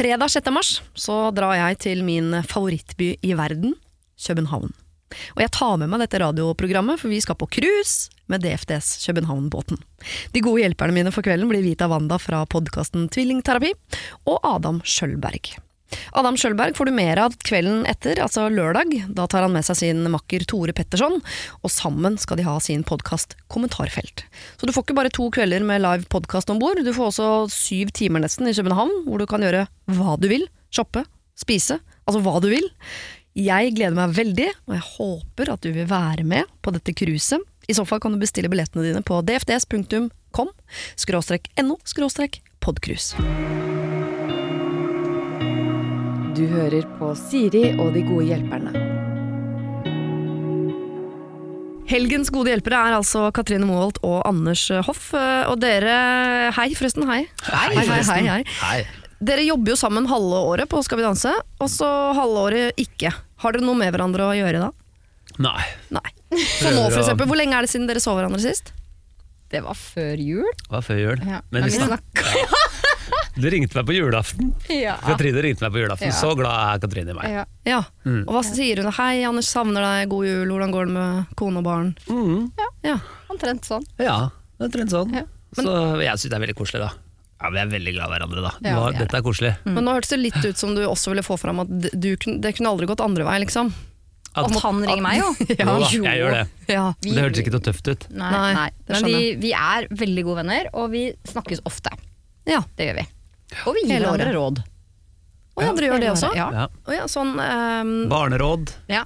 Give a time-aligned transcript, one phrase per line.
[0.00, 0.46] Fredag 6.
[0.48, 3.74] mars så drar jeg til min favorittby i verden,
[4.16, 4.72] København.
[5.34, 9.76] Og jeg tar med meg dette radioprogrammet, for vi skal på cruise med DFDS København-båten.
[10.32, 13.74] De gode hjelperne mine for kvelden blir Vita Wanda fra podkasten Tvillingterapi,
[14.24, 15.58] og Adam Skjølberg.
[16.16, 18.92] Adam Sjølberg får du mer av kvelden etter, altså lørdag.
[19.16, 21.20] Da tar han med seg sin makker Tore Petterson,
[21.62, 24.24] og sammen skal de ha sin podkast Kommentarfelt.
[24.58, 27.30] Så du får ikke bare to kvelder med live podkast om bord, du får også
[27.54, 30.46] syv timer nesten i København, hvor du kan gjøre hva du vil.
[30.70, 31.02] Shoppe,
[31.38, 32.68] spise, altså hva du vil.
[33.38, 37.42] Jeg gleder meg veldig, og jeg håper at du vil være med på dette cruiset.
[37.70, 40.50] I så fall kan du bestille billettene dine på dfds.com
[40.98, 43.14] skråstrek no skråstrek podcruise.
[46.40, 48.70] Du hører på Siri og de gode hjelperne.
[51.90, 55.10] Helgens gode hjelpere er altså Katrine Moholt og Anders Hoff.
[55.18, 55.96] Og dere
[56.56, 57.04] Hei, forresten.
[57.10, 57.24] Hei.
[57.44, 58.30] Hei, hei, forresten.
[58.30, 58.78] hei, Hei.
[59.20, 63.12] Dere jobber jo sammen halve året på Skal vi danse, og så halve året ikke.
[63.44, 64.70] Har dere noe med hverandre å gjøre da?
[65.44, 65.60] Nei.
[65.92, 66.06] Nei.
[66.56, 68.72] Så nå, for eksempel, Hvor lenge er det siden dere så hverandre sist?
[69.50, 70.46] Det var før jul.
[70.62, 71.20] Det var før jul.
[71.26, 71.42] Ja.
[71.50, 72.56] Men Men vi snakka snak-
[73.36, 74.52] Du ringte meg på julaften.
[74.72, 74.96] Ja.
[75.04, 76.10] Katrine ringte meg på julaften.
[76.10, 76.16] Ja.
[76.18, 77.28] Så glad er Katrine i meg.
[77.30, 77.44] Ja.
[77.68, 77.80] Ja.
[78.04, 78.22] Mm.
[78.26, 78.90] Og hva sier hun?
[78.96, 80.08] Hei, Anders, savner deg.
[80.10, 80.48] God jul.
[80.50, 81.92] Hvordan går det med kone og barn?
[82.10, 82.48] Mm.
[82.86, 82.96] Ja.
[83.30, 83.86] Omtrent sånn.
[84.02, 84.16] Ja,
[84.60, 85.14] omtrent sånn.
[85.14, 85.26] Ja.
[85.56, 85.66] Så
[86.02, 86.90] jeg syns det er veldig koselig, da.
[87.40, 88.50] Ja, Vi er veldig glad i hverandre, da.
[88.66, 89.52] Ja, Nå, er dette er koselig.
[89.64, 92.52] Men nå hørtes det litt ut som du også ville få fram at du, det
[92.58, 93.70] kunne aldri gått andre vei, liksom.
[94.30, 95.30] At, At han ringer meg, jo.
[95.58, 95.64] Ja.
[95.64, 96.42] jo da, jeg gjør det.
[96.70, 96.82] Ja.
[97.02, 98.04] Vi, det hørtes ikke noe tøft ut.
[98.14, 98.68] Nei, Nei, nei.
[98.92, 101.94] Men vi, vi er veldig gode venner, og vi snakkes ofte.
[102.46, 102.60] ja.
[102.78, 103.06] Det gjør vi.
[103.66, 104.60] Og vi gir andre hverandre råd.
[105.58, 106.30] Og ja, gjør det også?
[106.38, 106.46] Ja.
[106.54, 106.66] Ja.
[106.86, 108.70] Å ja, sånn, ehm, Barneråd.
[108.88, 109.04] Ja.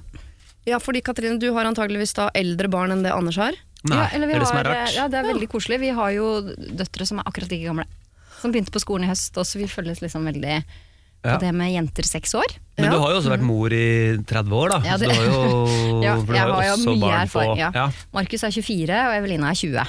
[0.69, 3.57] ja, fordi Katrine, du har antageligvis da eldre barn enn det Anders har.
[3.85, 4.95] Nei, ja, eller vi det er det som er har- rart.
[4.95, 5.79] Ja, det er veldig koselig.
[5.81, 6.27] Vi har jo
[6.81, 7.85] døtre som er akkurat like gamle.
[8.41, 10.63] Som begynte på skolen i høst, og så vi følges liksom veldig
[11.25, 11.37] på Ja.
[11.41, 12.45] det med jenter seks år.
[12.77, 12.91] Men Ja.
[12.91, 14.79] du har jo også vært mor i 30 år, da.
[14.85, 17.01] Ja, så du har jo, Ja, for du jeg har jo har jo også mye
[17.01, 17.71] barn erfaring, på ja.
[17.73, 17.89] ja.
[18.13, 19.87] Markus er 24, og Evelina er 20.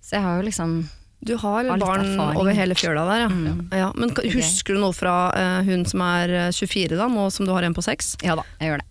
[0.00, 0.88] Så jeg har jo liksom
[1.28, 2.38] Du har barn erfaring.
[2.40, 3.28] over hele fjøla der, ja.
[3.32, 3.64] Mm.
[3.76, 3.88] ja.
[3.96, 7.46] Men er husker du noe fra uh, hun som er eh, 24 da, nå som
[7.48, 8.16] du har en på 6?
[8.26, 8.88] Ja da, jeg gjør det.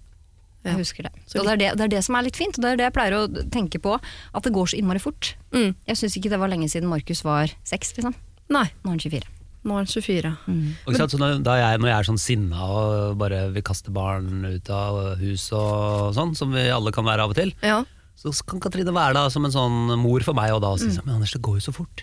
[0.68, 0.78] Jeg Ja.
[0.82, 1.12] husker det.
[1.40, 2.86] Og det er det, det er det som er litt fint, og det er det
[2.90, 3.22] jeg pleier å
[3.54, 3.94] tenke på.
[4.36, 5.34] At det går så innmari fort.
[5.56, 5.70] Mm.
[5.88, 8.16] Jeg syns ikke det var lenge siden Markus var seks, liksom.
[8.52, 9.30] Nei, Nå er han 24.
[9.68, 10.34] nå er han 24.
[10.86, 13.64] Og ikke sant, så når, da jeg, når jeg er sånn sinna og bare vil
[13.68, 17.52] kaste barn ut av hus og sånn, som vi alle kan være av og til,
[17.64, 17.82] Ja,
[18.18, 20.90] så kan Katrine være da som en sånn mor for meg og da og Mm.
[20.90, 22.02] si sånn Men Anders, det går jo så fort.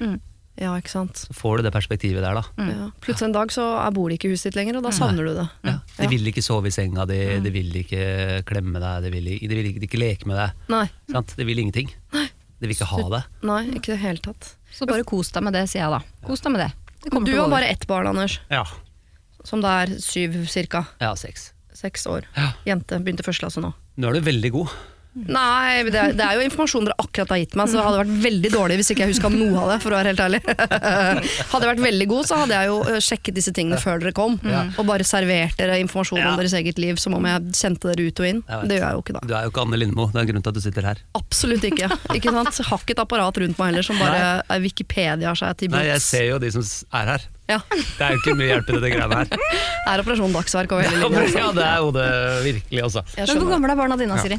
[0.56, 1.16] ja ikke sant.
[1.26, 2.42] Så får du det perspektivet der, da.
[2.56, 2.69] Mm.
[2.70, 2.91] Ja.
[3.02, 5.26] Plutselig en dag så er bor de ikke i huset ditt lenger, og da savner
[5.26, 5.48] du det.
[5.64, 5.78] Ja.
[5.98, 9.48] De vil ikke sove i senga di, de vil ikke klemme deg, de vil, de
[9.58, 10.52] vil ikke, de ikke leke med deg.
[10.70, 11.34] Nei, Sant?
[11.36, 11.91] De vil ingenting.
[12.14, 12.28] Nei.
[12.60, 13.25] De vil ikke ha det.
[13.42, 14.54] nei, ikke i det hele tatt.
[14.72, 16.00] Så bare kos deg med det, sier jeg da.
[16.26, 16.72] Kos deg med det.
[17.10, 18.62] det Du har bare ett barn, Anders, Ja.
[19.44, 20.86] som da er syv cirka.
[21.00, 21.50] ja, seks.
[21.75, 22.22] Seks år.
[22.36, 22.52] Ja.
[22.64, 23.75] Jente, begynte første klasse nå.
[23.98, 24.69] Nå er du veldig god.
[25.14, 28.00] Nei, det er, det er jo informasjon dere akkurat har gitt meg, så det hadde
[28.00, 30.41] vært veldig dårlig hvis ikke jeg huska noe av det, for å være helt ærlig.
[31.52, 34.34] Hadde jeg vært veldig god, så hadde jeg jo sjekket disse tingene før dere kom,
[34.42, 38.22] og bare servert dere informasjon om deres eget liv som om jeg kjente dere ut
[38.25, 38.42] og inn.
[38.66, 39.22] Det gjør jeg jo ikke da.
[39.30, 41.04] Du er jo ikke Anne Lindmo, det er en grunn til at du sitter her.
[41.19, 41.91] Absolutt ikke.
[42.16, 42.58] ikke sant?
[42.58, 45.86] Jeg har ikke et apparat rundt meg heller som bare er Wikipedia seg til Nei,
[45.92, 46.66] jeg ser jo de som
[46.98, 47.28] er her.
[47.50, 47.60] Ja.
[47.70, 49.48] Det er jo ikke mye hjelp i dette greiene her.
[49.92, 51.25] Er Operasjon Dagsverk over hele linja.
[51.36, 52.04] Ja, det er jo det
[52.46, 53.02] virkelig, altså.
[53.19, 54.38] Men hvor gamle er barna dine, Siri?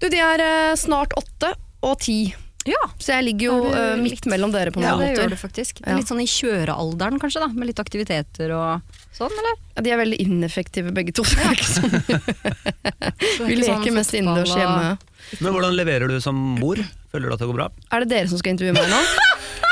[0.00, 1.52] Du, de er eh, snart åtte
[1.84, 2.34] og ti,
[2.68, 5.06] Ja, så jeg ligger jo Er du eh, litt- midt mellom dere på ja mange
[5.06, 5.30] det gjør måter.
[5.32, 5.80] du faktisk.
[5.86, 5.94] Ja.
[5.96, 9.56] Litt sånn i kjørealderen kanskje, da, med litt aktiviteter og sånn, eller?
[9.76, 11.24] Ja, de er veldig ineffektive begge to.
[11.28, 11.90] det er ikke sånn.
[11.90, 14.98] Så det er Vi ikke sånn leker mest fotball innendørs og- hjemme.
[15.40, 16.76] Men hvordan leverer du som mor?
[17.12, 17.68] Føler du at det går bra?
[17.92, 19.00] Er det dere som skal intervjue meg nå?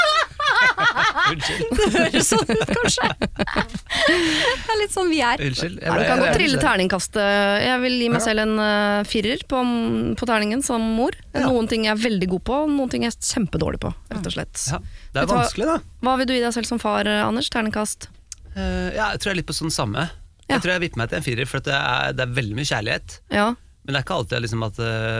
[0.78, 1.65] Unnskyld.
[1.78, 3.09] Det høres sånn ut, kanskje.
[4.09, 5.43] Det er litt sånn vi er.
[5.49, 5.78] Unnskyld.
[5.83, 7.21] Jeg ble- du kan godt trille terningkastet.
[7.65, 9.62] Jeg vil gi meg selv en uh, firer på,
[10.21, 11.16] på terningen som mor.
[11.37, 13.93] Noen ting jeg er veldig god på, noen ting jeg er kjempedårlig på.
[14.15, 14.65] rett og slett.
[14.72, 14.81] Ja,
[15.15, 15.77] det er vanskelig, da.
[16.06, 17.50] Hva vil du gi deg selv som far, eh, Anders?
[17.55, 18.09] Terningkast?
[18.56, 20.09] Uh, ja, jeg tror jeg er litt på sånn samme.
[20.48, 20.57] Ja.
[20.57, 22.57] Jeg tror jeg vipper meg til en firer, for at det, er, det er veldig
[22.59, 23.19] mye kjærlighet.
[23.34, 23.51] Ja.
[23.84, 24.78] Men det er ikke alltid liksom, at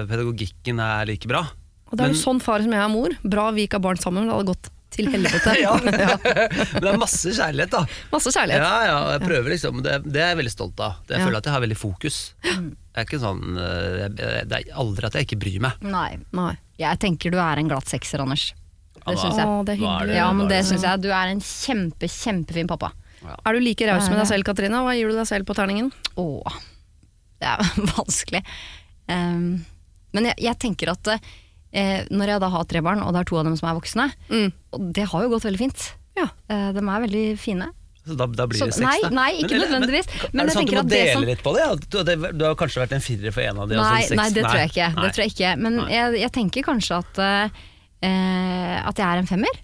[0.09, 1.45] pedagogikken er like bra.
[1.89, 3.15] Og det er jo sånn far som jeg er mor.
[3.25, 5.53] Bra vi ikke har barn sammen, men det hadde gått til helvete.
[5.63, 5.73] Ja.
[5.83, 5.95] Men
[6.83, 7.83] det er masse kjærlighet, da.
[8.13, 8.63] Masse kjærlighet.
[8.65, 11.01] Ja, ja, jeg prøver liksom, det, det er jeg veldig stolt av.
[11.11, 11.25] Jeg Ja.
[11.27, 12.19] føler at jeg har veldig fokus.
[12.45, 14.07] Jeg er ikke sånn, eh,
[14.49, 15.85] det er aldri at jeg ikke bryr meg.
[15.85, 16.09] Nei.
[16.35, 16.53] Nei.
[16.81, 18.49] Jeg tenker du er en glatt sekser, Anders.
[19.09, 19.47] Det syns jeg.
[19.49, 20.17] Å, det er hyggelig.
[20.19, 21.01] Ja, men det syns jeg.
[21.05, 22.91] Du er en kjempe, kjempefin pappa.
[23.25, 24.83] Er du like raus med deg selv, Katrine?
[24.85, 25.89] Hva gir du deg selv på terningen?
[26.21, 26.59] Åh,
[27.41, 28.43] det er vanskelig.
[29.09, 29.65] Um,
[30.17, 31.13] men jeg, jeg tenker at
[31.73, 33.81] eh, når jeg da har tre barn, og det er to av dem som er
[33.81, 34.53] voksne, Mm.
[34.73, 35.93] og det har jo gått veldig fint.
[36.17, 36.29] Ja.
[36.49, 37.69] Eh, de er veldig fine.
[38.09, 39.09] Så da, da blir Så- det seks, nei, da.
[39.11, 40.07] nei, ikke men, nødvendigvis.
[40.33, 41.61] Men er det sånn at du må det dele som- litt på det?
[41.61, 41.75] Ja?
[41.77, 42.39] Du, det?
[42.39, 44.31] du har kanskje vært en firer for en av de, og så Nei, en nei,
[44.31, 44.95] det tror jeg ikke.
[44.95, 45.03] Nei.
[45.05, 45.59] Det tror jeg ikke.
[45.59, 47.19] Men jeg, jeg tenker kanskje at,
[48.03, 49.55] eh, at jeg er en femmer.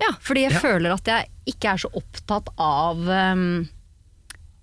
[0.00, 0.58] Ja, fordi jeg Ja.
[0.60, 3.68] føler at jeg ikke er så opptatt av um,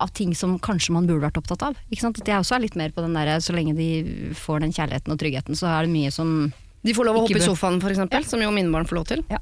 [0.00, 1.76] av ting som kanskje man burde vært opptatt av.
[1.92, 2.20] Ikke sant?
[2.20, 5.10] At jeg også er litt mer på den der så lenge de får den kjærligheten
[5.12, 6.52] og tryggheten, så er det mye som
[6.88, 9.06] De får lov å hoppe i sofaen, for eksempel, som jo mine barn får lov
[9.12, 9.24] til.
[9.30, 9.38] Ja.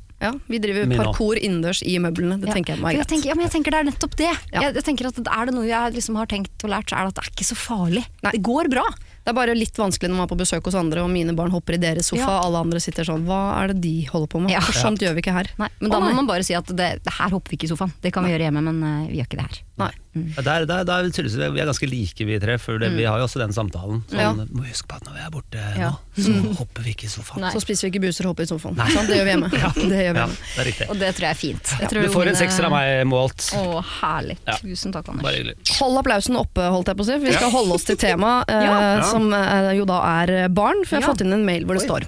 [0.49, 2.41] vi driver parkour innendørs i møblene.
[2.41, 2.55] Det Ja.
[2.57, 4.33] tenker jeg meg er jeg tenker, ja, men jeg tenker det er nettopp det.
[4.53, 4.61] Ja.
[4.67, 7.07] Jeg, jeg tenker at Er det noe jeg liksom har tenkt og lært, så er
[7.07, 8.05] det at det er ikke så farlig.
[8.25, 8.33] Nei.
[8.33, 8.85] Det går bra.
[9.27, 11.51] Det er bare litt vanskelig når man er på besøk hos andre, og mine barn
[11.51, 12.39] hopper i deres sofa, Ja.
[12.39, 14.53] og alle andre sitter sånn Hva er det de holder på med?
[14.53, 14.61] Ja.
[14.61, 15.49] For sånt gjør vi ikke her.
[15.59, 17.75] Nei, men da må man bare si at det, det her hopper vi ikke i
[17.75, 17.93] sofaen.
[18.01, 19.59] Det kan vi gjøre hjemme, men uh, vi gjør ikke det her.
[19.83, 19.91] Nei.
[20.37, 23.19] Ja, Der, der, der tydeligvis vi er ganske like vi tre, for det, vi har
[23.21, 24.03] jo også den samtalen.
[24.11, 24.33] Sånn, Ja.
[24.33, 25.91] Må huske på at når vi er borte Ja.
[25.91, 27.41] nå, så hopper vi ikke i sofaen.
[27.45, 27.53] Nei.
[27.53, 28.77] Så spiser vi ikke buser og hopper i sofaen.
[28.77, 29.09] Sant?
[29.09, 29.51] Det gjør vi hjemme.
[29.57, 30.37] Det gjør vi Ja, hjemme.
[30.37, 30.89] det er riktig.
[30.91, 31.65] Og det tror jeg er fint.
[31.77, 33.49] Jeg Ja, tror du får en sekser av meg målt.
[33.57, 34.39] Å, herlig.
[34.47, 34.57] Ja.
[34.63, 35.23] Tusen takk, Anders.
[35.29, 35.57] Bare hyggelig.
[35.81, 37.13] Hold applausen oppe, holdt jeg på å si.
[37.19, 39.03] for Vi skal holde oss til temaet, eh, Ja.
[39.11, 40.85] som eh, jo da er barn.
[40.85, 41.15] For jeg har Ja.
[41.15, 41.89] fått inn en mail hvor det Oi.
[41.91, 42.07] står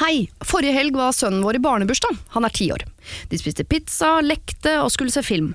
[0.00, 2.16] Hei, forrige helg var sønnen vår i barnebursdag.
[2.32, 2.80] Han er ti år.
[3.28, 5.54] De spiste pizza, lekte og skulle se film.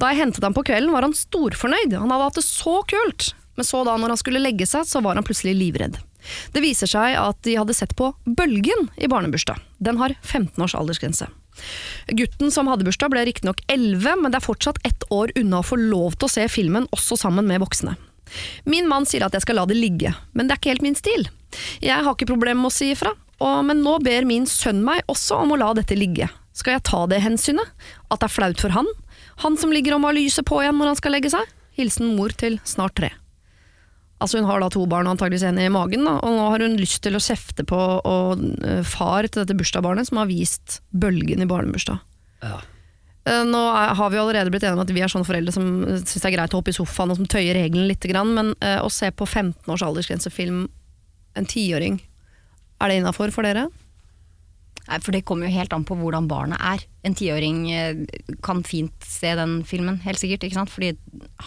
[0.00, 3.32] Da jeg hentet ham på kvelden var han storfornøyd, han hadde hatt det så kult.
[3.56, 5.98] Men så da når han skulle legge seg, så var han plutselig livredd.
[6.52, 9.60] Det viser seg at de hadde sett på Bølgen i barnebursdag.
[9.78, 11.28] Den har 15 års aldersgrense.
[12.12, 15.66] Gutten som hadde bursdag ble riktignok 11, men det er fortsatt ett år unna å
[15.66, 17.96] få lov til å se filmen også sammen med voksne.
[18.66, 20.98] Min mann sier at jeg skal la det ligge, men det er ikke helt min
[20.98, 21.28] stil.
[21.80, 25.04] Jeg har ikke problemer med å si ifra, og, men nå ber min sønn meg
[25.12, 26.28] også om å la dette ligge.
[26.56, 27.68] Skal jeg ta det hensynet?
[28.08, 28.88] At det er flaut for han?
[29.44, 31.54] Han som ligger og må ha lyset på igjen når han skal legge seg?
[31.76, 33.12] Hilsen mor til snart tre.
[34.16, 36.78] Altså Hun har da to barn, antageligvis en i magen, da, og nå har hun
[36.80, 41.44] lyst til å kjefte på og, uh, far til dette bursdagsbarnet som har vist bølgen
[41.44, 42.00] i barnebursdag.
[42.46, 42.62] Ja.
[43.26, 45.68] Uh, Nå er, har vi allerede blitt enige om at vi er sånne foreldre som
[45.98, 48.54] syns det er greit å hoppe i sofaen og som tøyer reglene litt, grann, men
[48.64, 50.64] uh, å se på 15 års aldersgrensefilm,
[51.36, 52.00] en tiåring,
[52.80, 53.66] er det innafor for dere?
[54.86, 56.84] Nei, for det kommer jo helt an på hvordan barnet er.
[57.06, 58.04] En tiåring eh,
[58.46, 60.70] kan fint se den filmen, helt sikkert, ikke sant?
[60.70, 60.92] fordi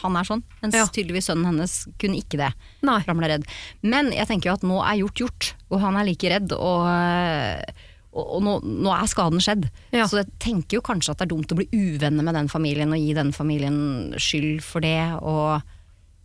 [0.02, 0.44] han er sånn.
[0.64, 0.86] Mens Ja.
[0.88, 2.52] tydeligvis sønnen hennes kunne ikke det.
[2.84, 2.98] Nei.
[3.04, 3.48] for Han ble redd.
[3.82, 6.52] Men jeg tenker jo at nå er gjort gjort, og han er like redd.
[6.58, 6.88] og...
[6.90, 7.64] eh,
[8.10, 9.68] og, og nå, nå er skaden skjedd.
[9.94, 10.08] Ja.
[10.10, 12.90] Så jeg tenker jo kanskje at det er dumt å bli uvenner med den familien
[12.90, 14.98] og gi den familien skyld for det.
[15.22, 15.62] Og,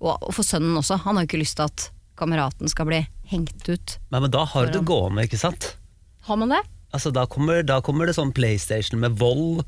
[0.01, 0.97] og, og for sønnen også.
[1.05, 3.99] Han har jo ikke lyst til at kameraten skal bli hengt ut.
[4.09, 5.75] Nei, men da har du det gående, ikke sant?
[6.25, 6.63] Har man det?
[6.95, 9.65] Altså, da, kommer, da kommer det sånn PlayStation med vold,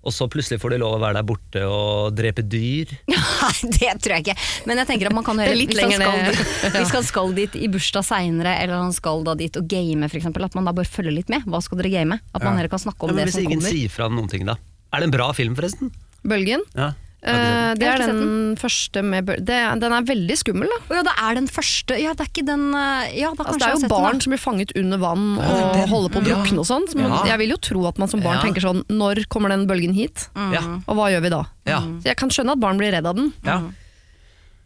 [0.00, 2.92] og så plutselig får de lov å være der borte og drepe dyr.
[3.10, 4.36] Nei, det tror jeg ikke.
[4.70, 7.34] Men jeg tenker at man kan høre litt hvis han skal, dit, hvis han skal
[7.36, 10.70] dit i bursdag seinere, eller han skal da dit og game, for eksempel, at man
[10.70, 11.44] da bør følge litt med.
[11.50, 12.16] Hva skal dere game?
[12.32, 12.70] At man Ja.
[12.72, 13.76] kan snakke Ja, det men det hvis som ingen kommer.
[13.76, 14.56] sier fra om noen ting, da?
[14.94, 15.92] Er det en bra film, forresten?
[16.24, 16.64] Bølgen?
[16.78, 16.92] Ja.
[17.22, 20.78] Eh, det er den, den første med det, Den er veldig skummel, da.
[20.88, 23.58] Oh, ja, det er den første Ja, det er ikke den eh, Ja, da Altså,
[23.60, 24.20] det er jo barn den.
[24.24, 25.88] som blir fanget under vann Ja, og den.
[25.92, 26.38] holder på å Ja.
[26.40, 26.88] drukne og sånn.
[26.88, 27.24] så Ja.
[27.28, 28.42] Jeg vil jo tro at man som barn Ja.
[28.42, 30.30] tenker sånn Når kommer den bølgen hit?
[30.34, 30.82] Mm.
[30.88, 31.44] Og hva gjør vi da?
[31.66, 31.80] Ja.
[32.00, 33.32] Så jeg kan skjønne at barn blir redd av den.
[33.44, 33.60] ja.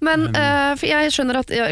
[0.04, 1.68] Men uh, jeg skjønner at ja,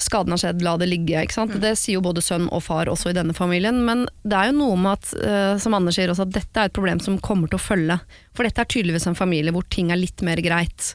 [0.00, 1.24] skaden har skjedd, la det ligge.
[1.26, 1.58] Ikke sant?
[1.60, 3.82] Det sier jo både sønn og far også i denne familien.
[3.86, 6.70] Men det er jo noe med at, uh, som Anders sier også, at dette er
[6.70, 8.00] et problem som kommer til å følge.
[8.36, 10.94] For dette er tydeligvis en familie hvor ting er litt mer greit.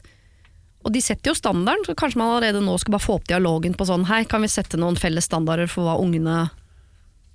[0.86, 3.74] Og de setter jo standarden, så kanskje man allerede nå skal bare få opp dialogen
[3.74, 6.44] på sånn Hei, kan vi sette noen felles standarder for hva ungene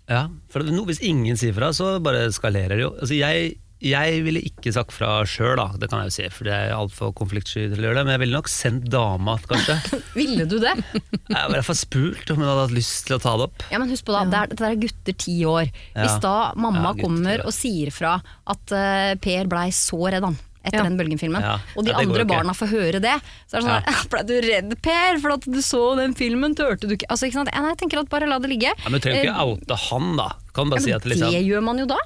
[0.08, 2.94] Ja, for det, noe, Hvis ingen sier fra, så bare skalerer det jo.
[2.96, 6.54] Altså, jeg, jeg ville ikke sagt fra sjøl, det kan jeg jo si, for det
[6.54, 8.04] er altfor konfliktsky til å gjøre det.
[8.06, 9.78] Men jeg ville nok sendt dama, kanskje.
[10.20, 10.76] Ville du det?
[10.94, 13.48] Jeg ville i hvert fall spurt om hun hadde hatt lyst til å ta det
[13.50, 13.66] opp.
[13.74, 15.74] Ja, men husk på da, det er, det er gutter ti år.
[15.98, 20.30] Hvis da mamma Ja, gutter kommer og sier fra at uh, Per blei så redd
[20.30, 20.86] han etter Ja.
[20.86, 21.56] den Bølgen-filmen, Ja.
[21.74, 23.16] og de Ja, andre barna får høre det,
[23.50, 24.02] så er det sånn ja.
[24.14, 27.40] Blei du redd, Per, for at du så den filmen, turte du ikke Altså, ikke
[27.40, 27.50] sant?
[27.50, 28.70] Nei, jeg tenker at bare la det ligge.
[28.70, 30.28] Ja, men Du trenger ikke Eh, oute han, da.
[30.54, 31.98] Kan bare ja, si at liksom det gjør man jo da.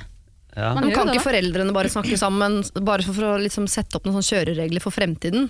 [0.56, 0.72] Ja.
[0.76, 4.18] Man Men kan ikke foreldrene bare snakke sammen, bare for, å liksom sette opp noen
[4.18, 5.50] sånne kjøreregler for fremtiden?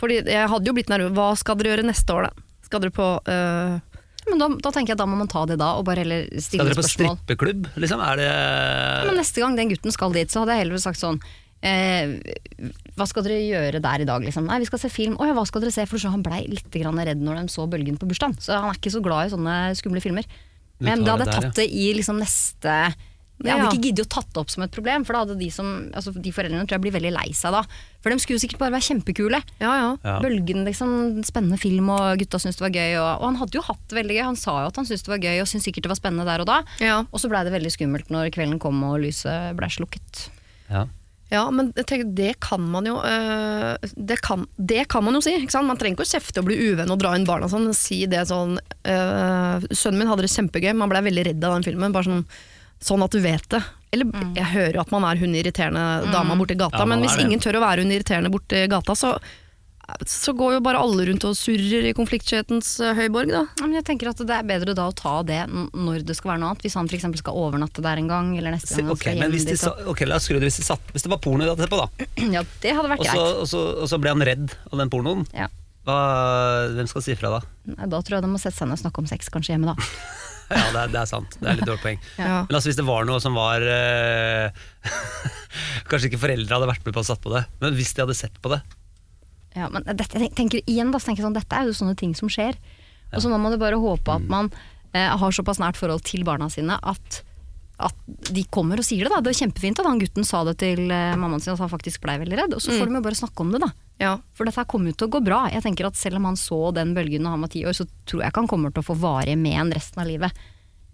[0.00, 1.12] Fordi jeg hadde jo blitt nervøs.
[1.16, 2.46] Hva skal dere gjøre neste år, da?
[2.68, 3.74] Skal dere på øh,
[4.28, 6.26] Men da, da tenker jeg at da må man ta det da, og bare heller
[6.40, 7.18] Skal dere på spørsmål.
[7.18, 7.68] strippeklubb?
[7.80, 8.02] Liksom?
[8.04, 8.30] Er det
[9.08, 11.20] Men neste gang den gutten skal dit, så hadde jeg heller sagt sånn
[11.66, 12.16] eh,
[12.96, 14.46] Hva skal dere gjøre der i dag, liksom?
[14.48, 15.16] Nei, vi skal se film.
[15.18, 15.86] Å ja, hva skal dere se?
[15.90, 18.38] For så han blei litt grann redd når de så Bølgen på bursdagen.
[18.40, 20.28] Så han er ikke så glad i sånne skumle filmer.
[20.84, 22.74] Men da hadde jeg tatt det i liksom neste
[23.44, 23.70] Jeg hadde Ja.
[23.70, 26.10] ikke giddet å tatt det opp som et problem, for da hadde de som Altså
[26.12, 27.60] de foreldrene tror jeg blir veldig lei seg da.
[28.02, 29.38] For de skulle jo sikkert bare være kjempekule.
[29.60, 29.88] Ja ja.
[30.02, 30.16] Ja.
[30.24, 32.96] Bølgen, liksom, spennende film, og gutta syntes det var gøy.
[32.98, 35.06] Og, og han hadde jo hatt det veldig gøy, han sa jo at han syntes
[35.06, 36.58] det var gøy, og syntes sikkert det var spennende der og da.
[36.82, 36.98] ja.
[37.12, 40.28] Og så blei det veldig skummelt når kvelden kom og lyset blei slukket.
[40.70, 40.86] ja.
[41.30, 45.34] Ja, men tenker, det kan man jo øh, det, kan, det kan man jo si.
[45.36, 45.68] Ikke sant?
[45.68, 47.66] Man trenger ikke å kjefte og bli uvenn og dra inn barna sånn.
[47.76, 51.66] Si det sånn øh, Sønnen min hadde det kjempegøy, man ble veldig redd av den
[51.68, 51.92] filmen.
[51.92, 52.24] Bare sånn,
[52.84, 53.62] sånn at du vet det.
[53.94, 57.16] Eller jeg hører jo at man er hun irriterende dama borti gata, Ja, men hvis
[57.22, 59.16] ingen tør å være hun irriterende borti gata, så
[60.04, 63.40] så går jo bare alle rundt og surrer i konfliktskyhetens øh, høyborg, da.
[63.48, 66.34] Ja, Men jeg tenker at det er bedre da å ta det når det skal
[66.34, 66.66] være noe annet.
[66.66, 67.06] Hvis han f.eks.
[67.22, 69.64] skal overnatte der en gang, eller neste gang han ok, skal hjem hvis, dit.
[69.94, 71.80] ok, la oss skru det hvis, satt, hvis det var porno de hadde sett på,
[71.80, 72.08] da.
[72.36, 73.40] Ja, det hadde vært Og så, greit.
[73.40, 75.24] og, så, og så ble han redd av den pornoen.
[75.32, 75.48] Ja.
[75.88, 75.98] Hva,
[76.76, 77.40] hvem skal si fra da?
[77.72, 79.72] Nei, Da tror jeg de må sette seg ned og snakke om sex kanskje hjemme,
[79.72, 79.88] da.
[80.48, 81.36] Ja, det er, det er sant.
[81.36, 82.00] Det er litt dårlig poeng.
[82.16, 82.40] Ja.
[82.48, 84.62] Men altså, hvis det var noe som var eh,
[85.90, 88.16] Kanskje ikke foreldre hadde vært med på å satt på det, men hvis de hadde
[88.16, 88.60] sett på det
[89.56, 91.96] Ja, men dette, jeg tenker igjen da, så tenker jeg sånn, dette er jo sånne
[91.98, 92.56] ting som skjer.
[93.12, 94.50] Og så må man jo bare håpe at man
[94.92, 97.22] eh, har såpass nært forhold til barna sine at,
[97.78, 97.94] at
[98.34, 99.12] de kommer og sier det.
[99.14, 99.20] da.
[99.22, 102.02] Det er kjempefint at han gutten sa det til eh, mammaen sin at han faktisk
[102.02, 102.56] blei veldig redd.
[102.56, 103.70] Og så får de jo bare snakke om det, da.
[104.02, 104.12] Ja.
[104.34, 105.44] For dette kommer jo til å gå bra.
[105.52, 107.86] Jeg tenker at Selv om han så den bølgen da han var ti år, så
[108.06, 110.34] tror jeg ikke han kommer til å få varige med en resten av livet.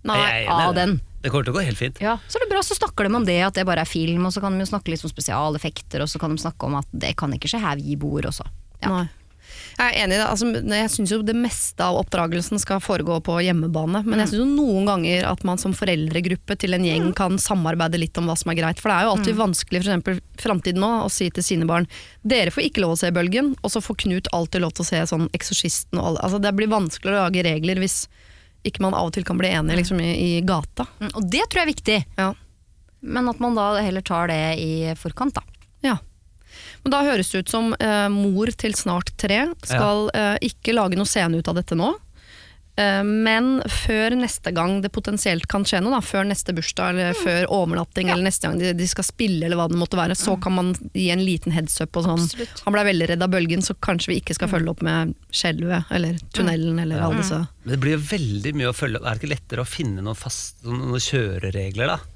[0.04, 0.82] Nei, Jeg av det.
[0.84, 1.00] den.
[1.24, 2.00] Det kommer til å gå helt fint.
[2.04, 4.26] Ja, Så er det bra, så snakker de om det, at det bare er film,
[4.28, 6.76] og så kan de jo snakke litt om spesialeffekter, og så kan de snakke om
[6.76, 8.44] at det kan ikke skje her vi bor også.
[8.84, 8.90] Ja.
[8.92, 9.06] Nei.
[9.74, 10.26] Jeg er enig i det.
[10.30, 14.04] Altså, jeg syns jo det meste av oppdragelsen skal foregå på hjemmebane.
[14.06, 17.98] Men jeg syns jo noen ganger at man som foreldregruppe til en gjeng kan samarbeide
[17.98, 18.78] litt om hva som er greit.
[18.82, 21.88] For det er jo alltid vanskelig for framtiden nå å si til sine barn
[22.22, 24.88] dere får ikke lov å se Bølgen, og så får Knut alltid lov til å
[24.88, 26.22] se sånn Eksorsisten og alle.
[26.24, 28.04] Altså, det blir vanskelig å lage regler hvis
[28.64, 30.86] ikke man av og til kan bli enig liksom, i, i gata.
[31.02, 32.30] Mm, Og det tror jeg er viktig, Ja.
[33.02, 35.42] men at man da heller tar det i forkant, da.
[35.84, 35.98] Ja.
[36.84, 40.98] Men da høres det ut som eh, mor til snart tre skal eh, ikke lage
[41.00, 41.94] noe scene ut av dette nå.
[42.76, 47.18] Eh, men før neste gang det potensielt kan skje noe, da, før neste bursdag eller
[47.18, 50.34] før overnatting eller neste gang de, de skal spille eller hva det måtte være, så
[50.42, 52.24] kan man gi en liten heads up og sånn.
[52.26, 52.64] Absolutt.
[52.66, 55.94] Han ble veldig redd av bølgen, så kanskje vi ikke skal følge opp med skjelvet
[55.94, 59.06] eller tunnelen eller alle disse Men det blir jo veldig mye å følge opp.
[59.06, 62.13] Er det ikke lettere å finne noen, fast, noen kjøreregler, da?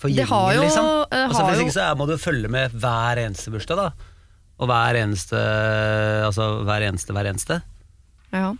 [0.00, 0.86] For gjengen, har jo- liksom.
[0.88, 3.90] Og Altså, har hvis ikke så må du følge med hver eneste bursdag, da.
[4.60, 5.36] Og hver eneste
[6.26, 7.62] Altså hver eneste, hver eneste.
[8.32, 8.50] ja.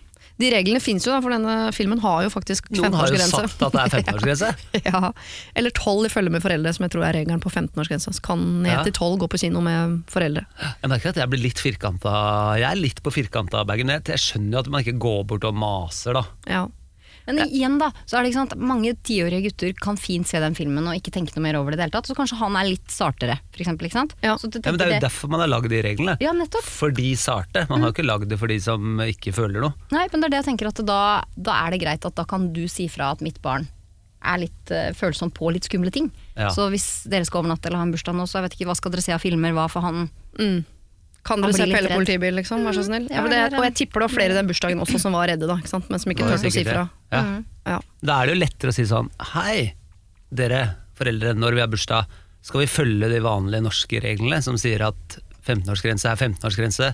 [0.40, 3.42] De reglene fins jo, da, for denne filmen har jo faktisk Noen har jo 15-årsgrense.
[3.50, 4.49] sagt at det er 15-årsgrense.
[4.88, 5.11] ja.
[5.54, 8.14] Eller 12 i følge med foreldre, som jeg tror er regelen på 15-årsgrense.
[8.16, 8.78] Så kan Ja.
[8.82, 10.47] til 12 gå på kino med foreldre.
[10.80, 12.56] Jeg merker at jeg blir litt firkanta.
[12.56, 13.92] Jeg er litt på firkanta bagen.
[13.92, 16.25] Jeg jeg skjønner jo at man ikke går bort og maser, da.
[16.49, 16.64] Ja.
[17.38, 20.56] Men igjen da, så er det ikke sant, mange tiårige gutter kan fint se den
[20.58, 22.56] filmen og ikke tenke noe mer over det i det hele tatt, så kanskje han
[22.60, 24.14] er litt sartere, for eksempel, ikke sant?
[24.22, 24.37] Ja.
[24.40, 26.16] Ja, men det er jo derfor man har lagd de reglene.
[26.22, 26.66] Ja, nettopp.
[26.66, 27.66] For de sarte.
[27.70, 29.75] Man har jo ikke lagd det for de som ikke føler noe.
[29.94, 31.00] Nei, men det er det jeg tenker at da,
[31.37, 33.68] da er det greit at da kan du si fra at mitt barn
[34.20, 36.10] er litt uh, følsom på litt skumle ting.
[36.37, 36.50] Ja.
[36.52, 38.76] Så hvis dere skal overnatte eller ha en bursdag nå, så jeg vet ikke, hva
[38.76, 40.02] skal dere se av filmer, hva får han
[40.38, 40.60] Mm.
[41.26, 42.62] Kan dere se på hele politibilen, politibil, liksom?
[42.64, 43.08] Vær så snill.
[43.10, 45.48] Ja, Ja, det, og jeg tipper det var flere den bursdagen også som var redde,
[45.50, 45.90] da, ikke sant?
[45.92, 46.86] men som ikke turte å si fra.
[47.12, 47.20] Ja.
[47.26, 47.44] Mm.
[47.68, 47.78] Ja.
[48.00, 49.74] Da er det jo lettere å si sånn Hei,
[50.32, 50.62] dere
[50.96, 55.18] foreldre, når vi har bursdag, skal vi følge de vanlige norske reglene som sier at
[55.44, 56.90] 15-årsgrense er 15-årsgrense?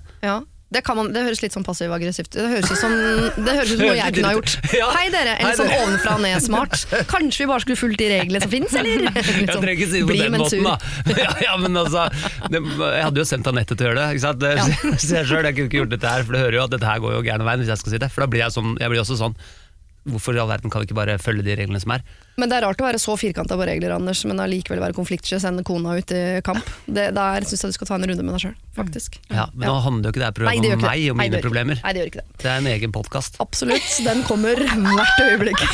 [0.66, 0.74] Ja.
[0.74, 2.36] Det, kan man, det høres litt sånn passiv-aggressivt ut.
[2.40, 4.54] Det høres ut som, som noe jeg kunne ha gjort.
[4.76, 4.88] Ja.
[4.92, 6.74] Hei dere, en Hei, sånn ovenfra og ned-smart.
[7.12, 9.06] Kanskje vi bare skulle fulgt de reglene som finnes, eller?
[9.14, 11.20] Sånn, Jeg trenger ikke si det på den måten, da.
[11.22, 12.08] Ja, ja, men altså,
[12.50, 14.08] det, jeg hadde jo sendt Anette til å gjøre det.
[14.16, 14.42] Ikke sant?
[14.42, 16.90] Det jeg selv, jeg kunne ikke gjort dette her, for det hører jo at dette
[16.90, 18.10] her går jo gærne veien hvis jeg skal si det.
[18.12, 19.38] For da blir jeg sånn, jeg blir også sånn
[20.06, 22.04] Hvorfor i all verden kan vi ikke bare følge de reglene som er?
[22.36, 25.38] Men det er rart å være så firkanta på regler, Anders, men allikevel være konfliktsky,
[25.40, 26.68] sende kona ut i kamp.
[26.84, 29.16] Det, der syns jeg du skal ta en runde med deg sjøl, faktisk.
[29.30, 31.10] Ja, Men nå handler jo ikke det her Nei, det programmet om meg det.
[31.10, 31.80] og Nei, det mine gjør problemer.
[31.82, 32.36] Nei, det gjør ikke det.
[32.42, 33.40] Det er en egen podkast.
[33.42, 35.64] Absolutt, den kommer hvert øyeblikk.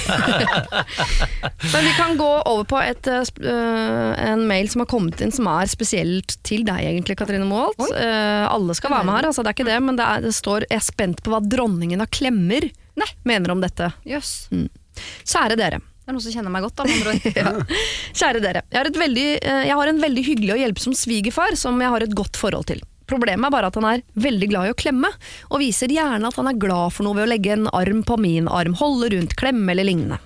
[1.74, 5.34] Men vi kan gå over på et, eh, eh, en mail som har kommet inn
[5.34, 7.82] som er spesielt til deg egentlig, Katrine Moholt.
[7.90, 10.34] Eh, alle skal være med her, altså, det er ikke det, men det, er, det
[10.38, 12.70] står 'Jeg er spent på hva dronningen av klemmer
[13.24, 13.92] mener om dette'.
[14.08, 14.48] Jøss.
[15.24, 15.80] Kjære dere.
[16.02, 16.84] Det er noen som kjenner meg godt, da.
[17.38, 17.52] Ja.
[18.12, 21.54] Kjære dere, jeg har, et veldig, eh, jeg har en veldig hyggelig og hjelpsom svigerfar
[21.58, 22.82] som jeg har et godt forhold til.
[23.06, 25.10] Problemet er bare at han er veldig glad i å klemme,
[25.50, 28.18] og viser gjerne at han er glad for noe ved å legge en arm på
[28.18, 30.18] min arm, holde rundt, klemme eller lignende.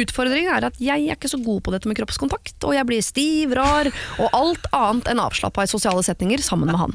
[0.00, 3.04] Utfordringen er at jeg er ikke så god på dette med kroppskontakt, og jeg blir
[3.04, 3.90] stiv, rar
[4.20, 6.94] og alt annet enn avslappa i sosiale setninger sammen med han.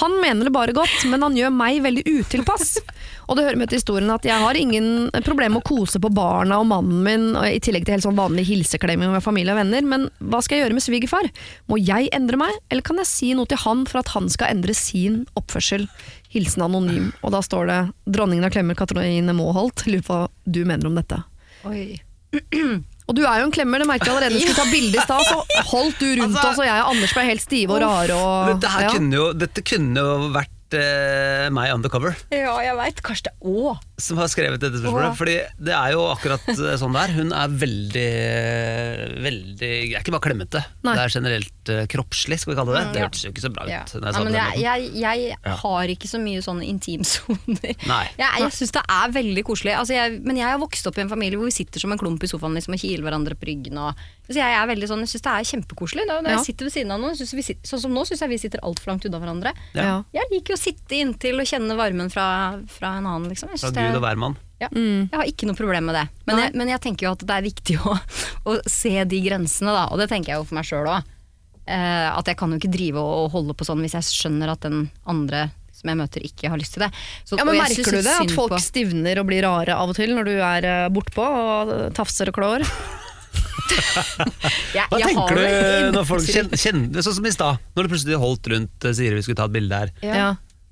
[0.00, 2.76] Han mener det bare godt, men han gjør meg veldig utilpass.
[3.28, 6.10] Og det hører med til historien at jeg har ingen problem med å kose på
[6.12, 9.62] barna og mannen min, og i tillegg til helt sånn vanlig hilseklemming med familie og
[9.62, 11.30] venner, men hva skal jeg gjøre med svigerfar?
[11.70, 14.52] Må jeg endre meg, eller kan jeg si noe til han for at han skal
[14.52, 15.88] endre sin oppførsel?
[16.34, 17.12] Hilsen anonym.
[17.22, 19.86] Og da står det 'Dronningen av klemmer Katrine Moholt'.
[19.86, 21.22] Lurer på hva du mener om dette.
[21.70, 21.84] Oi.
[23.08, 24.38] Og du er jo en klemmer, det merket jeg allerede.
[24.38, 26.90] Du skulle ta bilde i stad, så holdt du rundt Altså- oss, og jeg og
[26.94, 28.16] Anders ble helt stive og rare.
[28.16, 28.92] Og, Dette, her ja.
[28.96, 32.16] kunne jo, dette kunne jo vært eh, meg undercover.
[32.34, 33.02] Ja, jeg veit.
[33.04, 33.74] Kanskje det Å!
[34.04, 35.12] som har skrevet dette spørsmålet.
[35.12, 35.18] Åh.
[35.18, 35.34] Fordi
[35.68, 37.12] det er jo akkurat eh, sånn der.
[37.14, 38.08] Hun er veldig
[39.24, 40.62] veldig Jeg er ikke bare klemmete.
[40.86, 40.94] Nei.
[40.98, 42.92] Det er generelt eh, kroppslig, skal vi kalle det det.
[42.96, 43.06] Det ja.
[43.08, 43.72] hørtes jo ikke så bra ut.
[43.72, 43.82] Ja.
[43.84, 44.64] når jeg Nei, sa det men på den jeg, måten.
[44.64, 45.54] jeg, jeg Ja.
[45.62, 47.76] har ikke så mye sånne intimsoner.
[47.94, 48.02] Nei.
[48.18, 49.76] Jeg, jeg syns det er veldig koselig.
[49.78, 52.00] Altså jeg, men jeg har vokst opp i en familie hvor vi sitter som en
[52.00, 53.78] klump i sofaen liksom, og kiler hverandre på ryggen.
[53.80, 56.04] Og, så jeg er veldig sånn, jeg syns det er kjempekoselig.
[56.08, 56.36] Når når Ja.
[56.38, 58.58] jeg sitter ved siden av noen, synes vi sånn som nå syns jeg vi sitter
[58.64, 59.52] altfor langt unna hverandre.
[59.74, 60.02] Ja.
[60.14, 63.28] Jeg liker jo å sitte inntil og kjenne varmen fra, fra en annen.
[63.28, 63.50] Liksom.
[63.52, 64.36] Jeg, Fra Gud og hvermann.
[64.60, 65.10] ja, Mm.
[65.10, 66.08] jeg har ikke noe problem med det.
[66.26, 67.98] Men jeg, men jeg tenker jo at det er viktig å,
[68.48, 69.88] å se de grensene, da.
[69.92, 71.04] Og det tenker jeg jo for meg sjøl òg.
[71.66, 74.60] Eh, at jeg kan jo ikke drive og holde på sånn hvis jeg skjønner at
[74.60, 76.92] den andre som jeg møter, ikke har lyst til det.
[77.26, 78.06] Så, Ja, men Merker du det?
[78.06, 81.24] At folk på- stivner og blir rare av og til når du er eh, bortpå
[81.24, 82.64] og tafser og klår?
[84.76, 87.86] jeg, Hva jeg har tenker du når folk kjenner, kjenner Sånn som i stad, når
[87.88, 89.92] du plutselig holdt rundt eh, Siri, vi skulle ta et bilde her.
[90.04, 90.28] Ja.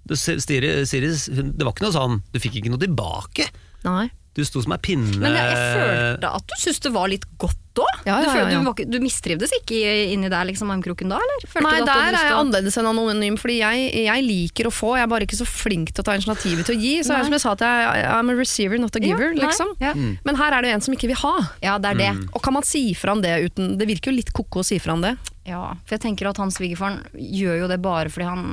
[0.07, 3.49] Du, Siri, Siri, hun- det var ikke noe sånn, du fikk ikke noe tilbake.
[3.87, 4.09] Nei.
[4.33, 5.19] Du sto som ei pinne.
[5.21, 7.99] Men jeg, jeg følte at du syntes det var litt godt òg.
[8.05, 8.61] Ja, ja, du, ja, ja.
[8.65, 9.77] du, du mistrivdes ikke
[10.13, 11.45] inni der, liksom, armkroken da, eller?
[11.49, 14.73] Følte Nei, du at der er jeg annerledes enn anonym, fordi jeg, jeg liker å
[14.73, 16.95] få, jeg er bare ikke så flink til å ta initiativet til å gi.
[17.05, 19.47] Så er det som jeg sa at jeg I'm a receiver, not a giver, Ja,
[19.47, 19.75] liksom.
[19.85, 19.93] Ja.
[19.97, 21.35] Men her er det jo en som ikke vil ha.
[21.65, 22.13] ja, det er det.
[22.17, 22.25] Mm.
[22.33, 24.81] Og kan man si fra om det uten Det virker jo litt ko-ko å si
[24.83, 25.17] fra om det.
[25.49, 28.49] Ja, for jeg tenker at han svigerfaren gjør jo det bare fordi han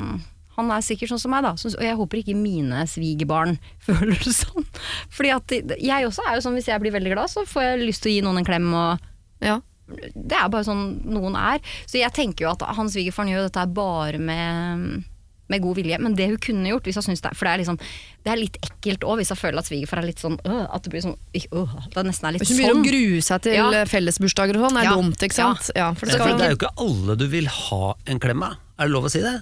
[0.62, 1.54] han er sikkert sånn som meg, da.
[1.58, 4.66] Og jeg håper ikke mine svigerbarn føler det sånn.
[5.10, 7.86] Fordi at jeg også er jo sånn, hvis jeg blir veldig glad, så får jeg
[7.88, 8.70] lyst til å gi noen en klem.
[8.74, 9.00] Og
[9.46, 9.60] Ja.
[9.89, 11.60] det er bare sånn noen er.
[11.89, 15.06] Så jeg tenker jo at han svigerfaren gjør dette bare med
[15.50, 17.58] med god vilje, men det hun kunne gjort hvis hun synes det, For det er,
[17.63, 17.78] liksom,
[18.22, 20.84] det er litt ekkelt òg, hvis hun føler at svigerfar er litt sånn øh, At
[20.86, 22.84] det blir sånn øh, det nesten er litt Hvis hun begynner sånn.
[22.86, 23.82] å grue seg til Ja.
[23.89, 24.94] fellesbursdager og sånn, er Ja.
[24.94, 25.72] dumt, ikke sant?
[25.74, 28.60] Ja, for det skal det er jo ikke alle du vil ha en klem av.
[28.78, 29.34] Er det lov å si det?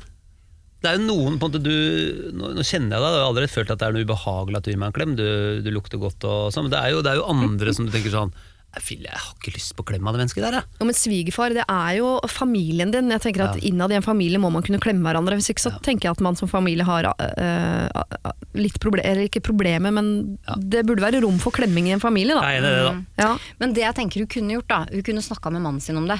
[0.87, 3.29] Det er jo noen på en måte du Nå, nå kjenner jeg deg, du har
[3.29, 5.15] allerede følt at det er noe ubehagelig at du gir meg en klem.
[5.19, 5.25] Du,
[5.65, 6.67] du lukter godt og sånn.
[6.69, 8.31] Men det er, jo, det er jo andre som du tenker sånn
[8.77, 11.91] Jeg har ikke lyst på klem av det mennesket der, Ja, men svigerfar, det er
[11.97, 13.09] jo familien din.
[13.09, 13.63] Jeg tenker at Ja.
[13.71, 15.37] Innad i en familie må man kunne klemme hverandre.
[15.39, 19.25] Hvis ikke så tenker jeg at man som familie har uh, uh, litt problem, eller
[19.27, 20.55] ikke problemer, men Ja.
[20.61, 22.43] det burde være rom for klemming i en familie, da.
[22.53, 23.23] Jeg er det, da.
[23.23, 23.31] Ja.
[23.63, 26.07] Men det jeg tenker hun kunne gjort, da Hun kunne snakka med mannen sin om
[26.07, 26.19] det.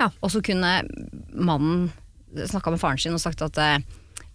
[0.00, 0.08] Ja.
[0.24, 0.78] Og så kunne
[1.36, 1.90] mannen
[2.32, 3.80] snakka med faren sin og sagt at eh,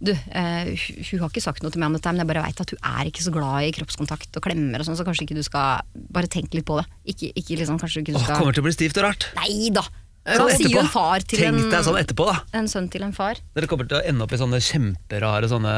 [0.07, 2.63] du, eh, hun, har ikke sagt noe til meg om dette, men jeg bare veit
[2.63, 5.39] at hun er ikke så glad i kroppskontakt og klemmer og sånn, så kanskje ikke
[5.39, 6.87] du skal bare tenke litt på det.
[7.15, 9.29] Ikke, ikke liksom, kanskje ikke du Åh, kommer til å bli stivt og rart.
[9.39, 9.85] Nei da!
[10.25, 12.39] Sånn sier jo en far til Tenk en, deg sånn etterpå, da.
[12.57, 13.35] en sønn til en far.
[13.53, 15.73] Dere kommer til å ende opp i sånne kjemperare sånne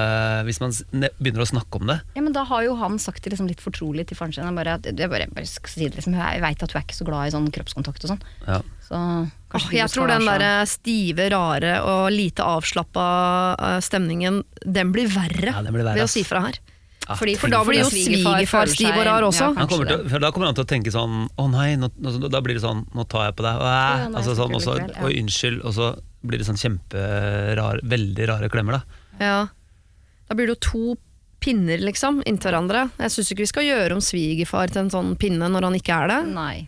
[0.47, 1.97] Hvis man s- ne- begynner å snakke om det.
[2.15, 4.45] Ja, men da har jo han sagt det liksom litt fortrolig til faren sin.
[4.45, 6.85] Han Bare, at- jeg bare, bare skal si det liksom, jeg veit at hun er
[6.85, 8.21] ikke så glad i sånn kroppskontakt og sånn.
[8.47, 8.61] Ja.
[8.87, 13.55] Så Åh, kanskje jeg skal tror den være så- der stive, rare og lite avslappa
[13.59, 16.13] eh, stemningen, den blir verre, Ja, den blir verre, ved å ass.
[16.13, 16.53] si fra her.
[17.07, 19.67] Ja, Fordi- For da blir jo Svigerfar svigerfar føler stiv og rar ja, også.
[19.69, 22.41] kommer til, for da kommer han til å tenke sånn Å nei, nå, nå, da
[22.43, 24.89] blir det sånn Nå tar jeg på deg, ja, nei, altså, sånn, og, så, ja.
[25.01, 25.91] og unnskyld, og så
[26.27, 28.81] blir det sånn kjemperar, veldig rare klemmer.
[28.81, 28.83] da
[29.23, 29.47] Ja.
[30.27, 30.97] Da blir det jo to
[31.39, 32.89] pinner, liksom, inntil hverandre.
[32.97, 35.99] Jeg syns ikke vi skal gjøre om svigerfar til en sånn pinne når han ikke
[36.03, 36.19] er det.
[36.33, 36.67] Nei.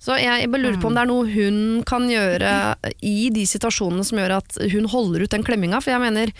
[0.00, 2.52] Så jeg, jeg bare lurer på om det er noe hun kan gjøre
[3.04, 5.82] i de situasjonene som gjør at hun holder ut den klemminga.
[5.84, 6.32] For jeg mener,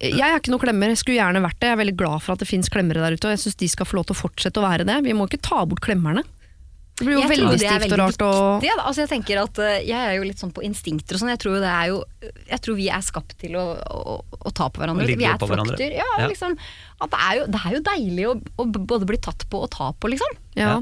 [0.00, 1.68] jeg er ikke noen klemmer, skulle gjerne vært det.
[1.70, 3.68] Jeg er veldig glad for at det fins klemmere der ute, og jeg syns de
[3.68, 5.00] skal få lov til å fortsette å være det.
[5.04, 6.22] Vi må ikke ta bort klemmerne.
[7.00, 8.72] Det blir jo Jeg veldig stivt veldig og rart og viktig.
[8.84, 11.30] Altså, jeg tenker at eh, jeg er jo litt sånn på instinkter og sånn.
[11.32, 12.00] Jeg tror, det er jo,
[12.50, 15.06] jeg tror vi er skapt til å, å, å ta på hverandre.
[15.08, 15.96] Vi er flokkdyr.
[15.96, 16.28] Ja, Ja.
[16.28, 16.56] liksom,
[17.00, 19.92] det, er jo, det er jo deilig å, å både bli tatt på og ta
[19.96, 20.40] på, liksom.
[20.60, 20.78] ja.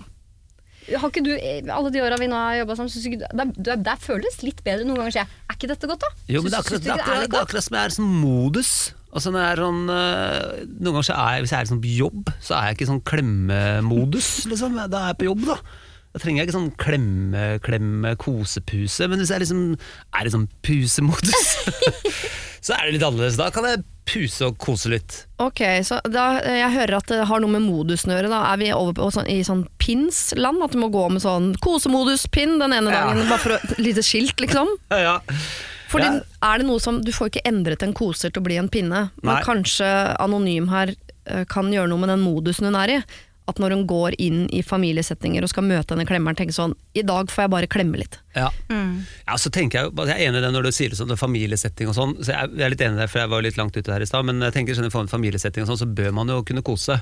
[0.88, 3.24] Har ikke du, eh, alle de åra vi nå har jobba sammen, synes ikke du,
[3.36, 4.86] det, det, det føles litt bedre.
[4.88, 6.08] Noen ganger sier jeg er ikke dette godt, da?
[6.32, 8.06] Jo, men det er akkurat, det er akkurat, det er akkurat som jeg er som
[8.08, 8.70] sånn modus.
[9.08, 11.82] Altså når jeg er sånn, øh, noen ganger så er jeg, Hvis jeg er liksom
[11.84, 14.30] på jobb, så er jeg ikke i sånn klemmemodus.
[14.50, 14.80] Liksom.
[14.92, 15.58] Da er jeg på jobb, da.
[16.14, 19.08] Da trenger jeg ikke sånn klemme, klemme, kosepuse.
[19.12, 19.62] Men hvis jeg liksom
[20.16, 21.50] er i sånn pusemodus,
[22.64, 23.36] så er det litt annerledes.
[23.40, 25.18] Da kan jeg puse og kose litt.
[25.44, 28.30] Ok, så da, jeg hører at det har noe med modusen å gjøre.
[28.32, 31.50] Da er vi over på sånn, i sånn pins-land, at du må gå med sånn
[31.64, 33.04] kosemodus-pinn den ene Ja.
[33.10, 34.72] dagen, bare for å, et lite skilt, liksom.
[35.08, 35.18] Ja,
[35.88, 36.20] Fordi Ja.
[36.52, 39.10] er det noe som, Du får ikke endret en koser til å bli en pinne,
[39.22, 39.42] men Nei.
[39.42, 40.94] kanskje Anonym her
[41.26, 43.02] eh, kan gjøre noe med den modusen hun er i.
[43.48, 47.00] At når hun går inn i familiesettinger og skal møte denne klemmeren, tenker sånn I
[47.00, 48.18] dag får jeg bare klemme litt.
[48.36, 48.50] Ja.
[48.68, 51.08] ja, så tenker Jeg jo- jeg er enig i det når du sier det sånn,
[51.08, 52.16] det familiesetting og sånn.
[52.20, 54.04] Så jeg, er litt enig i det, for jeg var litt langt ute her i
[54.04, 54.24] stad.
[54.26, 57.00] Men jeg tenker sånn, i familiesetting og sånn, så bør man jo kunne kose.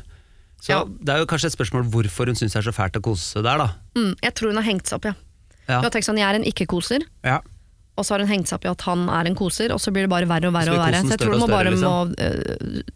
[0.62, 0.84] Så Ja.
[0.84, 3.42] det er jo kanskje et spørsmål hvorfor hun syns det er så fælt å kose
[3.42, 3.74] der, da.
[3.96, 5.14] Mm, jeg tror hun har hengt seg opp, ja.
[5.68, 5.74] Ja.
[5.80, 7.40] Hun har tenkt sånn, jeg er en ikke-koser, Ja.
[7.96, 9.92] Og så har hun hengt seg opp i at han er en koser, og så
[9.94, 10.74] blir det bare verre og verre.
[10.76, 11.02] Og verre.
[11.02, 12.12] Så jeg tror hun du må bare liksom.
[12.12, 12.90] må uh,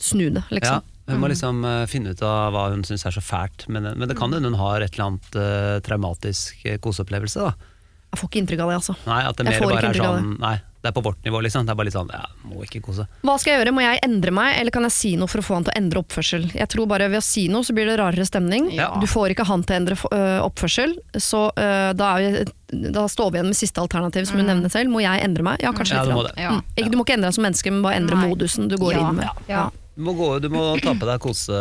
[0.00, 0.58] snu det, ja.
[0.58, 0.94] liksom.
[1.08, 3.66] Hun må liksom uh, finne ut av hva hun syns er så fælt.
[3.72, 7.48] Men, men det kan hende hun har et eller annet uh, traumatisk eh, koseopplevelse.
[7.48, 7.76] da
[8.08, 8.94] Jeg får ikke inntrykk av det, altså.
[9.06, 11.66] Nei, at det mer bare er sånn Nei, det er på vårt nivå, liksom.
[11.66, 13.04] Det er bare litt sånn Ja, må ikke kose.
[13.26, 13.74] Hva skal jeg gjøre?
[13.76, 15.78] Må jeg endre meg, eller kan jeg si noe for å få han til å
[15.82, 16.46] endre oppførsel?
[16.56, 18.70] Jeg tror bare ved å si noe, så blir det rarere stemning.
[18.72, 18.88] Ja.
[19.02, 23.04] Du får ikke han til å endre øh, oppførsel, så øh, da, er vi, da
[23.12, 24.88] står vi igjen med siste alternativ, som hun nevner selv.
[24.94, 25.60] Må jeg endre meg?
[25.66, 26.14] Ja, kanskje Ja, litt.
[26.14, 26.32] du må det.
[26.38, 26.62] Mm.
[26.78, 28.30] Ikke, du må ikke endre deg som menneske, men bare endre Nei.
[28.32, 29.04] modusen du går Ja.
[29.10, 29.44] inn med.
[29.52, 29.66] Ja.
[29.98, 31.56] Du må, gå, du må ta på deg kose,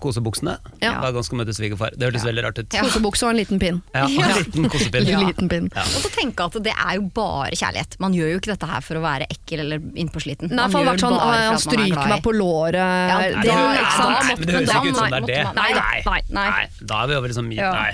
[0.00, 0.54] kosebuksene.
[0.80, 0.94] Ja.
[1.02, 1.92] Hver gang skal møte svigerfar.
[1.92, 2.72] Det hørtes veldig rart ut.
[2.72, 2.80] Ja.
[2.86, 3.82] Kosebukse og en liten pinn.
[3.92, 5.04] Ja, en liten kosepinn.
[5.12, 5.20] Ja.
[5.20, 5.68] liten pinn.
[5.76, 5.84] Ja.
[5.84, 7.98] Og så tenke at det er jo bare kjærlighet.
[8.00, 10.48] Man gjør jo ikke dette her for å være ekkel eller innpåsliten.
[10.48, 12.08] Nei, Man for gjør vært sånn, bare «Ah, for han at man er stryker glad
[12.08, 12.14] i».
[12.16, 12.80] meg på låret.
[12.80, 14.16] Ja, det, det- er- ikke da sant?
[14.16, 15.36] Nei, men det høres ikke ut som det er det.
[15.36, 16.48] måtte man- Nei, nei, nei.
[16.56, 17.72] Nei, da er vi over liksom Ja.
[17.76, 17.92] Nei.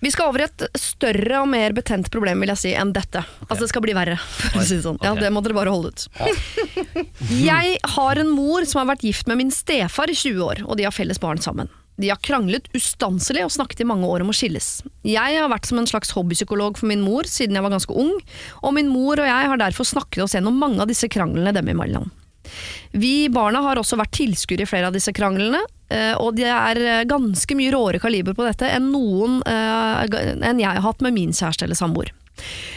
[0.00, 3.24] Vi skal over i et større og mer betent problem vil jeg si, enn dette.
[3.48, 4.18] Altså Det skal bli verre.
[4.18, 5.00] for å si det sånn.
[5.02, 5.16] Ja.
[5.18, 6.06] Det må dere bare holde ut.
[7.50, 10.78] Jeg har en mor som har vært gift med min stefar i 20 år, og
[10.78, 11.70] de har felles barn sammen.
[11.98, 14.84] De har kranglet ustanselig og snakket i mange år om å skilles.
[15.02, 18.14] Jeg har vært som en slags hobbypsykolog for min mor siden jeg var ganske ung,
[18.62, 21.74] og min mor og jeg har derfor snakket oss gjennom mange av disse kranglene dem
[21.74, 22.06] imellom.
[22.92, 25.60] Vi barna har også vært tilskuere i flere av disse kranglene,
[25.92, 30.18] eh, og det er eh, ganske mye råere kaliber på dette enn noen eh,
[30.48, 32.12] enn jeg har hatt med min kjæreste eller samboer.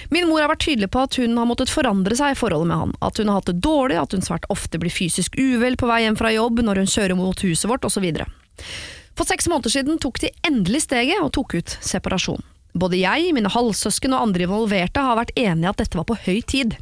[0.10, 2.80] Min mor har vært tydelig på at hun har måttet forandre seg i forholdet med
[2.82, 2.96] han.
[3.06, 6.02] At hun har hatt det dårlig, at hun svært ofte blir fysisk uvel på vei
[6.06, 8.08] hjem fra jobb når hun kjører mot huset vårt osv.
[9.18, 12.42] For seks måneder siden tok de endelig steget og tok ut separasjon.
[12.74, 16.40] Både jeg, mine halvsøsken og andre involverte har vært enige at dette var på høy
[16.48, 16.78] tid.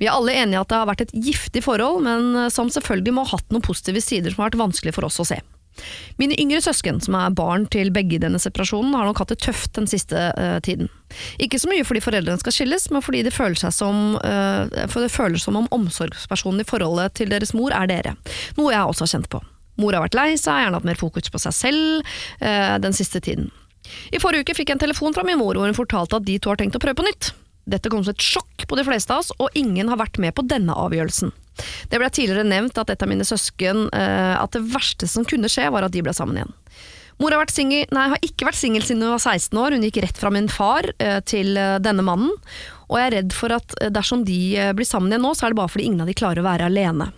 [0.00, 3.16] Vi er alle enige at det har vært et giftig forhold, men eh, som selvfølgelig
[3.16, 5.40] må ha hatt noen positive sider som har vært vanskelig for oss å se.
[6.20, 9.40] Mine yngre søsken, som er barn til begge i denne separasjonen, har nok hatt det
[9.42, 10.90] tøft den siste uh, tiden.
[11.42, 15.02] Ikke så mye fordi foreldrene skal skilles, men fordi det føler, seg som, uh, for
[15.02, 18.14] det føles som om omsorgspersonen i forholdet til deres mor er dere.
[18.60, 19.42] Noe jeg også har kjent på.
[19.82, 23.22] Mor har vært lei seg, gjerne hatt mer fokus på seg selv uh, den siste
[23.24, 23.50] tiden.
[24.14, 26.38] I forrige uke fikk jeg en telefon fra min mor hvor hun fortalte at de
[26.38, 27.34] to har tenkt å prøve på nytt.
[27.70, 30.34] Dette kom som et sjokk på de fleste av oss, og ingen har vært med
[30.36, 31.32] på denne avgjørelsen.
[31.88, 35.50] Det ble tidligere nevnt at et av mine søsken eh, at det verste som kunne
[35.50, 36.54] skje, var at de ble sammen igjen.
[37.22, 40.00] Mor har, singel, nei, har ikke vært singel siden hun var 16 år, hun gikk
[40.02, 42.32] rett fra min far eh, til eh, denne mannen,
[42.88, 44.40] og jeg er redd for at dersom de
[44.76, 46.66] blir sammen igjen nå, så er det bare fordi ingen av de klarer å være
[46.68, 47.08] alene.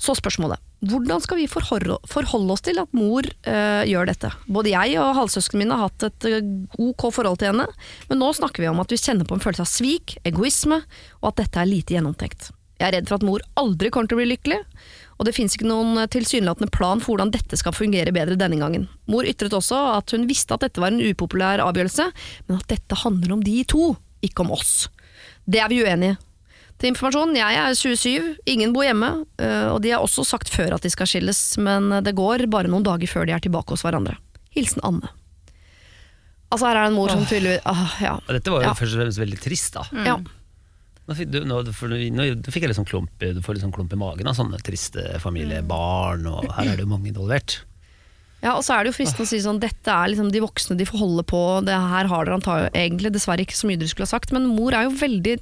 [0.00, 4.32] Så spørsmålet, hvordan skal vi forholde, oss til at mor øh, gjør dette?
[4.50, 6.48] Både jeg og halvsøsknene mine har hatt et eh,
[6.82, 7.68] ok forhold til henne,
[8.08, 10.80] men nå snakker vi om at vi kjenner på en følelse av svik, egoisme,
[11.20, 12.50] og at dette er lite gjennomtenkt.
[12.80, 14.58] Jeg er redd for at mor aldri kommer til å bli lykkelig,
[15.20, 18.58] og det finnes ikke noen eh, tilsynelatende plan for hvordan dette skal fungere bedre denne
[18.58, 18.88] gangen.
[19.06, 22.08] Mor ytret også at hun visste at dette var en upopulær avgjørelse,
[22.48, 23.92] men at dette handler om de to,
[24.26, 24.90] ikke om oss.
[25.46, 26.22] Det er vi uenige i.
[26.82, 30.74] Til informasjon, jeg er 27, ingen bor hjemme, øh, og de har også sagt før
[30.74, 33.84] at de skal skilles, men det går bare noen dager før de er tilbake hos
[33.86, 34.16] hverandre.
[34.56, 35.06] Hilsen Anne.
[36.52, 38.16] Altså her er det en mor som tydeligvis ah, ja.
[38.28, 38.74] Dette var jo Ja.
[38.76, 39.86] først og fremst veldig trist, da.
[40.04, 40.16] ja.
[41.06, 43.74] Nå fikk, du, nå, for, nå, fikk jeg litt sånn klump, du får litt sånn
[43.74, 47.56] klump i magen av sånne triste familiebarn, og her er det jo mange involvert.
[48.42, 50.76] Ja, og så er det jo fristende å si sånn, dette er liksom de voksne
[50.78, 53.90] de får holde på, det her har dere antagelig egentlig dessverre ikke så mye dere
[53.90, 55.36] skulle ha sagt, men mor er jo veldig,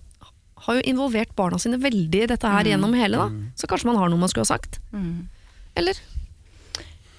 [0.67, 4.01] har jo involvert barna sine veldig i dette her gjennom hele da, så kanskje man
[4.01, 4.81] har noe man skulle ha sagt.
[5.79, 6.01] Eller?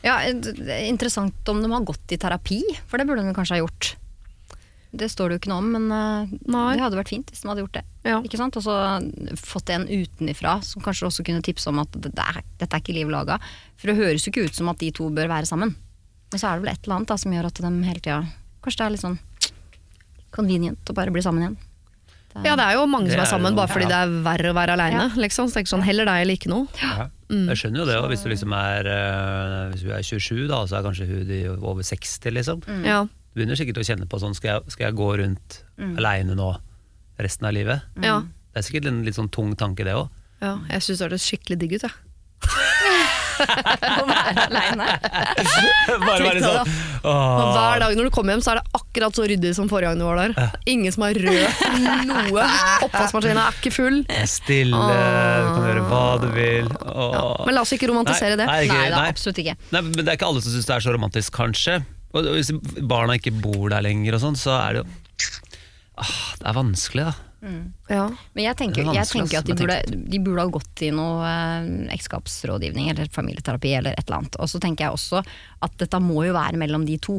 [0.05, 3.63] Ja, er Interessant om de har gått i terapi, for det burde de kanskje ha
[3.63, 3.95] gjort.
[4.91, 6.73] Det står det jo ikke noe om, men eh, Nei.
[6.75, 7.83] det hadde vært fint hvis de hadde gjort det.
[8.03, 8.17] Ja.
[8.27, 8.57] Ikke sant?
[8.59, 8.75] Og så
[9.39, 12.97] fått en utenifra som kanskje også kunne tipse om at det er, dette er ikke
[12.97, 13.37] liv laga.
[13.79, 15.77] For det høres jo ikke ut som at de to bør være sammen.
[16.31, 18.21] Men så er det vel et eller annet da, som gjør at de hele tida
[18.61, 19.19] Kanskje det er litt sånn
[20.35, 21.55] convenient å bare bli sammen igjen.
[22.33, 24.07] Det er- Ja, det er jo mange som er er sammen bare fordi det er
[24.23, 25.09] verre å være aleine.
[25.17, 25.47] Liksom.
[25.49, 26.67] Så tenker sånn, heller deg eller ikke noe.
[27.31, 30.65] Jeg skjønner jo det, og hvis du liksom er eh, Hvis du er 27, da,
[30.67, 32.63] så er kanskje hun de over 60, liksom.
[32.85, 35.63] Ja, Du begynner sikkert å kjenne på sånn Skal jeg, skal jeg gå rundt
[35.97, 36.57] aleine nå
[37.19, 37.81] resten av livet?
[38.01, 38.19] ja,
[38.53, 40.09] Det er sikkert en litt sånn tung tanke, det òg.
[40.41, 40.57] ja.
[40.69, 41.91] Jeg syns det høres skikkelig digg ut, jeg.
[44.01, 44.87] å være aleine.
[46.05, 46.71] Bare være sånn
[47.07, 49.91] Og hver dag når du kommer hjem, så er det akkurat så ryddig som forrige
[49.91, 50.51] gang du var der.
[50.71, 51.63] Ingen som har rød
[52.09, 52.47] noe.
[52.87, 54.01] Oppvaskmaskinen er ikke full.
[54.29, 56.69] Stille, du kan gjøre hva du vil.
[56.85, 58.47] Ja, men la oss ikke romantisere det.
[58.49, 59.57] Nei, Nei da, absolutt ikke.
[59.73, 61.81] Nei, men det er ikke alle som syns det er så romantisk, kanskje.
[62.11, 62.51] Og hvis
[62.91, 64.87] barna ikke bor der lenger, og sånn, så er det jo
[66.01, 67.30] ah, Det er vanskelig, da.
[67.89, 68.03] Ja.
[68.35, 69.77] Men jeg tenker, er jeg tenker at de burde,
[70.11, 74.37] de burde ha gått i noe eh, ekteskapsrådgivning eller familieterapi eller et eller annet.
[74.39, 75.23] Og så tenker jeg også
[75.65, 77.17] at dette må jo være mellom de to.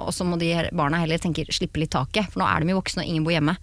[0.00, 2.78] Og så må de barna heller tenke, slippe litt taket, for nå er de jo
[2.80, 3.56] voksne og ingen bor hjemme.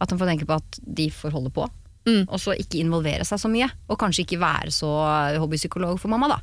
[0.00, 1.68] At de får tenke på at de får holde på,
[2.08, 2.22] Mm.
[2.32, 3.66] og så ikke involvere seg så mye.
[3.92, 4.88] Og kanskje ikke være så
[5.38, 6.38] hobbypsykolog for mamma, da.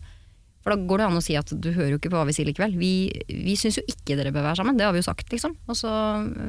[0.68, 2.34] For da går det an å si at du hører jo ikke på hva vi
[2.36, 2.74] sier likevel.
[2.76, 2.90] Vi,
[3.32, 5.54] vi syns jo ikke dere bør være sammen, det har vi jo sagt, liksom.
[5.72, 5.88] Og så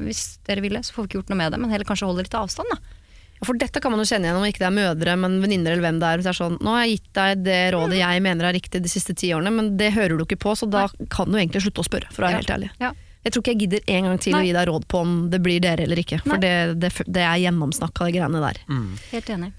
[0.03, 2.25] hvis dere ville, så får vi ikke gjort noe med det, men heller kanskje holde
[2.27, 2.81] litt avstand, da.
[3.47, 5.85] For dette kan man jo kjenne igjen om ikke det er mødre, men venninner eller
[5.85, 6.19] hvem det er.
[6.19, 8.81] Hvis det er sånn, nå har jeg gitt deg det rådet jeg mener er riktig
[8.83, 10.81] de siste ti årene, men det hører du ikke på, så da
[11.15, 12.41] kan du egentlig slutte å spørre, for å være Ja.
[12.43, 12.69] helt ærlig.
[12.83, 12.91] Ja.
[13.23, 15.39] Jeg tror ikke jeg gidder en gang til å gi deg råd på om det
[15.43, 16.51] blir dere eller ikke, for det,
[16.83, 18.59] det, det er gjennomsnakka, de greiene der.
[19.13, 19.53] Helt enig.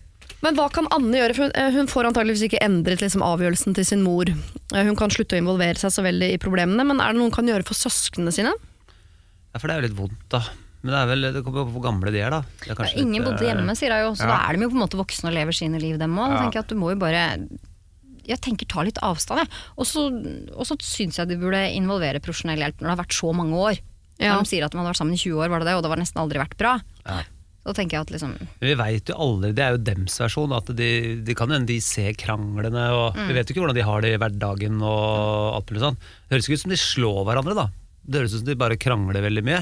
[0.44, 1.36] Men hva kan Anne gjøre?
[1.36, 4.30] For hun, eh, hun får antageligvis ikke endret liksom, avgjørelsen til sin mor.
[4.30, 7.28] Eh, Hun kan slutte å involvere seg så veldig i problemene, men er det noe
[7.28, 8.54] hun kan gjøre for søsknene sine?
[9.52, 10.44] Ja, for det er jo litt vondt, da.
[10.80, 12.40] Men det er vel, det kommer jo på hvor gamle de er, da.
[12.62, 14.30] Det er ja, Ingen litt, bodde eh, hjemme, sier jeg jo, så ja.
[14.32, 16.38] da er de jo på en måte voksne og lever sine liv, dem òg.
[16.56, 16.62] Ja.
[16.64, 17.26] du må jo bare
[18.30, 19.50] jeg tenker ta litt avstand, jeg.
[19.80, 23.58] Og så, syns jeg de burde involvere profesjonell hjelp når det har vært så mange
[23.58, 23.80] år.
[24.20, 24.36] Ja.
[24.36, 25.84] Når de sier at man har vært sammen i 20 år, var det det, og
[25.84, 26.74] det var nesten aldri vært bra.
[27.04, 27.20] Ja.
[27.60, 28.30] Så tenker jeg at liksom
[28.62, 30.88] vi veit jo aldri, det er jo dems versjon, at de,
[31.22, 33.26] de kan hende de ser kranglene, og Mm.
[33.28, 35.98] vi vet jo ikke hvordan de har det i hverdagen og alt mulig sånn.
[36.28, 37.66] Det høres ikke ut som de slår hverandre, da.
[38.08, 39.60] Det høres ut som de bare krangler veldig mye.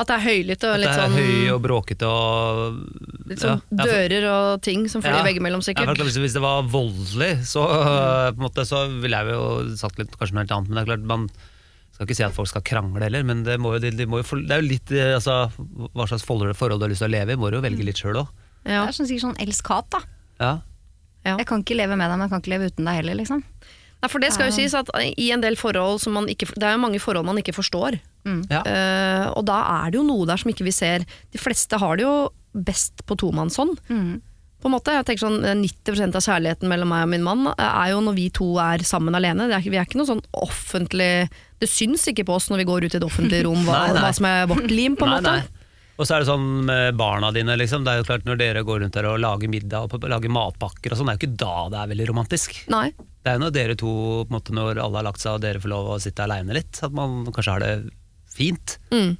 [0.00, 2.76] At det er høylytt og At det er sånn, høy og bråkete og
[3.28, 5.24] litt sånn Ja, ja, dører og ting som flyr Ja.
[5.26, 5.90] veggimellom, Ja, sikkert.
[5.92, 8.36] klart, hvis, hvis det var voldelig, så, mm.
[8.40, 10.68] måte, så ville jeg jo sagt litt, kanskje noe helt annet.
[10.68, 11.26] Men det er klart, man
[12.00, 14.22] skal ikke si at folk skal krangle heller, men det, må jo, de, de må
[14.22, 15.50] jo, det er jo litt eh, altså,
[15.92, 18.00] Hva slags forhold, du har lyst til å leve i, må du jo velge litt
[18.00, 18.30] sjøl òg.
[18.64, 18.86] Ja.
[18.86, 20.00] Det er sånn, sikkert sånn elsk-hat, da.
[20.40, 20.54] Ja.
[21.26, 21.34] Ja.
[21.36, 23.44] Jeg kan ikke leve med deg, men jeg kan ikke leve uten deg heller, liksom.
[24.00, 24.88] Nei, for det skal jo sies at
[25.20, 27.98] i en del forhold som man ikke Det er jo mange forhold man ikke forstår.
[28.24, 28.62] Ja.
[28.64, 31.04] Uh, og da er det jo noe der som ikke vi ser.
[31.04, 32.14] De fleste har det jo
[32.56, 33.76] best på tomannshånd.
[33.92, 34.22] Mm.
[34.60, 37.46] På en måte, jeg tenker sånn eh, 90% av kjærligheten mellom meg og min mann
[37.54, 39.46] eh, er jo når vi to er sammen alene.
[39.48, 41.30] Det er, vi er ikke noe sånn offentlig
[41.60, 43.94] Det syns ikke på oss når vi går ut i det offentlige rom hva, Nei,
[43.96, 44.04] nei.
[44.04, 45.34] hva som er vårt lim, på en måte.
[46.00, 47.84] Og så er det sånn med barna dine, liksom.
[47.84, 50.94] Det er jo klart Når dere går rundt der og lager middag og lager matpakker
[50.94, 52.54] og sånn, det er jo ikke da det er veldig romantisk.
[52.72, 52.86] Nei.
[52.96, 53.90] Det er jo når dere to,
[54.24, 56.56] på en måte, når alle har lagt seg og dere får lov å sitte aleine
[56.56, 57.74] litt, at man kanskje har det
[58.32, 58.78] fint.
[58.94, 59.18] Mm.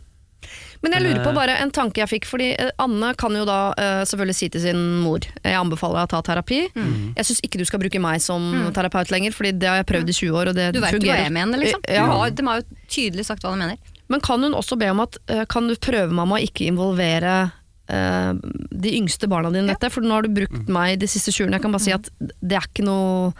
[0.80, 3.44] Men jeg lurer på eh, bare en tanke jeg fikk, fordi eh, Anne kan jo
[3.48, 6.62] da uh, selvfølgelig si til sin mor Jeg anbefaler deg å ta terapi.
[6.72, 7.12] Mm.
[7.18, 10.12] Jeg syns ikke du skal bruke meg som terapeut lenger, Fordi det har jeg prøvd
[10.12, 11.84] i 20 år, og det Du vet jo hva jeg mener, liksom.
[11.84, 12.08] Ja.
[12.08, 13.96] Har, de har jo tydelig sagt hva de mener.
[14.10, 17.36] Men kan hun også be om at uh, kan du prøve mamma å ikke involvere
[17.92, 18.32] uh,
[18.72, 19.92] de yngste barna dine i dette?
[19.92, 21.60] For nå har du brukt meg de siste 20 årene.
[21.60, 23.34] Jeg kan bare si at det er ikke noe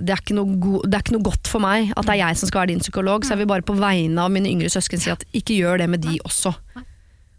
[0.00, 2.22] det er, ikke noe go det er ikke noe godt for meg at det er
[2.22, 4.70] jeg som skal være din psykolog, så jeg vil bare på vegne av mine yngre
[4.72, 6.54] søsken si at ikke gjør det med de også.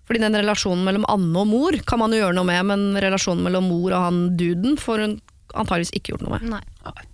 [0.03, 3.45] Fordi den relasjonen mellom Anne og mor kan man jo gjøre noe med, men relasjonen
[3.45, 5.17] mellom mor og han duden får hun
[5.53, 6.57] antageligvis ikke gjort noe med.
[6.57, 7.07] Nei.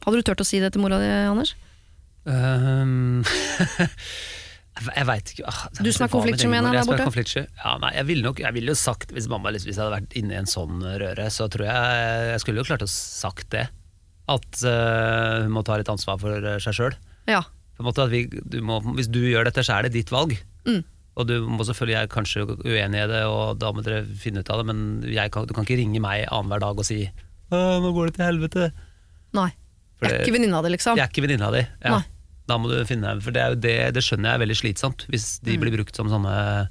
[0.00, 1.52] Hadde du turt å si det til mora di, Anders?
[2.24, 3.20] Um,
[4.96, 7.44] jeg veit ikke ah, Du som er konfliktsky, mener jeg, er der borte.
[7.58, 10.16] Ja, nei, jeg ville nok, jeg ville jo sagt, hvis mamma hvis jeg hadde vært
[10.20, 13.66] inne i en sånn røre, så tror jeg jeg skulle jo klart å sagt det.
[14.30, 16.94] At uh, hun må ta litt ansvar for eh, seg sjøl.
[17.30, 17.40] Ja.
[17.80, 20.36] Hvis du gjør dette, så er det ditt valg.
[20.68, 20.82] Mm.
[21.18, 24.44] Og du må selvfølgelig jeg er kanskje uenig i det, og da må dere finne
[24.44, 24.82] ut av det, men
[25.32, 27.02] kan, du kan ikke ringe meg annenhver dag og si
[27.50, 28.70] 'nå går det til helvete'.
[29.34, 29.50] Nei.
[29.98, 30.96] For Jeg er ikke venninna di, liksom.
[30.96, 31.64] Jeg er ikke venninna di.
[31.82, 31.96] Ja.
[31.98, 32.04] Nei.
[32.46, 35.40] Da må du finne For det, er det, det skjønner jeg er veldig slitsomt, hvis
[35.42, 35.60] de Mm.
[35.60, 36.68] blir brukt som sånne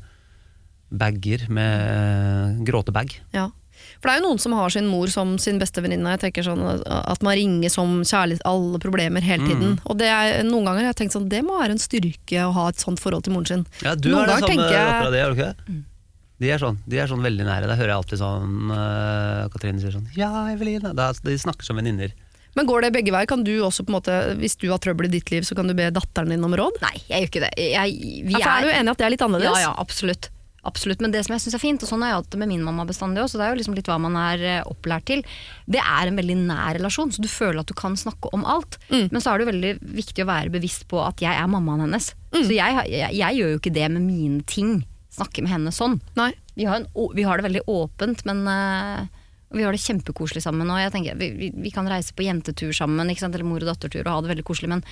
[0.90, 3.14] bager med gråtebag.
[3.36, 3.50] Ja.
[4.00, 6.14] For det er jo noen som har sin mor som sin beste venninne.
[6.16, 9.76] Jeg tenker sånn At man ringer som kjærlighet alle problemer hele tiden.
[9.76, 9.82] Mm.
[9.92, 12.54] Og det er noen ganger jeg har tenkt sånn Det må være en styrke å
[12.56, 13.66] ha et sånt forhold til moren sin.
[13.84, 15.84] Ja, du Noen har det samme jeg- dattera di, har du ikke det?
[16.40, 17.68] De er, sånn, de er sånn veldig nære.
[17.68, 20.94] Da hører jeg alltid sånn uh, Katrine sier sånn Ja, Eveline.
[20.96, 22.14] Da, de snakker som venninner.
[22.56, 23.28] Men går det begge veier?
[23.28, 25.68] Kan du også på en måte Hvis du har trøbbel i ditt liv, så kan
[25.68, 26.80] du be datteren din om råd?
[26.82, 27.52] Nei, jeg gjør ikke det.
[27.60, 29.60] Jeg, vi Ja, for er du enig i at det er litt annerledes?
[29.60, 30.30] Ja, ja, absolutt.
[30.68, 32.52] Absolutt, Men det som jeg syns er fint, og sånn har jeg hatt det med
[32.52, 35.08] min mamma bestandig også, så det er jo liksom litt hva man er eh, opplært
[35.08, 35.24] til,
[35.72, 38.80] det er en veldig nær relasjon, så du føler at du kan snakke om alt.
[38.90, 39.08] Mm.
[39.14, 41.86] Men så er det jo veldig viktig å være bevisst på at jeg er mammaen
[41.86, 42.12] hennes.
[42.34, 44.82] Så jeg, jeg, jeg gjør jo ikke det med mine ting.
[45.16, 45.98] Snakke med henne sånn.
[46.60, 49.08] Vi har, en, vi har det veldig åpent, men uh,
[49.56, 50.70] vi har det kjempekoselig sammen.
[50.70, 54.04] Og jeg tenker, vi, vi, vi kan reise på jentetur sammen, eller mor- og dattertur,
[54.04, 54.70] og ha det veldig koselig.
[54.76, 54.84] Men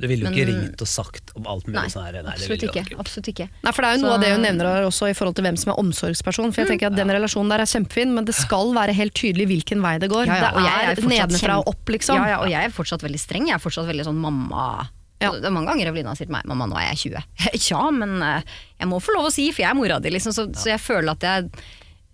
[0.00, 2.22] Du ville jo Men- ikke ringt og sagt om alt mulig nei, sånn her.
[2.22, 2.98] Nei, absolutt ikke.
[2.98, 3.48] Absolutt ikke.
[3.64, 5.34] Nei, for Det er jo Så- noe av det hun nevner her også i forhold
[5.36, 6.52] til hvem som er omsorgsperson.
[6.54, 9.46] For jeg tenker at Den relasjonen der er kjempefin, men det skal være helt tydelig
[9.48, 10.26] hvilken vei det går.
[10.26, 12.14] Ja, ja, og jeg det er er fortsatt nedenfra og opp, liksom.
[12.16, 13.46] Ja, ja, og jeg er fortsatt veldig streng.
[13.46, 14.88] Jeg er fortsatt veldig sånn mamma
[15.20, 15.32] Ja.
[15.32, 17.24] Det er mange ganger Evelina sier til meg 'mamma, nå er jeg 20'.
[17.70, 18.42] ja, men eh,
[18.78, 20.32] jeg må få lov å si, for jeg er mora di, liksom.
[20.32, 21.50] Så, så jeg føler at jeg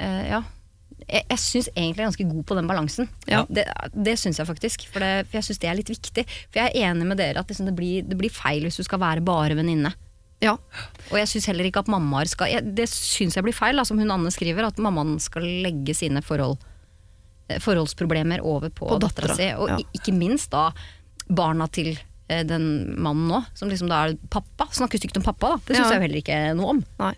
[0.00, 0.42] Uh, Ja.
[1.04, 3.10] Jeg, jeg syns egentlig jeg er ganske god på den balansen.
[3.28, 3.42] Ja.
[3.48, 6.24] Det, det syns jeg faktisk, for, det, for jeg syns det er litt viktig.
[6.48, 8.86] For jeg er enig med dere at liksom det, blir, det blir feil hvis du
[8.86, 9.92] skal være bare venninne.
[10.42, 10.56] Ja.
[11.10, 13.84] Og jeg syns heller ikke at mammaer skal jeg, Det syns jeg blir feil, da,
[13.88, 16.58] som hun Anne skriver, at mammaen skal legge sine forhold,
[17.48, 19.48] eh, forholdsproblemer over på, På dattera si.
[19.56, 19.80] Og ja.
[19.96, 20.70] ikke minst da
[21.24, 22.66] barna til eh, den
[23.00, 24.68] mannen nå, som liksom da er pappa.
[24.74, 25.62] Snakker stygt om pappa, da.
[25.64, 26.82] Det syns jeg heller ikke noe om.
[27.00, 27.14] Nei.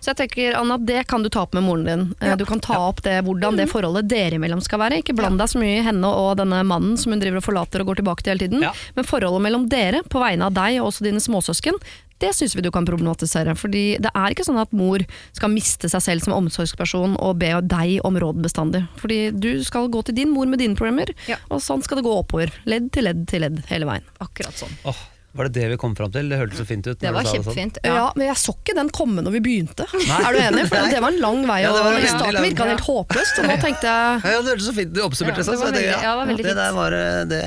[0.00, 2.06] Så jeg tenker, Anna, det kan du ta opp med moren din.
[2.20, 2.36] Ja.
[2.36, 5.00] Du kan ta opp det, hvordan det forholdet dere imellom skal være.
[5.02, 7.80] Ikke bland deg så mye i henne og denne mannen som hun driver og forlater
[7.84, 8.62] og går tilbake til hele tiden.
[8.66, 8.72] Ja.
[8.96, 11.78] Men forholdet mellom dere, på vegne av deg og også dine småsøsken,
[12.18, 13.52] det syns vi du kan problematisere.
[13.54, 15.04] Fordi det er ikke sånn at mor
[15.36, 18.80] skal miste seg selv som omsorgsperson og be deg om råd bestandig.
[18.98, 21.36] Fordi du skal gå til din mor med dine problemer, Ja.
[21.50, 22.50] og sånn skal det gå oppover.
[22.66, 24.02] Ledd til ledd til ledd hele veien.
[24.20, 24.74] Akkurat sånn.
[24.84, 24.98] Åh,
[25.38, 26.28] var det det vi kom fram til?
[26.28, 26.98] Det hørtes så fint ut.
[27.00, 27.44] Det var kjempefint.
[27.46, 27.54] sånn.
[27.54, 27.78] kjempefint.
[27.86, 27.94] Ja.
[27.98, 28.06] Ja.
[28.18, 29.86] men jeg så ikke den komme når vi begynte.
[30.18, 30.66] Er du enig?
[30.70, 31.60] For det var en lang vei.
[31.64, 34.52] Ja, var og I starten virka det helt håpløst, og nå tenkte jeg Ja, det
[34.52, 35.62] hørtes så fint Du oppsummerte Ja, det sånn.
[35.62, 36.98] så veldig- ja, det det der var
[37.32, 37.42] det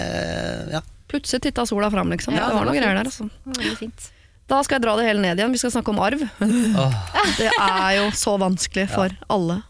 [0.78, 0.82] Ja.
[1.12, 2.34] Plutselig titta sola fram, liksom.
[2.34, 3.28] Ja, det var noen greier der, altså.
[3.46, 4.08] Veldig fint.
[4.48, 5.52] Da skal jeg dra det hele ned igjen.
[5.52, 6.24] Vi skal snakke om arv.
[6.42, 6.96] Åh,
[7.40, 9.62] Det er jo så vanskelig for alle.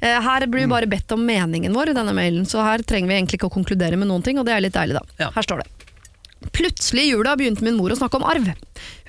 [0.00, 3.08] Eh, Her blir vi bare bedt om meningen vår i denne mailen, så her trenger
[3.12, 5.02] vi egentlig ikke å konkludere med noen ting, og det er litt deilig, da.
[5.26, 5.28] Ja.
[5.36, 5.68] Her står det.
[6.56, 8.48] Plutselig i jula begynte min mor å snakke om arv.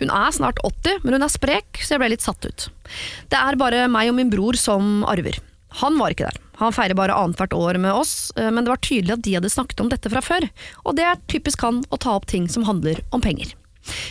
[0.02, 2.68] Hun er snart 80, men hun er sprek, så jeg ble litt satt ut.
[3.32, 5.40] Det er bare meg og min bror som arver.
[5.80, 6.42] Han var ikke der.
[6.60, 9.50] Han feirer bare annethvert år med oss, eh, men det var tydelig at de hadde
[9.50, 10.46] snakket om dette fra før,
[10.84, 13.56] og det er typisk han å ta opp ting som handler om penger.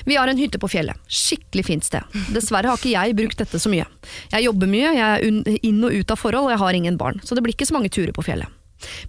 [0.09, 0.98] Vi har en hytte på fjellet.
[1.06, 2.02] Skikkelig fint sted.
[2.35, 3.85] Dessverre har ikke jeg brukt dette så mye.
[4.33, 7.20] Jeg jobber mye, jeg er inn og ut av forhold, og jeg har ingen barn,
[7.22, 8.50] så det blir ikke så mange turer på fjellet.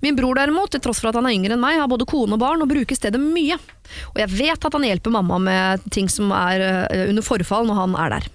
[0.04, 2.38] Min bror derimot, til tross for at han er yngre enn meg, har både kone
[2.38, 3.58] og barn og bruker stedet mye.
[4.12, 7.80] Og jeg vet at han hjelper mamma med ting som er eh, under forfall når
[7.80, 8.30] han er der.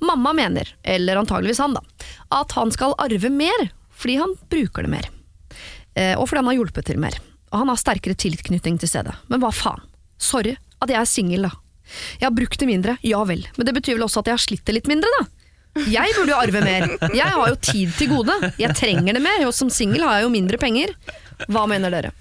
[0.00, 1.82] Mamma mener, eller antageligvis han da,
[2.38, 5.10] at han skal arve mer fordi han bruker det mer.
[5.96, 7.16] Eh, og fordi han har hjulpet til mer.
[7.52, 9.14] Og han har sterkere tilknytning til stedet.
[9.32, 9.84] Men hva faen?
[10.20, 11.54] Sorry at jeg er singel, da.
[12.20, 14.42] Jeg har brukt det mindre, ja vel, men det betyr vel også at jeg har
[14.42, 15.26] slitt det litt mindre, da.
[15.90, 16.86] Jeg burde jo arve mer.
[17.14, 18.36] Jeg har jo tid til gode.
[18.60, 20.94] Jeg trenger det mer, og som singel har jeg jo mindre penger.
[21.52, 22.12] Hva mener dere?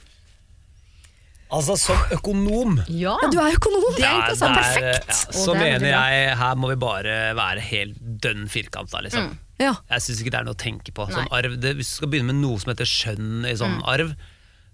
[1.56, 3.84] Altså, som økonom Ja, Ja, du er økonom!
[3.96, 4.58] Det er interessant.
[4.58, 5.12] det er, Perfekt!
[5.14, 6.06] Ja, Og så det er veldig mener bra.
[6.12, 9.30] jeg her må vi bare være helt dønn firkanta, liksom.
[9.62, 9.76] Ja.
[9.94, 11.06] Jeg syns ikke det er noe å tenke på.
[11.08, 11.30] Sånn Nei.
[11.30, 11.36] Mm.
[11.38, 14.16] arv, det, hvis du skal begynne med noe som heter skjønn i sånn arv,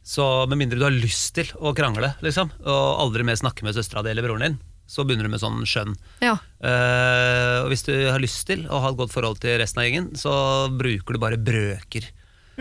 [0.01, 3.75] så med mindre du har lyst til å krangle, liksom, og aldri mer snakke med
[3.77, 4.55] søstera di eller broren din,
[4.91, 5.95] så begynner du med sånn skjønn.
[6.19, 6.35] Ja.
[6.59, 9.87] Uh, og hvis du har lyst til å ha et godt forhold til resten av
[9.87, 10.33] gjengen, så
[10.75, 12.09] bruker du bare brøker.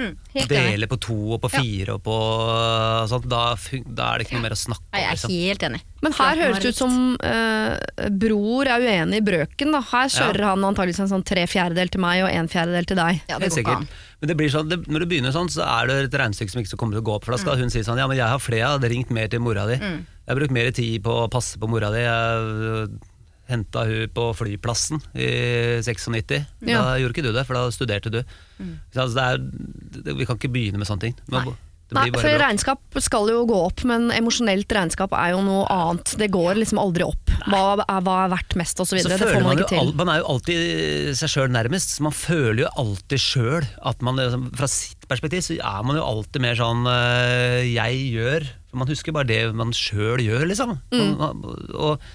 [0.00, 0.14] Mm,
[0.48, 1.60] Dele på to og på Ja.
[1.60, 3.26] fire og på uh, sånt.
[3.28, 3.40] Da,
[3.90, 4.94] da er det ikke noe mer å snakke om.
[4.96, 5.32] Jeg er Liksom.
[5.34, 5.80] helt enig.
[6.00, 7.74] Men her høres det ut som uh,
[8.22, 9.74] bror er uenig i brøken.
[9.74, 9.82] Da.
[9.90, 13.20] Her kjører han antakeligvis en sånn tre fjerdedel til meg og en fjerdedel til deg.
[13.28, 13.90] Ja, det Helt går ikke an.
[14.22, 16.62] Men det blir sånn, det, når du begynner sånn, så er det et regnestykke som
[16.62, 17.26] ikke kommer til å gå opp.
[17.28, 17.60] For da skal Mm.
[17.66, 19.76] hun si sånn Ja, men jeg har flere, jeg hadde ringt mer til mora di.
[20.30, 22.04] Jeg har brukt mer tid på å passe på mora di.
[22.04, 22.90] Jeg
[23.50, 25.26] henta hun på flyplassen i
[25.82, 26.36] 96.
[26.70, 26.84] Ja.
[26.84, 28.20] Da gjorde ikke du det, for da studerte du.
[28.94, 29.24] Så altså,
[29.96, 31.18] det er, vi kan ikke begynne med sånne ting.
[31.34, 31.42] Nei.
[31.96, 36.14] Nei, for regnskap skal jo gå opp, men emosjonelt regnskap er jo noe annet.
[36.20, 37.32] Det går liksom aldri opp.
[37.50, 39.00] Hva er, hva er verdt mest, osv.
[39.02, 39.92] Så Det får man man, ikke til.
[39.98, 44.48] man er jo alltid seg sjøl nærmest, man føler jo alltid sjøl at man liksom,
[44.60, 48.48] Fra sitt perspektiv så er man jo alltid mer sånn øh, jeg gjør.
[48.70, 50.76] For man husker bare det man sjøl gjør, liksom.
[50.94, 51.14] Mm.
[51.18, 52.10] Og, og,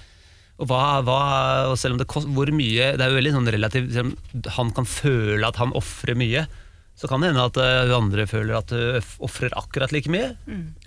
[0.64, 1.20] hva, hva,
[1.68, 3.98] og selv om det kost, hvor mye Det er jo veldig sånn relativt
[4.56, 6.46] Han kan føle at han ofrer mye,
[6.96, 10.34] så kan det hende at uh, andre føler at du ofrer akkurat like mye.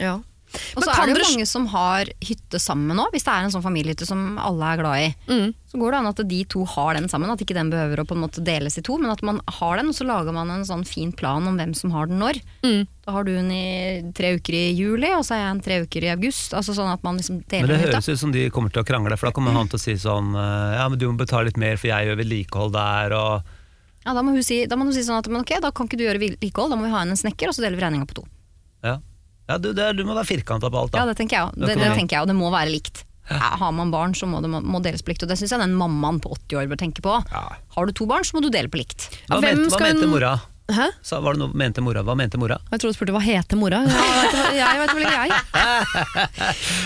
[0.02, 0.20] Ja.
[0.50, 3.54] Og så er det jo mange som har hytte sammen nå, hvis det er en
[3.54, 5.10] sånn familiehytte som alle er glad i.
[5.30, 5.52] Mm.
[5.70, 8.08] Så går det an at de to har den sammen, at ikke den behøver å
[8.10, 10.50] på en måte deles i to, men at man har den, og så lager man
[10.54, 12.42] en sånn fin plan om hvem som har den når.
[12.66, 12.88] Mm.
[13.06, 15.80] Da har du den i tre uker i juli, og så er jeg en tre
[15.86, 16.58] uker i august.
[16.58, 18.90] Altså sånn at man liksom deler Men det høres ut som de kommer til å
[18.90, 21.52] krangle, for da kommer han til å si sånn øh, Ja, men du må betale
[21.52, 23.56] litt mer, for jeg gjør vedlikehold der, og
[24.06, 26.00] Ja, da må, si, da må hun si sånn at men ok, da kan ikke
[26.00, 28.08] du gjøre vedlikehold, da må vi ha inn en snekker, og så deler vi regninga
[28.10, 28.26] på to.
[28.86, 28.96] Ja,
[29.50, 31.04] ja du, det du må være firkanta på alt, da.
[31.04, 31.60] Ja, det tenker jeg òg.
[31.60, 33.04] Det, det tenker jeg, og det må være likt.
[33.30, 35.24] Ja, har man barn, så må det må deles på likt.
[35.26, 37.20] Og det syns jeg den mammaen på 80 år bør tenke på.
[37.30, 37.44] Ja.
[37.76, 39.06] Har du to barn, så må du dele på likt.
[39.28, 40.32] Hva, mente, hva mente mora?
[40.70, 40.88] Hæ?
[41.02, 42.60] Så var det noe, mente mora, Hva mente mora?
[42.72, 43.82] Jeg tror du spurte hva heter mora.
[43.90, 46.10] Jeg vet, jeg vet vel ikke jeg.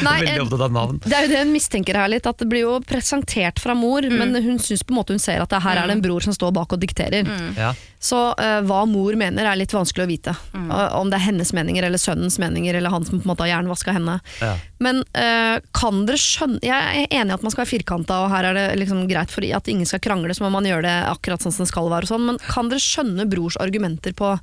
[0.04, 1.00] Nei, Veldig eh, opptatt av navn.
[1.04, 4.02] det er jo det hun mistenker her litt, at det blir jo presentert fra mor,
[4.04, 4.18] Mm.
[4.20, 6.22] men hun syns på en måte hun ser at det her er det en bror
[6.24, 7.28] som står bak og dikterer.
[7.58, 7.74] Ja.
[8.04, 10.34] Så uh, hva mor mener er litt vanskelig å vite.
[10.54, 13.46] Eh, om det er hennes meninger eller sønnens meninger, eller han som på en måte
[13.46, 14.18] har jernvaska henne.
[14.42, 14.58] Ja.
[14.84, 16.74] Men uh, kan dere skjønne Jeg
[17.06, 19.46] er enig i at man skal være firkanta, og her er det liksom greit for
[19.48, 22.04] at ingen skal krangle, så må man gjøre det akkurat sånn som det skal være.
[22.10, 24.36] Og sånn, men kan dere skjønne brors argumenter på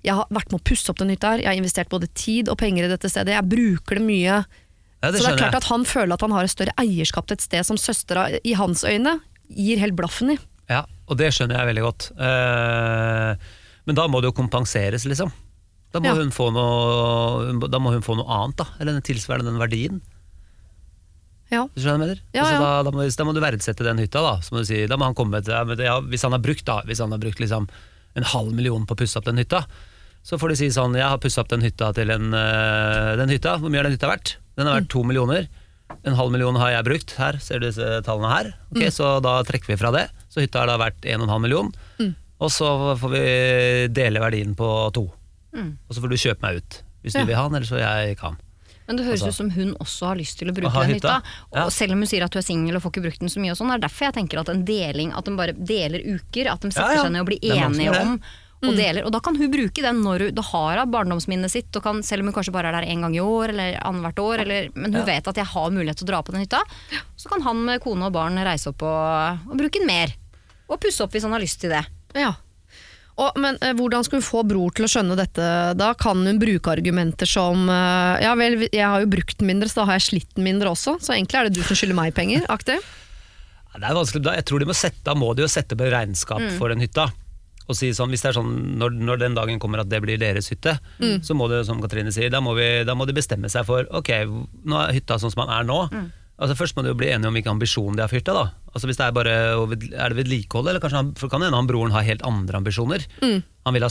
[0.00, 2.48] jeg har vært med å pusse opp den hytta her, jeg har investert både tid
[2.48, 4.38] og penger i dette stedet, jeg bruker det mye.
[5.02, 7.28] ja, det så det er klart at han føler at han har et større eierskap
[7.28, 9.18] til et sted som søstera i hans øyne
[9.52, 10.38] gir helt blaffen i.
[10.70, 12.08] Ja, og det skjønner jeg veldig godt.
[12.16, 13.48] Eh,
[13.90, 15.32] men da må det jo kompenseres, liksom.
[15.90, 16.14] Da må, Ja.
[16.14, 18.68] hun, få noe, da må hun få noe annet, da.
[18.78, 20.00] Eller den tilsvarende den verdien.
[21.50, 21.64] Ja.
[21.74, 22.20] Du skjønner hva jeg mener?
[22.32, 22.60] Ja, altså.
[22.62, 24.62] Da, da, må, da må du verdsette den hytta, da.
[24.62, 27.18] Si, da må han komme til, ja, Hvis han har brukt da, hvis han har
[27.18, 27.66] brukt liksom
[28.16, 29.64] en halv million på å pusse opp den hytta,
[30.22, 33.30] så får de si sånn Jeg har pussa opp den hytta til en øh, Den
[33.32, 34.34] hytta, hvor mye har den hytta vært?
[34.58, 35.46] Den har vært to millioner.
[36.04, 37.14] En halv million har jeg brukt.
[37.18, 38.50] Her ser du disse tallene her.
[38.70, 38.90] Ok, Mm.
[38.92, 40.04] Så da trekker vi fra det.
[40.28, 41.72] Så hytta har da vært en og en halv million.
[41.98, 42.12] Mm.
[42.40, 42.68] Og så
[43.00, 43.22] får vi
[43.96, 45.06] dele verdien på to.
[45.56, 45.72] Mm.
[45.88, 46.82] Og så får du kjøpe meg ut.
[47.02, 47.20] Hvis Ja.
[47.24, 48.36] du vil ha den, eller så jeg kan.
[48.90, 51.22] Men det høres Altså- ut som hun også har lyst til å bruke den hytta.
[51.54, 51.64] Ja.
[51.64, 53.38] Og selv om hun sier at hun er singel og får ikke brukt den så
[53.38, 56.02] mye, og sånn, det er derfor jeg tenker at en deling, at de bare deler
[56.18, 57.02] uker, at de setter Ja, ja.
[57.06, 58.20] seg ned og blir enige om
[58.60, 59.06] og deler.
[59.06, 62.02] Og da kan hun bruke den når hun da har hun barndomsminnet sitt, og kan,
[62.02, 64.68] selv om hun kanskje bare er der én gang i år, eller annethvert år, eller,
[64.74, 66.60] men hun vet at jeg har mulighet til å dra på den hytta.
[67.16, 70.12] Så kan han med kone og barn reise opp og, og bruke den mer.
[70.68, 71.86] Og pusse opp hvis han har lyst til det.
[72.14, 72.34] Ja.
[73.20, 75.48] Og, men eh, hvordan skal hun få bror til å skjønne dette?
[75.76, 79.68] Da kan hun bruke argumenter som eh, Ja vel, jeg har jo brukt den mindre,
[79.68, 81.98] så da har jeg slitt den mindre også, så egentlig er det du som skylder
[81.98, 82.46] meg penger.
[82.52, 82.78] Aktig.
[83.70, 86.40] Det er vanskelig, jeg tror de må sette, da må de jo sette på regnskap
[86.42, 86.54] Mm.
[86.58, 87.04] for den hytta.
[87.70, 90.18] Og si sånn, hvis det er sånn, når, når den dagen kommer at det blir
[90.18, 91.20] deres hytte, Mm.
[91.22, 93.86] så må det, som Katrine sier, da må, vi, da må de bestemme seg for
[93.94, 94.10] Ok,
[94.66, 95.84] nå er hytta sånn som den er nå.
[95.92, 96.08] Mm.
[96.40, 98.32] Altså Først må de jo bli enige om hvilken ambisjon de har for hytta.
[98.32, 98.44] da
[98.74, 101.66] Altså hvis det Er bare Er det vedlikehold, eller kanskje han, for kan hende han
[101.66, 103.06] broren har helt andre ambisjoner?
[103.20, 103.90] Han vil ha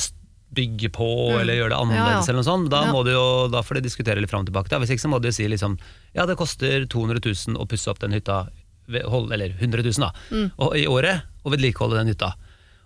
[0.55, 1.05] bygge på
[1.39, 2.09] eller gjøre det annerledes, Mm.
[2.09, 2.23] Ja, ja.
[2.25, 2.69] eller noe sånt.
[2.71, 2.91] Da, Ja.
[3.13, 4.69] jo, da får de diskutere litt fram og tilbake.
[4.69, 4.79] Da.
[4.79, 5.77] Hvis ikke så må de si liksom
[6.15, 8.47] Ja, det koster 200 000 å pusse opp den hytta
[8.89, 10.51] eller 100 000 da, Mm.
[10.57, 12.33] og, i året og vedlikeholde den hytta.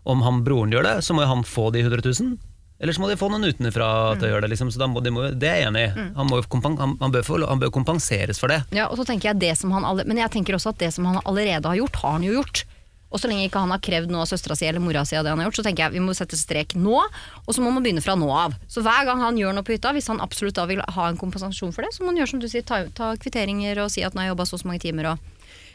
[0.06, 2.38] Om han broren gjør det, så må han få de 100 000.
[2.84, 3.88] Eller så må de få noen utenfra
[4.20, 4.50] til å gjøre det.
[4.52, 4.70] Liksom.
[4.76, 5.92] Så må, de må, det er jeg enig i.
[6.20, 8.60] Han, må kompen- han, han, få- han bør kompenseres for det.
[8.76, 10.92] Ja, og så tenker jeg det som han alle, Men jeg tenker også at det
[10.94, 12.66] som han allerede har gjort, har han jo gjort.
[13.14, 15.22] Og så lenge ikke han har krevd noe av søstera si eller mora si av
[15.24, 16.96] det han har gjort, så tenker jeg vi må sette strek nå,
[17.46, 18.56] og så må man begynne fra nå av.
[18.68, 21.20] Så hver gang han gjør noe på hytta, hvis han absolutt da vil ha en
[21.22, 24.02] kompensasjon for det, så må han gjøre som du sier, ta, ta kvitteringer og si
[24.02, 25.30] at han har jobba så og så mange timer og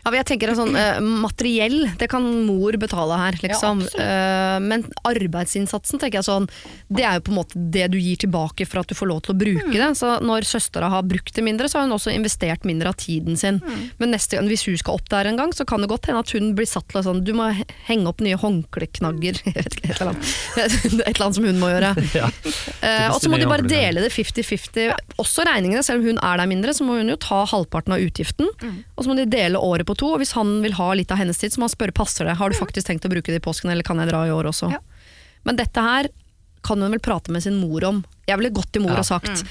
[0.04, 3.82] Ja, jeg tenker en sånn uh, Materiell, det kan mor betale her, liksom.
[3.98, 6.48] Ja, uh, men arbeidsinnsatsen, tenker jeg sånn
[6.88, 9.22] Det er jo på en måte det du gir tilbake for at du får lov
[9.26, 9.90] til å bruke det.
[9.98, 13.36] Så når søstera har brukt det mindre, så har hun også investert mindre av tiden
[13.38, 13.60] sin.
[14.00, 16.22] Men neste gang, hvis hun skal opp der en gang, så kan det godt hende
[16.24, 17.50] at hun blir satt til sånn Du må
[17.88, 19.42] henge opp nye håndkleknagger.
[19.48, 20.32] Jeg vet ikke, et eller annet.
[21.08, 21.94] Et eller annet som hun må gjøre.
[22.18, 22.28] Ja.
[22.30, 24.94] uh, og så må de bare dele det 50-50.
[25.20, 28.02] Også regningene, selv om hun er der mindre, så må hun jo ta halvparten av
[28.02, 28.48] utgiften.
[28.96, 31.18] Og så må de dele året på to, og hvis han vil ha litt av
[31.22, 32.36] hennes tid, så må han spørre passer det.
[32.40, 34.50] Har du faktisk tenkt å bruke det i påsken, eller kan jeg dra i år
[34.52, 34.68] også?
[34.76, 34.82] Ja.
[35.48, 36.10] Men dette her
[36.66, 38.02] kan hun vel prate med sin mor om.
[38.28, 39.00] Jeg ville gått til mor Ja.
[39.04, 39.44] og sagt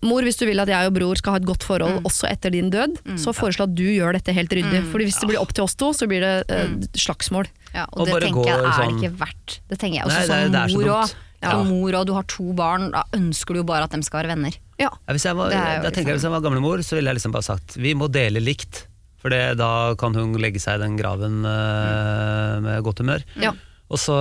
[0.00, 2.48] Mor, hvis du vil at jeg og bror skal ha et godt forhold også etter
[2.54, 4.80] din død, så foreslå at du gjør dette helt ryddig.
[4.88, 7.44] Fordi hvis det blir opp til oss to, så blir det eh, slagsmål.
[7.74, 9.58] Ja, og, Og det tenker jeg er sånn- ikke verdt.
[9.68, 11.12] Det tenker jeg også Nei, det er- som det så mor òg.
[11.42, 11.62] Ja.
[11.66, 14.32] Mor og du har to barn, da ønsker du jo bare at de skal være
[14.32, 14.56] venner.
[14.78, 14.88] Ja.
[15.08, 17.16] Ja, hvis jeg var, Det da tenker jeg Hvis jeg var gamlemor, så ville jeg
[17.20, 18.86] liksom bare sagt vi må dele likt.
[19.22, 23.22] For det, da kan hun legge seg i den graven øh, med godt humør.
[23.40, 23.52] Ja.
[23.92, 24.14] Og så,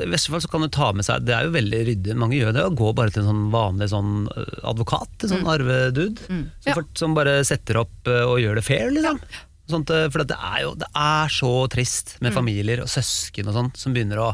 [0.00, 2.38] I verste fall så kan du ta med seg Det er jo veldig ryddig, mange
[2.38, 6.24] gjør det, å gå bare til en sånn vanlig sånn øh, advokat, en sånn arvedude,
[6.24, 6.72] som, Ja.
[6.78, 9.20] for- som bare setter opp øh, og gjør det fair, liksom.
[9.68, 13.54] Sånt, øh, for det er jo det er så trist med familier og søsken og
[13.58, 14.30] sånn som begynner å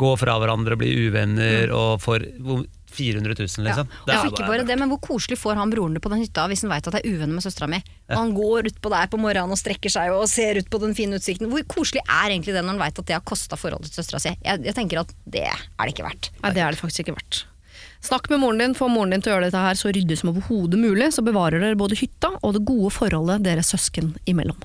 [0.00, 3.88] gå fra hverandre og bli uvenner og får hvor- 400 000, liksom.
[4.06, 6.12] Det Ja, er og ikke bare det, men Hvor koselig får han broren det på
[6.12, 7.80] den hytta hvis han veit at det er uvenner med søstera mi?
[8.08, 8.18] Ja.
[8.20, 11.16] han går utpå der på morgenen og strekker seg og ser ut på den fine
[11.20, 11.48] utsikten.
[11.52, 14.20] Hvor koselig er egentlig det når han veit at det har kosta forholdet til søstera
[14.22, 14.34] si?
[14.44, 16.30] Jeg, jeg tenker at det er det ikke verdt.
[16.42, 17.44] Nei, det er det faktisk ikke verdt.
[18.02, 20.32] Snakk med moren din, få moren din til å gjøre dette her så ryddig som
[20.32, 24.58] overhodet mulig, så bevarer dere både hytta og det gode forholdet dere søsken imellom.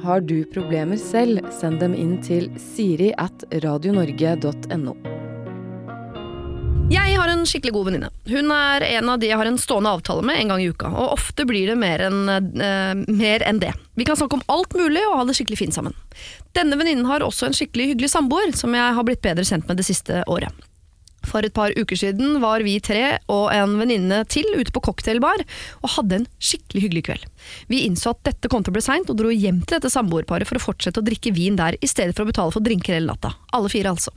[0.00, 4.96] Har du problemer selv, send dem inn til siri at radionorge.no.
[6.90, 8.08] Jeg har en skikkelig god venninne.
[8.26, 10.88] Hun er en av de jeg har en stående avtale med en gang i uka,
[10.90, 13.70] og ofte blir det mer enn uh, mer enn det.
[13.94, 15.94] Vi kan snakke om alt mulig og ha det skikkelig fint sammen.
[16.56, 19.78] Denne venninnen har også en skikkelig hyggelig samboer, som jeg har blitt bedre kjent med
[19.78, 20.50] det siste året.
[21.30, 25.44] For et par uker siden var vi tre og en venninne til ute på cocktailbar
[25.82, 27.28] og hadde en skikkelig hyggelig kveld.
[27.70, 30.48] Vi innså at dette kom til å bli seint og dro hjem til dette samboerparet
[30.48, 33.12] for å fortsette å drikke vin der i stedet for å betale for drinker hele
[33.12, 33.34] natta.
[33.54, 34.16] Alle fire, altså.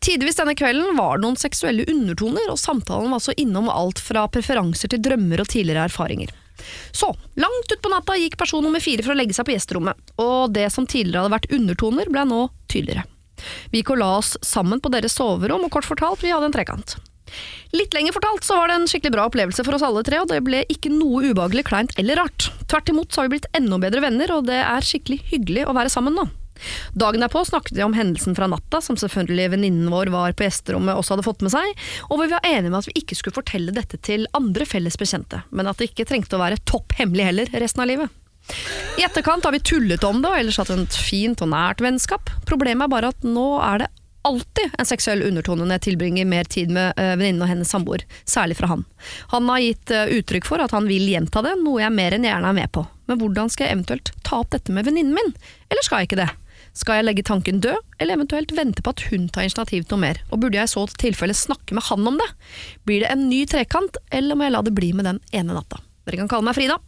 [0.00, 4.26] Tidvis denne kvelden var det noen seksuelle undertoner, og samtalen var så innom alt fra
[4.32, 6.32] preferanser til drømmer og tidligere erfaringer.
[6.92, 7.08] Så,
[7.40, 10.66] langt utpå natta gikk person nummer fire for å legge seg på gjesterommet, og det
[10.72, 12.42] som tidligere hadde vært undertoner, ble nå
[12.72, 13.06] tydeligere.
[13.72, 16.56] Vi gikk og la oss sammen på deres soverom, og kort fortalt, vi hadde en
[16.56, 16.98] trekant.
[17.76, 20.30] Litt lenger fortalt så var det en skikkelig bra opplevelse for oss alle tre, og
[20.32, 22.50] det ble ikke noe ubehagelig, kleint eller rart.
[22.66, 25.76] Tvert imot så har vi blitt enda bedre venner, og det er skikkelig hyggelig å
[25.76, 26.26] være sammen nå.
[26.98, 30.98] Dagen derpå snakket vi om hendelsen fra natta, som selvfølgelig venninnen vår var på gjesterommet
[30.98, 33.74] også hadde fått med seg, og vi var enige med at vi ikke skulle fortelle
[33.76, 37.54] dette til andre felles bekjente, men at det ikke trengte å være topp hemmelig heller
[37.62, 38.16] resten av livet.
[38.98, 42.32] I etterkant har vi tullet om det og ellers hatt et fint og nært vennskap.
[42.48, 43.90] Problemet er bare at nå er det
[44.22, 48.04] alltid en seksuell undertone når jeg tilbringer mer tid med uh, venninnen og hennes samboer,
[48.28, 48.84] særlig fra han.
[49.32, 52.28] Han har gitt uh, uttrykk for at han vil gjenta det, noe jeg mer enn
[52.28, 52.84] gjerne er med på.
[53.08, 55.32] Men hvordan skal jeg eventuelt ta opp dette med venninnen min,
[55.70, 56.30] eller skal jeg ikke det?
[56.76, 60.04] Skal jeg legge tanken død, eller eventuelt vente på at hun tar initiativ til noe
[60.06, 62.28] mer, og burde jeg i så tilfelle snakke med han om det?
[62.86, 65.82] Blir det en ny trekant, eller må jeg la det bli med den ene natta?
[66.06, 66.78] Dere kan kalle meg Frida.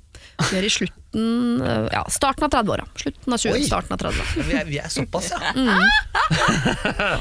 [0.49, 2.87] Vi er i slutten, uh, ja, starten av 30-åra.
[2.99, 3.66] Slutten av 20, Oi.
[3.66, 5.53] starten av 30 Vi er, vi er såpass, ja.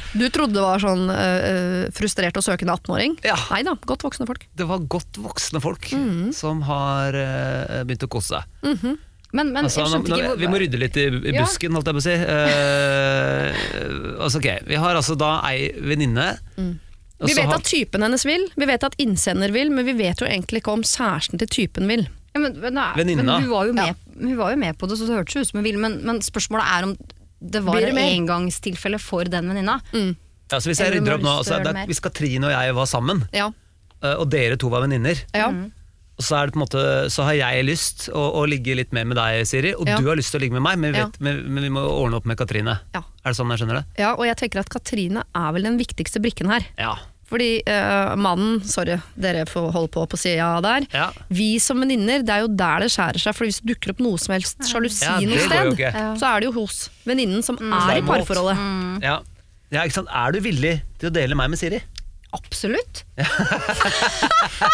[0.20, 3.18] Du trodde det var sånn uh, frustrert og søkende 18-åring?
[3.26, 3.36] Ja.
[3.52, 4.46] Nei da, godt voksne folk.
[4.56, 5.90] Det var godt voksne folk
[6.36, 9.02] som har uh, begynt å kose seg.
[9.32, 11.32] Men, men Altså, jeg nå, skjønte nå, ikke hvor vi må rydde litt i, i
[11.32, 11.40] Ja.
[11.46, 12.16] busken, holdt jeg på å si.
[12.20, 13.48] Uh,
[14.24, 16.26] altså, ok, Vi har altså da ei venninne.
[16.58, 16.72] Mm.
[17.22, 20.18] Vi vet har- at typen hennes vil, vi vet at innsender vil, men vi vet
[20.20, 22.06] jo egentlig ikke om kjæresten til typen vil.
[22.34, 23.22] Ja, men, men, nei, Venninna.
[23.38, 25.46] men hun, var jo med, hun var jo med på det, så det hørtes ut
[25.50, 25.78] som hun ville.
[25.78, 26.96] Men, men spørsmålet er om
[27.42, 29.80] det var et engangstilfelle for den venninna.
[29.92, 31.86] Ja, så hvis jeg rydder opp nå, altså, det.
[31.90, 33.48] Hvis Katrine og jeg var sammen, Ja.
[34.02, 35.48] eh, og dere to var venninner, ja.
[36.22, 38.94] Og så, er det på en måte, så har jeg lyst å, å ligge litt
[38.94, 39.98] mer med deg, Siri, og Ja.
[39.98, 41.08] du har lyst til å ligge med meg, men vi, Ja.
[41.18, 42.78] men, men vi må ordne opp med Katrine.
[42.94, 43.02] Ja.
[43.22, 43.86] Er det sånn jeg skjønner det?
[44.02, 46.66] ja, og jeg tenker at Katrine er vel den viktigste brikken her.
[46.78, 46.94] Ja.
[47.32, 50.84] Fordi uh, mannen, sorry, dere får holde på på sida der.
[50.92, 51.06] Ja.
[51.32, 53.36] Vi som venninner, det er jo der det skjærer seg.
[53.38, 56.10] For hvis det dukker opp noe som helst sjalusi Ja, noe sted, ja.
[56.20, 57.72] så er det jo hos venninnen som mm.
[57.78, 58.60] er i parforholdet.
[59.06, 59.16] Ja.
[59.72, 60.12] ja, ikke sant?
[60.12, 61.80] Er du villig til å dele meg med Siri?
[62.32, 63.02] Absolutt.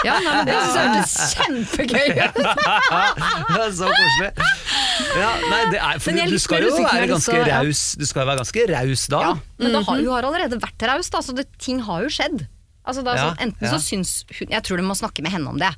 [0.05, 2.37] Ja, nei, men det ser synes jeg hørtes kjempegøy ut!
[2.39, 4.29] Det er så koselig.
[5.19, 8.29] Ja, nei, det er, for Men du skal jo være ganske raus Du skal jo
[8.29, 9.21] være ganske raus da.
[9.25, 9.33] Ja,
[9.63, 12.45] men da har, hun har allerede vært raus, da, så det, ting har jo skjedd.
[12.89, 15.59] Altså, da, så, enten så syns hun Jeg tror du må snakke med henne om
[15.61, 15.71] det.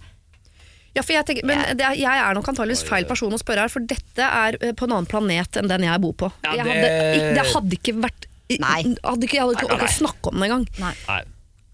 [0.97, 3.63] Ja, for jeg, tenker, men det, er- jeg er nok antageligvis feil person å spørre
[3.67, 6.33] her, for dette er eh, på en annen planet enn den jeg bor på.
[6.45, 8.81] Ja, det- hadde, det hadde ikke vært Nei.
[9.07, 10.65] Hadde ikke, jeg hadde ikke orket å snakke om det engang.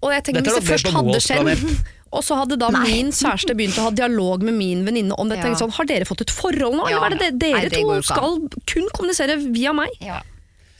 [0.06, 1.62] Og jeg tenker, er Hvis det først hadde skjedd,
[2.16, 2.84] og så hadde da Nei.
[2.86, 5.58] min kjæreste begynt å ha dialog med min venninne om dette, Ja.
[5.58, 7.00] sånn, har dere fått et forhold nå, Ja.
[7.02, 8.38] eller er det det, dere Nei, det to skal
[8.70, 9.90] kun kommunisere via meg?
[10.00, 10.22] Ja.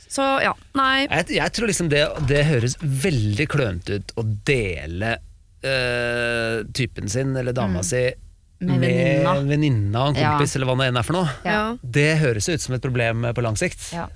[0.07, 1.05] Så ja, nei.
[1.11, 5.17] Jeg, jeg tror liksom det, det høres veldig klønete ut å dele
[5.67, 8.05] øh, typen sin eller dama si
[8.59, 10.07] med, Med venninna.
[10.07, 10.31] og en Ja.
[10.37, 11.29] kompis, eller hva det enn er for noe.
[11.45, 11.77] Ja.
[11.83, 13.91] Det høres ut som et problem på lang sikt.
[13.93, 14.07] Ja.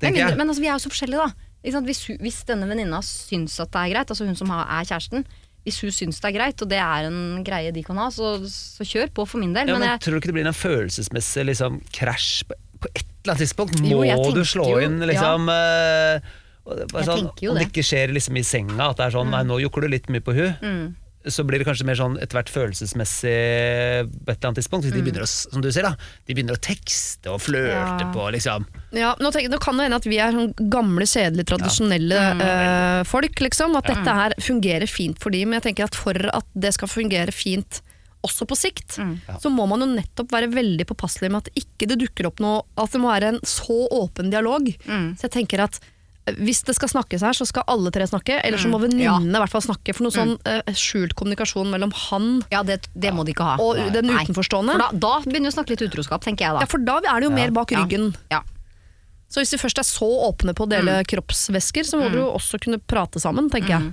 [0.00, 1.32] Men, mindre- men altså, vi er jo så forskjellige, da.
[1.62, 5.24] Hvis, hvis denne venninna syns at det er greit, altså hun som er kjæresten,
[5.66, 8.36] hvis hun syns det er greit, og det er en greie de kan ha, så,
[8.48, 9.68] så kjør på for min del.
[9.68, 12.92] Ja, men men jeg, Tror du ikke det blir en følelsesmessig liksom, krasj på, på
[12.94, 13.80] et eller annet tidspunkt?
[13.82, 16.20] Må Jo, du slå jo- inn liksom ja.
[16.68, 19.30] det er bare sånn, Om det ikke skjer liksom i senga, at det er sånn
[19.34, 20.86] Nei, nå jokker du litt mye på hun mm,
[21.26, 23.32] Så blir det kanskje mer sånn etter hvert følelsesmessig
[24.06, 24.86] på et eller annet tidspunkt.
[24.86, 25.90] Hvis de begynner å, som du sier da,
[26.28, 28.10] de begynner å tekste og flørte Ja.
[28.14, 28.66] på, liksom.
[28.96, 33.02] Ja, nå, tenker, nå kan det hende at vi er sånn gamle, kjedelige, tradisjonelle eh,
[33.08, 33.42] folk.
[33.44, 35.50] Liksom, at dette her fungerer fint for dem.
[35.50, 37.82] Men jeg tenker at for at det skal fungere fint
[38.26, 38.96] også på sikt,
[39.38, 42.64] så må man jo nettopp være veldig påpasselig med at ikke det dukker opp noe
[42.74, 44.66] At det må være en så åpen dialog.
[44.86, 45.78] Så jeg tenker at
[46.36, 48.36] hvis det skal snakkes her, så skal alle tre snakke.
[48.44, 49.94] Eller så må venninnene i hvert fall snakke.
[49.96, 53.56] For noe sånn uh, skjult kommunikasjon mellom han ja, det, det må de ikke ha.
[53.62, 54.20] og den Nei.
[54.26, 54.76] utenforstående.
[54.76, 56.64] For da, da begynner vi å snakke litt utroskap, tenker jeg da.
[56.66, 58.10] Ja, for da er det jo mer bak ryggen.
[58.32, 58.42] Ja.
[59.28, 62.28] Så hvis vi først er så åpne på å dele kroppsvæsker, så må du jo
[62.32, 63.90] også kunne prate sammen, tenker jeg.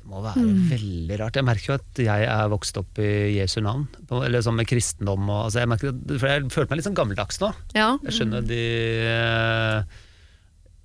[0.00, 1.36] Det må være veldig rart.
[1.36, 5.28] Jeg merker jo at jeg er vokst opp i Jesu navn, eller sånn med kristendom.
[5.28, 7.50] Og, altså jeg, merker, at- for jeg følte meg litt sånn gammeldags nå.
[7.76, 7.90] Ja.
[8.08, 8.62] Jeg skjønner de
[9.12, 10.00] eh,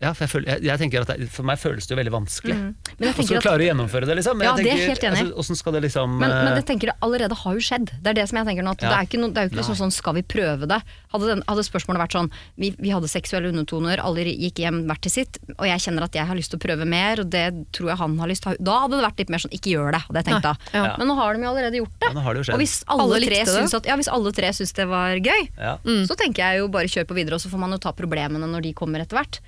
[0.04, 2.12] Ja, for jeg, føler, jeg, jeg tenker at det, For meg føles det jo veldig
[2.12, 2.56] vanskelig.
[2.56, 4.36] Men jeg tenker du at klare å gjennomføre det, liksom?
[4.42, 5.36] Men Ja, jeg det er tenker, helt enig.
[5.40, 7.94] Altså, skal det liksom Men, men eh, det tenker jeg allerede har jo skjedd.
[8.04, 8.74] Det er det som jeg tenker nå.
[8.76, 8.90] At Ja.
[8.92, 10.82] det, er ikke no, det er jo ikke liksom sånn 'skal vi prøve det'?
[11.16, 12.30] Hadde, den, hadde spørsmålet vært sånn
[12.60, 16.14] vi, vi hadde seksuelle undertoner, alle gikk hjem hvert til sitt, og jeg kjenner at
[16.20, 18.60] jeg har lyst til å prøve mer, og det tror jeg han har lyst til.
[18.60, 20.54] Da hadde det vært litt mer sånn 'ikke gjør det', hadde jeg tenkt da.
[20.76, 20.96] ja.
[21.00, 22.12] Men nå har de jo allerede gjort det.
[22.12, 24.74] Ja, det jo og hvis alle, Alle tre syns at, ja, hvis alle tre syns
[24.76, 25.78] det var gøy, ja.
[26.04, 28.44] så tenker jeg jo bare kjør på videre, og så får man jo ta problemene
[28.44, 29.40] når de kommer etter hvert.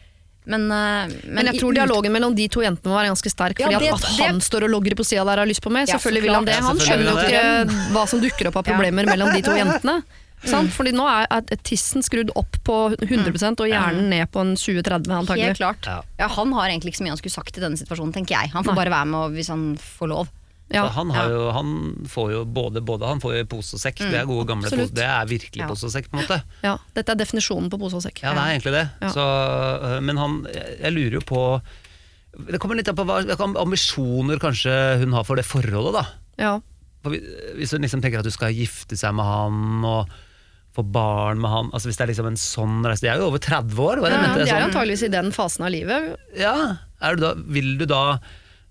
[0.48, 3.60] Men, eh, Men jeg tror dialogen mellom de to jentene må være ganske sterk.
[3.60, 5.62] Ja, Fordi det- at, at han står og logger på sida der og har lyst
[5.66, 6.56] på mer, Ja, selvfølgelig vil han det.
[6.56, 8.72] Han skjønner jo ikke hva som dukker opp av Ja.
[8.74, 10.04] problemer mellom de to jentene.
[10.48, 10.68] Mm.
[10.70, 15.10] Fordi nå er, er tissen skrudd opp på 100% og hjernen ned på en 20-30
[15.10, 15.48] antagelig.
[15.50, 15.86] Helt klart.
[15.90, 16.02] Ja.
[16.20, 16.28] Ja.
[16.30, 18.52] han har egentlig ikke så mye han skulle sagt i denne situasjonen, tenker jeg.
[18.54, 18.84] Han får Nei.
[18.86, 20.28] bare være med hvis han får lov.
[20.74, 20.82] Ja.
[20.98, 21.70] Han, har jo, han
[22.12, 24.02] får jo både, både Han får jo pose og sekk.
[24.12, 25.68] Det er gode gamle pose, Det er virkelig Ja.
[25.72, 26.42] pose og sekk, på en måte.
[26.64, 28.20] Ja, dette er definisjonen på pose og sekk.
[28.26, 28.86] Ja, det er egentlig det.
[29.16, 31.62] Så, øh, men han Jeg lurer jo på
[32.52, 33.22] Det kommer litt an på hva
[33.64, 36.06] ambisjoner kanskje hun har for det forholdet, da.
[36.38, 36.60] Ja.
[37.56, 40.10] Hvis hun liksom tenker at du skal gifte seg med han og
[40.76, 43.30] få barn med han altså Hvis det er liksom en sånn reise De er jo
[43.32, 44.68] over 30 år, var det jeg Ja, de er Sånn.
[44.70, 46.18] antageligvis i den fasen av livet.
[46.38, 48.20] Ja, er du da, vil du da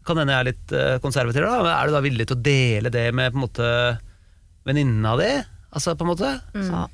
[0.07, 2.43] Kan hende jeg er litt eh, konservativ, da, men er du da villig til å
[2.47, 3.71] dele det med på en måte
[4.67, 5.31] venninna di?
[5.77, 6.35] Altså, på en måte?
[6.55, 6.85] Ja.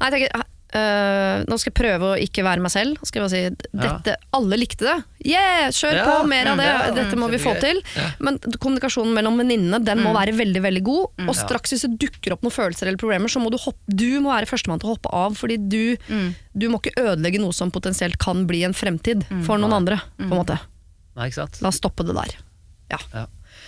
[0.00, 0.46] Nei, jeg tenker,
[0.78, 2.98] øh, nå skal jeg prøve å ikke være meg selv.
[3.06, 4.96] Skal jeg bare si, dette, Alle likte det.
[5.28, 6.66] Yeah, kjør Ja, på, mer av det.
[6.66, 7.78] ja, Dette må vi få til.
[7.96, 8.08] Ja.
[8.26, 11.22] Men kommunikasjonen mellom venninnene den må være veldig veldig god.
[11.28, 14.08] Og straks hvis det dukker opp noen følelser eller problemer, så må du hoppe Du
[14.24, 15.94] må være førstemann til å hoppe av, fordi du,
[16.58, 20.00] du må ikke ødelegge noe som potensielt kan bli en fremtid for noen andre.
[20.18, 20.58] på en måte.
[21.18, 21.58] Nei, ikke sant?
[21.64, 22.38] La oss stoppe det der.
[22.94, 22.98] Ja.
[23.12, 23.26] Ja.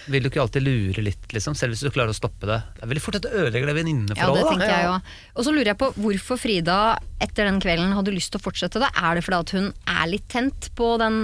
[0.08, 2.56] Vil du ikke alltid lure litt, liksom, selv hvis du klarer å stoppe det?
[2.76, 4.46] Det er veldig fort at det ødelegger det Ja, det venninneforholdet.
[4.48, 4.92] tenker jeg jo.
[5.36, 6.76] Og så lurer jeg på hvorfor Frida
[7.20, 8.88] etter den kvelden hadde lyst til å fortsette det.
[8.96, 11.18] Er det fordi at hun er litt tent på den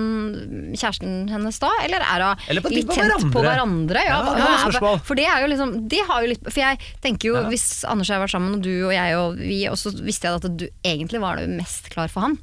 [0.76, 3.32] kjæresten hennes da, eller er hun Eller på- litt på tent hverandre.
[3.32, 4.02] på hverandre?
[4.04, 6.78] Ja, Ja, ja, er- for det er jo liksom det har jo litt, For jeg
[7.02, 9.66] tenker jo, hvis Anders og jeg har vært sammen, og du og jeg og vi,
[9.68, 12.38] og så visste jeg at du egentlig var det mest klar for han.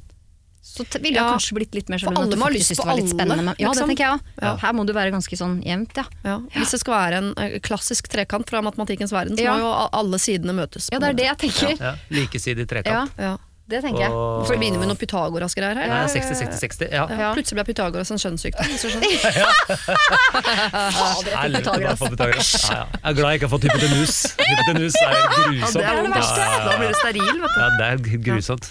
[0.64, 1.28] Så ville jeg Ja.
[1.36, 3.54] kanskje blitt litt mer For sånn alle må ha lyst på alle, spennende.
[3.60, 3.88] Ja, det liksom.
[3.90, 4.20] tenker jeg òg.
[4.42, 4.56] Ja.
[4.56, 6.04] Her må du være ganske sånn jevnt, ja.
[6.24, 6.38] Ja.
[6.56, 9.54] Hvis det skal være en eh, klassisk trekant fra matematikkens verden, så Ja.
[9.54, 10.88] må jo alle sidene møtes.
[10.90, 11.78] Ja, det er det jeg tenker.
[11.80, 13.10] Ja, Likesidig trekant.
[13.18, 13.36] Ja, Ja.
[13.68, 14.10] Det tenker jeg.
[14.12, 15.88] Og- For vi begynner med noe Pythagoras-greier her.
[15.88, 16.90] Nei, 60-60-60.
[16.92, 17.06] Ja.
[17.08, 17.30] Ja.
[17.32, 18.66] Plutselig ble Pythagoras en kjønnssykdom.
[18.68, 19.08] hvis du skjønner.
[20.44, 22.52] Helvete, er Pythagoras?
[22.68, 22.84] Ja, ja.
[22.92, 24.14] Jeg er glad jeg ikke har fått hypotenus.
[24.36, 25.80] Hypotenus er grusomt grusomt.
[25.80, 26.40] det er det verste.
[26.40, 26.66] Ja, ja, ja.
[26.68, 27.60] Da blir du steril, vet du.
[27.62, 28.68] Ja, det er grusomt.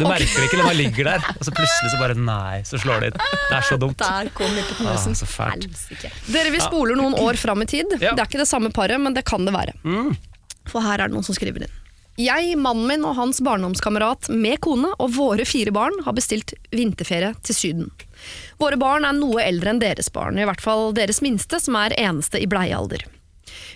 [0.00, 2.80] Du merker det ikke når man ligger der, og så plutselig så bare nei, så
[2.80, 3.20] slår det inn.
[3.20, 3.98] Det er så dumt.
[4.00, 5.12] Der kom hypotenusen.
[5.12, 5.68] Ah, så fælt.
[6.32, 7.92] Dere, vi spoler noen år fram i tid.
[8.00, 8.14] Ja.
[8.16, 9.76] Det er ikke det samme paret, men det kan det være.
[9.84, 10.14] Mm.
[10.72, 11.78] For her er det noen som skriver inn.
[12.20, 17.32] Jeg, mannen min og hans barndomskamerat med kone og våre fire barn har bestilt vinterferie
[17.40, 17.88] til Syden.
[18.60, 21.96] Våre barn er noe eldre enn deres barn, i hvert fall deres minste, som er
[21.96, 23.06] eneste i bleiealder.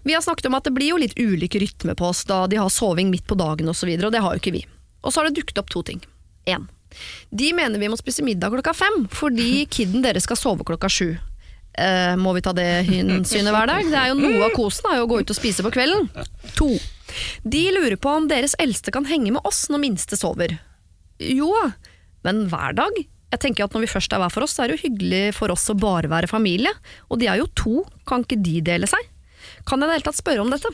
[0.04, 2.60] Vi har snakket om at det blir jo litt ulik rytme på oss da de
[2.60, 4.66] har soving midt på dagen osv., og, så videre, og det har jo ikke vi.
[5.00, 6.04] Og så har det dukket opp to ting.
[6.44, 6.68] En.
[7.32, 11.16] De mener vi må spise middag klokka fem, fordi kiden deres skal sove klokka sju.
[11.76, 13.88] Eh, må vi ta det hensynet hver dag?
[13.88, 16.08] Det er jo Noe av kosen er jo å gå ut og spise på kvelden.
[16.60, 16.70] To.
[17.42, 20.56] De lurer på om deres eldste kan henge med oss når minste sover.
[21.22, 21.52] Jo,
[22.26, 23.04] men hver dag?
[23.32, 25.34] Jeg tenker at Når vi først er hver for oss, så er det jo hyggelig
[25.36, 26.72] for oss å bare være familie.
[27.10, 27.78] Og de er jo to,
[28.08, 29.02] kan ikke de dele seg?
[29.66, 30.70] Kan jeg i det hele tatt spørre om dette?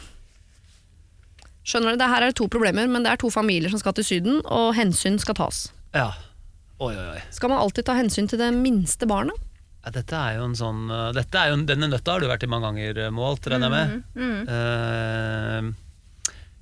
[1.63, 3.95] Skjønner du, det Her er det to problemer, men det er to familier som skal
[3.97, 5.65] til Syden, og hensyn skal tas.
[5.95, 6.11] Ja.
[6.83, 7.23] Oi, oi, oi.
[7.31, 9.39] Skal man alltid ta hensyn til det minste barnet?
[9.83, 12.45] Ja, dette er jo en sånn uh, dette er jo Denne nøtta har du vært
[12.47, 14.45] i mange ganger, uh, målt, regner jeg med.
[14.47, 15.73] Uh,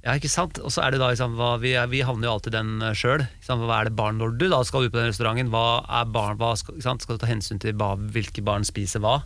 [0.04, 0.58] ja, ikke sant?
[0.64, 2.92] Og så er det da liksom, hva, vi, er- vi havner jo alltid den uh,
[2.96, 3.26] sjøl.
[3.46, 5.50] Hva er det barn når du da skal ut på den restauranten?
[5.52, 5.64] Hva
[6.00, 9.18] er barn, hva skal, skal du ta hensyn til hva, hvilke barn spiser hva?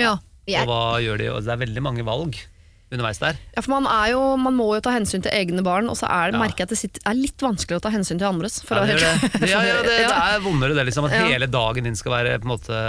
[0.00, 0.16] Ja.
[0.48, 1.28] Jeg- Og hva gjør de?
[1.34, 2.38] Og det er veldig mange valg
[2.90, 3.36] underveis der.
[3.54, 6.08] Ja, for man, er jo, man må jo ta hensyn til egne barn, og så
[6.10, 6.42] er det, Ja.
[6.42, 8.56] merker jeg at det sitter, er litt vanskelig å ta hensyn til andres.
[8.66, 8.96] For Ja, det,
[9.38, 9.46] det.
[9.52, 11.06] Ja, ja, det, det er vondere det, liksom.
[11.06, 12.80] At hele dagen din skal være på en måte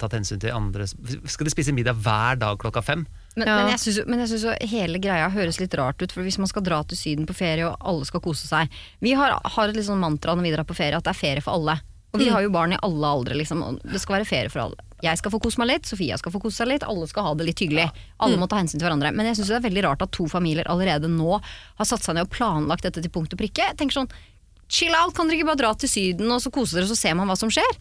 [0.00, 0.94] tatt hensyn til andres
[1.28, 3.04] Skal de spise middag hver dag klokka fem?
[3.36, 3.56] Men, Ja.
[3.56, 6.38] men jeg synes, men jeg synes, jo hele greia høres litt rart ut, for hvis
[6.38, 8.70] man skal dra til Syden på ferie og alle skal kose seg
[9.02, 11.18] Vi har, har et litt sånn mantra når vi drar på ferie at det er
[11.18, 11.80] ferie for alle.
[12.14, 13.80] Og vi har jo barn i alle aldre, liksom.
[13.82, 14.76] Det skal være ferie for alle.
[15.02, 17.32] Jeg skal få kose meg litt, Sofia skal få kose seg litt, alle skal ha
[17.34, 17.88] det litt hyggelig.
[18.22, 19.10] Alle må ta hensyn til hverandre.
[19.12, 22.14] Men jeg syns det er veldig rart at to familier allerede nå har satt seg
[22.14, 23.66] ned og planlagt dette til punkt og prikke.
[23.66, 24.08] Jeg tenker sånn,
[24.70, 27.18] chill out, kan dere ikke bare dra til Syden og så kose dere, så ser
[27.18, 27.74] man hva som skjer?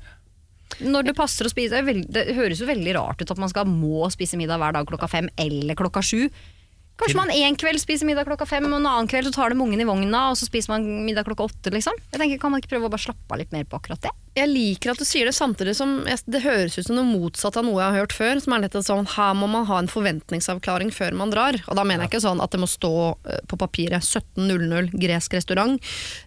[0.84, 4.08] Når det passer å spise det, høres jo veldig rart ut at man skal må
[4.14, 6.28] spise middag hver dag klokka fem eller klokka sju.
[6.98, 9.58] Kanskje man en kveld spiser middag klokka fem, og en annen kveld så tar det
[9.58, 11.98] med i vogna, og så spiser man middag klokka åtte, liksom.
[12.12, 14.14] Jeg tenker, Kan man ikke prøve å bare slappe av litt mer på akkurat det?
[14.34, 17.68] jeg liker at du sier det samtidig som det høres ut som noe motsatt av
[17.68, 18.42] noe jeg har hørt før.
[18.42, 21.60] Som er nettopp sånn, Her må man ha en forventningsavklaring før man drar.
[21.68, 22.94] Og da mener jeg ikke sånn at det må stå
[23.30, 25.78] eh, på papiret 17.00 gresk restaurant,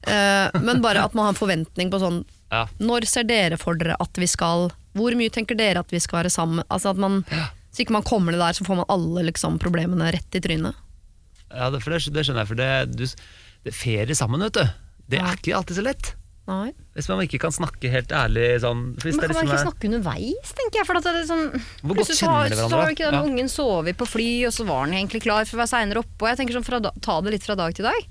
[0.06, 2.22] eh, men bare at man har en forventning på sånn
[2.52, 2.66] Ja.
[2.78, 6.22] Når ser dere for dere at vi skal Hvor mye tenker dere at vi skal
[6.22, 6.62] være sammen?
[6.70, 7.24] Altså at man,
[7.74, 10.74] Så ikke man kommer det der, så får man alle liksom, problemene rett i trynet.
[11.52, 13.04] Ja, det, det, det skjønner jeg, for det, du,
[13.66, 14.64] det ferie sammen, vet du.
[15.10, 15.26] Det Ja.
[15.28, 16.14] er ikke alltid så lett.
[16.46, 16.70] Nei.
[16.94, 19.88] Hvis man ikke kan snakke helt ærlig sånn Men det kan man liksom ikke snakke
[19.90, 20.86] underveis, tenker jeg?
[20.86, 21.46] For at det er sånn,
[21.82, 22.82] Hvor godt så kjenner dere Så hverandre?
[22.86, 23.22] har ikke den Ja.
[23.26, 26.22] ungen sovet på fly, og så var den egentlig klar for å være seinere oppe.
[26.22, 28.06] Og jeg tenker sånn, da, Ta det litt fra dag til dag.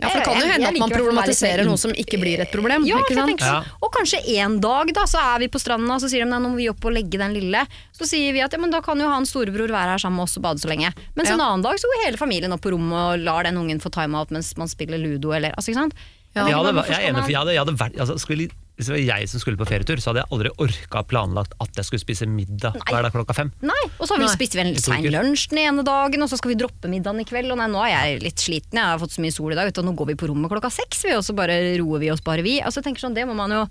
[0.00, 2.86] Ja, for det kan jo hende at man problematiserer noe som ikke blir et problem.
[2.88, 3.42] Ja, ikke sant?
[3.44, 6.30] sånn, Og kanskje en dag da, så er vi på stranda, og så sier de
[6.30, 7.64] nå må vi opp og legge den lille.
[7.96, 10.28] Så sier vi at ja, men da kan jo han storebror være her sammen med
[10.28, 10.92] oss og bade så lenge.
[11.18, 11.34] Mens Ja.
[11.34, 13.92] en annen dag så går hele familien opp på rommet og lar den ungen få
[13.92, 15.94] time-out mens man spiller ludo eller altså, ikke sant?
[16.34, 16.46] Ja.
[16.46, 18.48] Jeg hadde, jeg, jeg er jeg hadde, jeg hadde vært, altså, skulle,
[18.80, 21.76] Hvis det var jeg som skulle på ferietur, så hadde jeg aldri orka planlagt at
[21.76, 23.50] jeg skulle spise middag hver dag klokka fem.
[23.60, 24.36] Nei, og så har vi Nei.
[24.38, 27.20] spist vi en To sein lunsj den ene dagen, og så skal vi droppe middagen
[27.20, 27.52] i kveld.
[27.52, 29.68] Og nei, nå er jeg litt sliten, jeg har fått så mye sol i dag,
[29.68, 32.24] og nå går vi på rommet klokka seks, vi, og så bare roer vi oss
[32.24, 32.56] bare vi.
[32.64, 33.66] Altså, jeg tenker sånn, det må man jo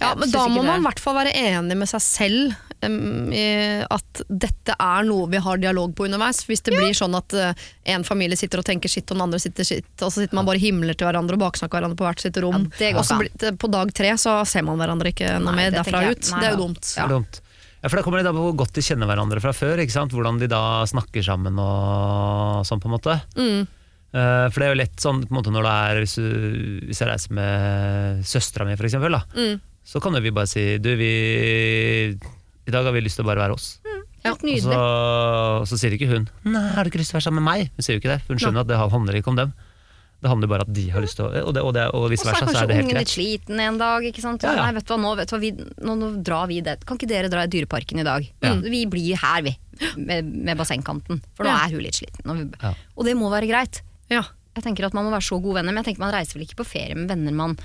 [0.00, 3.44] Ja, men Da må man i hvert fall være enig med seg selv um, i
[3.88, 6.42] at dette er noe vi har dialog på underveis.
[6.48, 9.40] Hvis det blir sånn at uh, en familie sitter og tenker sitt, og den andre
[9.40, 12.24] sitter sitt, og så sitter man bare himler til hverandre og baksnakker hverandre på hvert
[12.26, 12.66] sitt rom.
[12.68, 15.54] Ja, det går og så blir, på dag tre så ser man hverandre ikke noe
[15.56, 16.30] Nei, mer derfra ut.
[16.34, 16.92] Nei, det er jo dumt.
[16.92, 17.06] Ja.
[17.06, 17.40] er dumt.
[17.80, 19.80] Ja, for Da kommer det da på hvor godt de kjenner hverandre fra før.
[19.80, 20.12] Ikke sant?
[20.12, 23.16] Hvordan de da snakker sammen og sånn, på en måte.
[23.38, 23.64] Mm.
[24.16, 26.28] Eh, for det er jo lett sånn på en måte når det er Hvis, du,
[26.88, 29.56] hvis jeg reiser med søstera mi, for eksempel, da, Mm.
[29.86, 31.12] Så kan jo vi bare si Du, vi
[32.66, 33.68] I dag har vi lyst til å bare være oss.
[34.26, 34.76] Helt Og så, nydelig.
[34.82, 37.50] og så sier ikke hun Nei, har du ikke lyst til å være sammen med
[37.52, 37.70] meg?
[37.76, 39.52] Hun sier jo ikke det, for hun skjønner at det handler ikke om dem.
[40.24, 42.10] Det handler bare at de har lyst til å Og, det, og, det, og Og
[42.10, 44.06] versa, så er versa, så kanskje er kanskje ungen litt sliten en dag.
[44.10, 44.42] Ikke sant?
[44.48, 44.64] Ja, ja.
[44.64, 45.50] Nei, vet du hva, nå, vet du hva vi,
[45.86, 46.76] nå, nå drar vi det.
[46.88, 48.26] Kan ikke dere dra i Dyreparken i dag?
[48.42, 48.54] Ja.
[48.64, 49.52] Vi blir her, vi.
[50.00, 51.20] Med, med bassengkanten.
[51.36, 51.60] For nå Ja.
[51.68, 52.24] er hun litt sliten.
[52.32, 52.72] Og, vi, Ja.
[52.96, 53.82] og det må være greit.
[54.10, 54.24] Ja.
[54.56, 56.46] Jeg tenker at Man må være så gode venner, men jeg tenker man reiser vel
[56.48, 57.58] ikke på ferie med venner man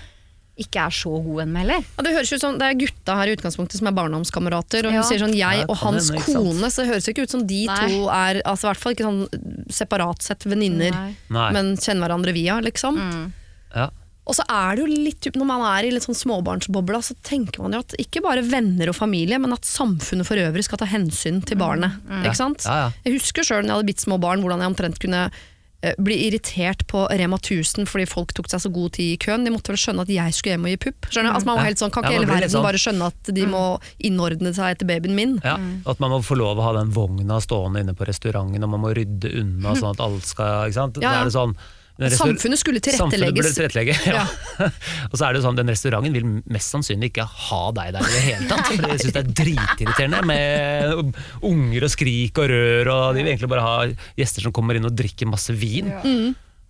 [0.64, 1.86] ikke er så god med heller.
[1.98, 4.86] Ja, det høres ut som det er gutta her i utgangspunktet som er barndomskamerater.
[4.88, 5.08] Og hun Ja.
[5.08, 7.80] sier sånn jeg og hans hende, kone, så det høres ikke ut som de Nei.
[7.88, 10.94] to er altså, i hvert fall ikke sånn separat sett venninner,
[11.30, 12.98] men kjenner hverandre via, liksom.
[12.98, 13.34] Mm.
[13.76, 13.90] Ja.
[14.30, 17.64] Og så er det jo litt, når man er i litt sånn småbarnsbobla, så tenker
[17.66, 20.86] man jo at ikke bare venner og familie, men at samfunnet for øvrig skal ta
[20.86, 21.98] hensyn til barnet.
[22.22, 22.64] Ikke sant?
[22.64, 22.92] Ja, ja.
[23.04, 25.24] Jeg husker sjøl når jeg hadde bitt små barn, hvordan jeg omtrent kunne
[25.98, 29.46] bli irritert på Rema 1000 fordi folk tok seg så god tid i køen.
[29.48, 31.10] De måtte vel skjønne at jeg skulle hjem og gi pupp.
[31.10, 31.34] Skjønner?
[31.34, 32.66] Altså, man var helt sånn, kan ikke ja, hele verden sånn.
[32.68, 33.64] bare skjønne at de må
[34.12, 35.38] innordne seg etter babyen min?
[35.46, 35.58] Ja,
[35.90, 38.84] At man må få lov å ha den vogna stående inne på restauranten, og man
[38.86, 41.02] må rydde unna sånn at alt skal ikke sant?
[41.02, 41.12] Ja, ja.
[41.12, 41.56] Da er det sånn,
[42.10, 43.56] samfunnet skulle Samfunnet tilrettelegges.
[43.58, 44.26] tilrettelegge, ja.
[45.12, 48.08] og så er det jo sånn, Den restauranten vil mest sannsynlig ikke ha deg der
[48.08, 48.68] i det hele tatt.
[48.72, 51.14] For de syns det er dritirriterende med
[51.52, 53.76] unger og skrik og rør, og de vil egentlig bare ha
[54.18, 55.92] gjester som kommer inn og drikker masse vin.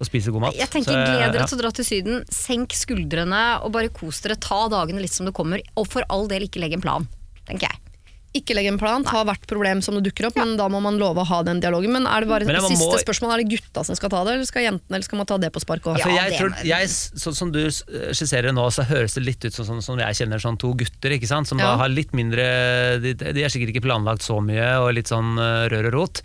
[0.02, 0.56] Og spiser god mat.
[0.58, 4.24] Jeg tenker Så, Gled dere til å dra til Syden, senk skuldrene og bare kos
[4.26, 4.40] dere.
[4.42, 7.06] Ta dagene litt som det kommer, og for all del ikke legg en plan.
[7.46, 7.91] tenker jeg.
[8.34, 10.96] Ikke legg en plan, ta hvert problem som det dukker opp, men da må man
[10.98, 11.92] love å ha den dialogen.
[11.92, 14.34] Men er det bare det siste må- spørsmål, er det gutta som skal ta det,
[14.38, 16.00] eller skal jentene, eller skal man ta det på spark òg?
[16.00, 19.66] Ja, jeg tror, jeg, sånn som du skisserer nå, så høres det litt ut som,
[19.68, 21.48] som, som jeg kjenner sånn to gutter, ikke sant?
[21.52, 21.74] som Ja.
[21.74, 25.36] da har litt mindre de, de er sikkert ikke planlagt så mye, og litt sånn
[25.38, 26.22] eh, rør og rot.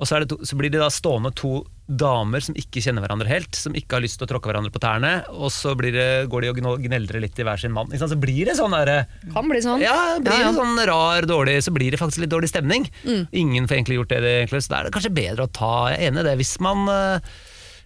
[0.00, 3.04] Og så, er det to, så blir de da stående to damer som ikke kjenner
[3.04, 5.92] hverandre helt, som ikke har lyst til å tråkke hverandre på tærne, og så blir
[5.92, 7.92] det, går de og gneldrer litt i hver sin mann.
[7.92, 9.02] Så blir det sånn derre
[9.34, 9.82] Kan bli sånn.
[9.84, 10.50] ja, blir Ja, ja.
[10.54, 12.88] det sånn rar, dårlig, så blir det faktisk litt dårlig stemning.
[13.36, 15.72] Ingen får egentlig gjort det, det egentlig, så da er det kanskje bedre å ta
[15.92, 16.36] Jeg er enig i det.
[16.40, 17.32] Hvis man uh,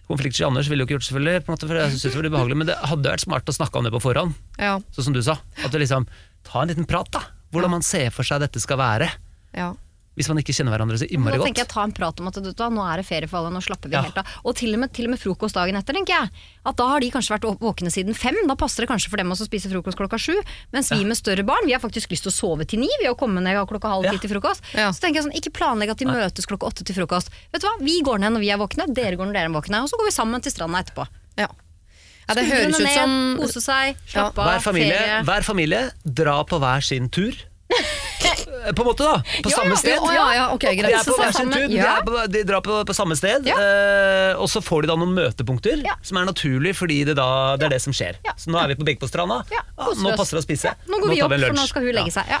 [0.07, 2.29] Konfliktsky Anders ville jo ikke gjort selvfølgelig, på en måte, for jeg synes det var
[2.37, 4.35] behagelig, men det hadde vært smart å snakke om det på forhånd.
[4.61, 5.39] Ja, Sånn som du sa.
[5.65, 6.05] At du liksom
[6.45, 7.23] Ta en liten prat, da.
[7.49, 9.09] Hvordan man ser for seg dette skal være.
[9.57, 9.73] ja.
[10.15, 11.73] Hvis man ikke kjenner hverandre så Nå Da tenker jeg godt.
[11.75, 13.89] ta en prat om at du da, nå er det ferie for alle, nå slapper
[13.91, 14.01] vi Ja.
[14.05, 14.25] helt av.
[14.45, 16.29] Og til og, med, til og med frokost dagen etter, tenker jeg.
[16.65, 18.35] At da har de kanskje vært våkne siden fem.
[18.47, 20.33] Da passer det kanskje for dem også å spise frokost klokka sju.
[20.71, 22.87] Mens vi med større barn, vi har faktisk lyst til å sove til ni.
[23.01, 24.15] Vi har kommet ned klokka halv Ja.
[24.17, 24.61] til frokost.
[24.73, 24.89] Ja.
[24.91, 27.29] Så tenker jeg sånn, ikke planlegg at de møtes klokka åtte til frokost.
[27.51, 29.55] Vet du hva, vi går ned når vi er våkne, dere går når dere er
[29.59, 31.07] våkne, og så går vi sammen til stranda etterpå.
[31.37, 31.47] ja.
[32.27, 35.23] ja det høres ut som ned, kose seg, slappe Hver av, familie, ferie.
[35.27, 37.35] hver familie dra på hver sin tur.
[37.65, 39.17] På en måte, da.
[39.43, 39.97] På Ja, samme ja, sted.
[40.15, 41.53] Ja, ja, ok, De er på sammen.
[41.53, 43.57] tur, de, er på, de drar på, på samme sted, Ja.
[43.57, 45.95] eh, og så får de da noen møtepunkter Ja.
[46.01, 48.17] som er naturlig, fordi det, da, det er det som skjer.
[48.25, 48.33] Ja.
[48.37, 49.43] Så nå er vi på begge på stranda.
[49.53, 50.71] Ja, Ah, nå passer det å spise.
[50.87, 52.29] Nå går vi tar opp, for nå skal hun legge seg.
[52.31, 52.39] Ja.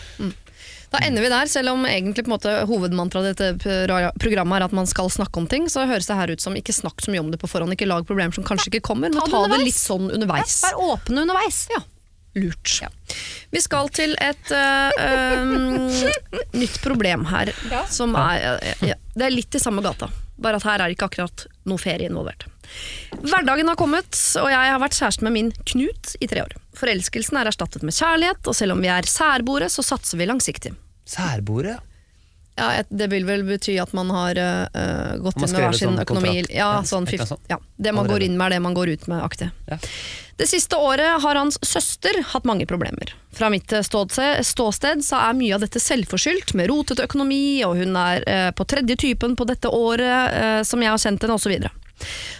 [0.93, 4.65] Da ender vi der, selv om egentlig på en måte hovedmantraet i dette programmet er
[4.69, 7.11] at man skal snakke om ting, så høres det her ut som ikke snakk så
[7.11, 9.59] mye om det på forhånd, ikke lag problemer som kanskje ikke kommer, men Ta det
[9.65, 10.61] litt sånn underveis.
[10.63, 11.67] Vær åpne underveis.
[11.73, 11.81] Ja.
[12.35, 12.81] Lurt.
[13.51, 14.91] Vi skal til et uh,
[15.39, 15.87] um,
[16.61, 17.51] nytt problem her,
[17.91, 20.09] som er øh, ja, Det er litt i samme gata,
[20.41, 22.47] bare at her er det ikke akkurat noe ferie involvert.
[23.23, 26.55] Hverdagen har kommet, og jeg har vært kjæreste med min Knut i tre år.
[26.75, 30.73] Forelskelsen er erstattet med kjærlighet, og selv om vi er særboere, så satser vi langsiktig.
[31.07, 31.77] Særbordet?
[32.57, 35.73] Ja, et- Det vil vel bety at man har øh, gått Man inn med hver
[35.75, 36.35] sin sånn økonomi.
[36.39, 36.55] kontrakt.
[36.55, 39.23] Ja, sånn, fift, ja, det man går inn med, er det man går ut med
[39.23, 39.51] aktig.
[39.67, 39.77] Ja.
[40.37, 43.13] Det siste året har hans søster hatt mange problemer.
[43.31, 47.75] Fra mitt eh, ståsted, ståsted så er mye av dette selvforskyldt, med rotete økonomi, og
[47.79, 51.35] hun er uh, på tredje typen på dette året uh, som jeg har kjent henne,
[51.35, 51.69] osv.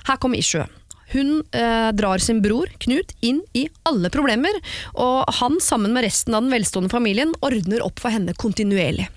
[0.07, 0.65] Her kommer issue.
[1.13, 4.57] Hun eh, drar sin bror, Knut, inn i alle problemer,
[4.95, 9.07] og han sammen med resten av den velstående familien ordner opp for henne kontinuerlig.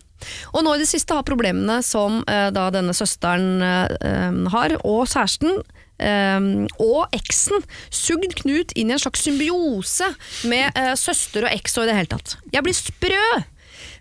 [0.55, 4.79] Og nå i det siste har problemene som eh, da denne søsteren eh, eh, har,
[4.85, 5.61] og kjæresten,
[5.99, 6.49] eh,
[6.85, 10.11] og eksen, sugd Knut inn i en slags symbiose
[10.51, 12.37] med eh, søster og eks og i det hele tatt.
[12.55, 13.23] Jeg blir sprø!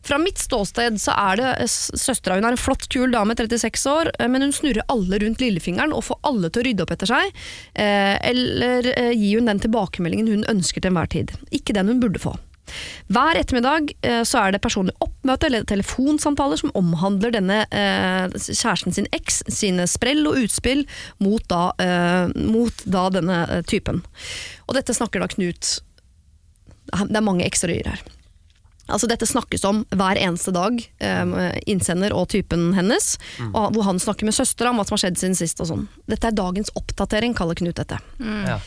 [0.08, 2.38] Fra mitt ståsted så er det søstera.
[2.38, 6.06] Hun er en flott, kul dame, 36 år, men hun snurrer alle rundt lillefingeren og
[6.08, 7.42] får alle til å rydde opp etter seg.
[7.76, 11.36] Eller gir hun den tilbakemeldingen hun ønsker til enhver tid.
[11.52, 12.38] Ikke den hun burde få.
[13.14, 18.96] Hver ettermiddag eh, så er det personlig oppmøte eller telefonsamtaler som omhandler denne eh, kjæresten
[18.96, 20.86] sin eks, sine sprell og utspill
[21.24, 24.04] mot da, eh, mot da denne eh, typen.
[24.68, 25.80] Og dette snakker da Knut
[26.88, 28.04] Det er mange ekstrarøyer her.
[28.88, 31.34] Altså Dette snakkes om hver eneste dag, eh,
[31.68, 33.18] innsender og typen hennes.
[33.52, 35.60] Og hvor han snakker med søstera om hva som har skjedd siden sist.
[35.60, 35.88] og sånn.
[36.08, 38.00] Dette er dagens oppdatering, kaller Knut dette.
[38.24, 38.60] Ja.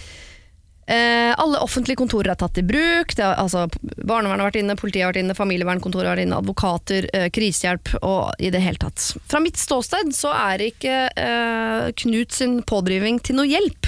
[0.87, 3.13] Eh, alle offentlige kontorer er tatt i bruk.
[3.19, 7.07] Er, altså, barnevernet har vært inne, politiet har vært inne, familievernkontoret har vært inne, advokater,
[7.15, 9.13] eh, krisehjelp og i det hele tatt.
[9.31, 13.87] Fra mitt ståsted så er ikke eh, Knut sin pådriving til noe hjelp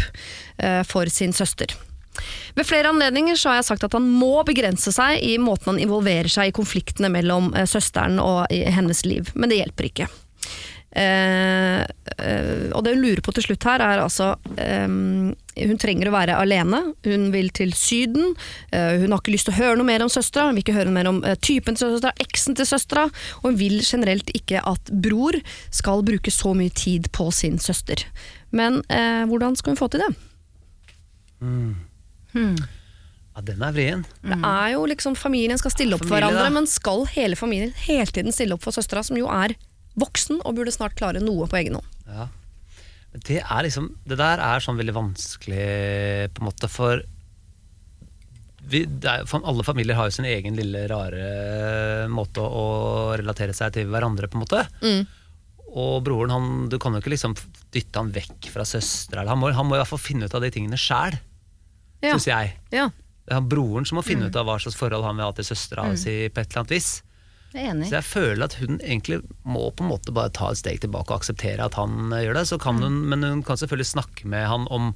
[0.63, 1.75] eh, for sin søster.
[2.55, 5.81] Ved flere anledninger så har jeg sagt at han må begrense seg i måten han
[5.83, 10.13] involverer seg i konfliktene mellom eh, søsteren og hennes liv, men det hjelper ikke.
[10.93, 11.81] Eh,
[12.21, 16.15] eh, og det hun lurer på til slutt her, er altså eh, Hun trenger å
[16.15, 16.83] være alene.
[17.07, 18.35] Hun vil til Syden.
[18.73, 20.51] eh, hun har ikke lyst til å høre noe mer om søstera.
[20.51, 23.07] Hun vil ikke høre noe mer om eh, typen til søstera, eksen til søstera.
[23.41, 25.41] Og hun vil generelt ikke at bror
[25.73, 28.05] skal bruke så mye tid på sin søster.
[28.53, 30.13] Men eh, hvordan skal hun få til det?
[33.33, 34.05] ja, den er vrien.
[34.23, 36.55] Det er jo liksom Familien skal stille opp for Familie, hverandre, da.
[36.61, 39.57] men skal hele familien hele tiden stille opp for søstera, som jo er
[39.99, 41.89] voksen og burde snart klare noe på egen hånd?
[42.09, 42.29] Ja.
[43.13, 45.65] Det er liksom Det der er sånn veldig vanskelig
[46.33, 47.03] på en måte for
[48.73, 52.63] vi, er, for Alle familier har jo sin egen lille rare måte å
[53.19, 54.63] relatere seg til hverandre på en måte.
[54.81, 55.03] Mm.
[55.73, 57.35] Og broren han, du kan jo ikke liksom
[57.75, 59.27] dytte han vekk fra søstera.
[59.29, 61.19] Han, han må i hvert fall finne ut av de tingene sjæl,
[62.03, 62.15] Ja.
[62.15, 62.55] syns jeg.
[62.75, 62.89] ja.
[63.23, 65.47] Det er broren som må finne ut av hva slags forhold han vil ha til
[65.47, 66.89] søstera si på et eller annet vis.
[67.55, 67.89] Enig.
[67.91, 71.13] Så jeg føler at hun egentlig må på en måte bare ta et steg tilbake
[71.13, 72.47] og akseptere at han eh, gjør det.
[72.49, 74.93] Så kan hun, men hun kan selvfølgelig snakke med han om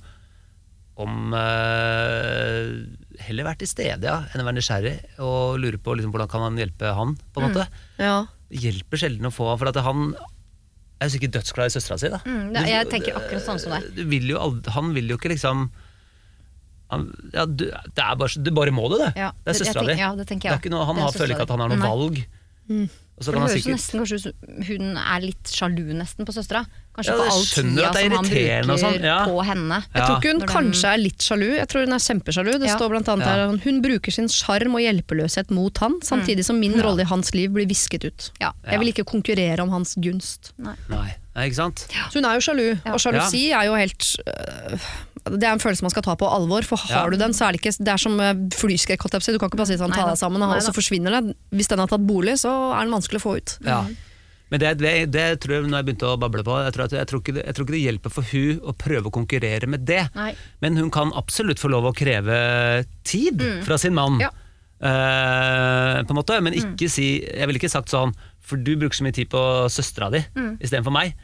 [0.96, 2.70] om uh,
[3.26, 4.94] Heller være til stede ja, enn å være nysgjerrig
[5.24, 7.12] og lure på liksom, hvordan kan han hjelpe han.
[7.34, 7.66] på en måte.
[8.00, 8.22] ja.
[8.46, 12.08] Hjelper sjelden å få for at han er jo sikkert dødsglad i søstera si.
[12.12, 12.20] da.
[12.24, 13.88] Mm, det- jeg tenker akkurat sånn som deg.
[13.96, 14.38] Du vil jo
[14.72, 15.66] han vil jo ikke liksom
[16.94, 19.12] han, ja, du, det er bare, du bare må det, det.
[19.18, 19.96] Ja, det er søstera di.
[19.98, 20.12] ja,
[20.86, 22.20] han er føler ikke at han har noe valg.
[23.16, 25.84] Og så For kan det høres sikkert nesten kanskje ut som hun er litt sjalu
[25.96, 26.60] nesten på søstera.
[26.96, 29.14] Kanskje Ja, på all tida som han bruker sånn, ja.
[29.24, 29.78] på henne.
[29.94, 32.52] Jeg tror ikke hun Når den- kanskje er litt sjalu, jeg tror hun er kjempesjalu.
[32.60, 32.76] Det Ja.
[32.76, 33.32] står blant annet Ja.
[33.32, 37.04] her at hun bruker sin sjarm og hjelpeløshet mot han, samtidig som min rolle i
[37.04, 38.30] hans liv blir visket ut.
[38.40, 38.52] Ja.
[38.70, 40.52] Jeg vil ikke konkurrere om hans gunst.
[40.58, 41.86] Nei, Nei ikke sant?
[42.10, 44.78] Så hun er jo sjalu, og sjalusi er jo helt øh,
[45.26, 47.10] Det er en følelse man skal ta på alvor, for har Ja.
[47.10, 49.02] du den, så er det ikke Det er som øh, flyskrekk.
[49.02, 51.36] Du kan ikke bare si sånn, ta deg sammen, og så forsvinner det.
[51.50, 53.58] Hvis den har tatt bolig, så er den vanskelig å få ut.
[53.66, 53.84] Ja.
[54.50, 56.94] Men det, det, det tror jeg når jeg begynte å bable på, jeg tror, at,
[56.94, 59.86] jeg, tror ikke jeg tror ikke det hjelper for hun å prøve å konkurrere med
[59.88, 60.04] det.
[60.14, 60.32] Nei.
[60.62, 62.36] Men hun kan absolutt få lov å kreve
[63.06, 64.20] tid fra sin mann.
[64.22, 64.30] Ja.
[64.76, 68.10] Uh, på en måte, Men ikke si Jeg ville ikke sagt sånn
[68.44, 69.40] For du bruker så mye tid på
[69.72, 70.58] søstera di mm.
[70.60, 71.14] istedenfor meg.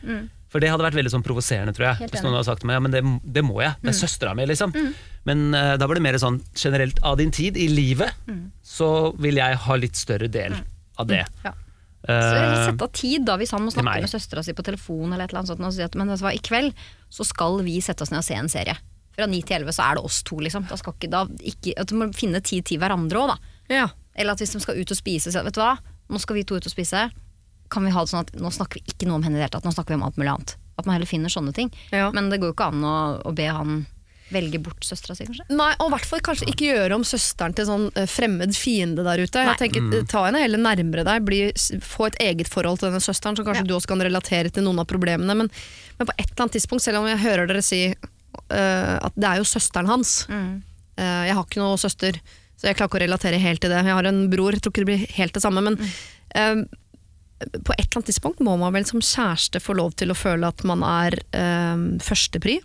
[0.53, 2.11] For det hadde vært veldig sånn provoserende, tror jeg.
[2.13, 3.03] Hvis noen hadde sagt til meg ja, men det,
[3.39, 4.75] det må jeg, det er søstera mi, liksom.
[5.29, 8.13] Men uh, da var det mer sånn generelt av din tid i livet,
[8.61, 8.91] så
[9.23, 10.59] vil jeg ha litt større del
[11.01, 11.25] av det.
[11.47, 11.57] Ja.
[12.03, 15.13] Så Eh, sette av tid da, hvis han må snakke med søstera si på telefon
[15.13, 16.75] eller et eller annet sånt, og si at men hva, i kveld
[17.13, 18.75] så skal vi sette oss ned og se en serie.
[19.15, 20.67] Fra 9 til 11 så er det oss to, liksom.
[20.71, 23.53] Da skal ikke, da, ikke, at du må finne tid til hverandre òg, da.
[23.71, 23.89] Ja.
[24.17, 25.77] Eller at hvis de skal ut og spise, så vet du hva,
[26.11, 27.05] nå skal vi to ut og spise.
[27.73, 29.47] Kan vi ha det sånn at nå snakker vi ikke noe om henne i det
[29.49, 30.55] hele tatt, nå snakker vi om alt mulig annet.
[30.79, 31.73] At man heller finner sånne ting.
[31.93, 32.11] Ja.
[32.13, 32.95] Men det går jo ikke an å,
[33.29, 33.83] å be han
[34.33, 35.45] velge bort søstera si, kanskje?
[35.53, 39.05] Nei, og i hvert fall kanskje ikke gjøre om søsteren til sånn eh, fremmed fiende
[39.05, 39.43] der ute.
[39.43, 39.51] Nei.
[39.53, 40.07] Jeg tenker, Mm.
[40.09, 41.41] Ta henne heller nærmere deg, bli,
[41.85, 43.69] få et eget forhold til denne søsteren, så kanskje Ja.
[43.69, 45.37] du også kan relatere til noen av problemene.
[45.37, 45.51] Men,
[45.99, 49.29] men på et eller annet tidspunkt, selv om jeg hører dere si uh, at det
[49.29, 50.63] er jo søsteren hans Mm.
[50.97, 52.17] uh, Jeg har ikke noe søster,
[52.57, 53.85] så jeg klarer ikke å relatere helt til det.
[53.85, 55.77] Jeg har en bror, jeg tror ikke det blir helt det samme, men
[56.35, 56.63] eh,
[57.51, 60.49] på et eller annet tidspunkt må man vel som kjæreste få lov til å føle
[60.49, 62.61] at man er uh, førstepri?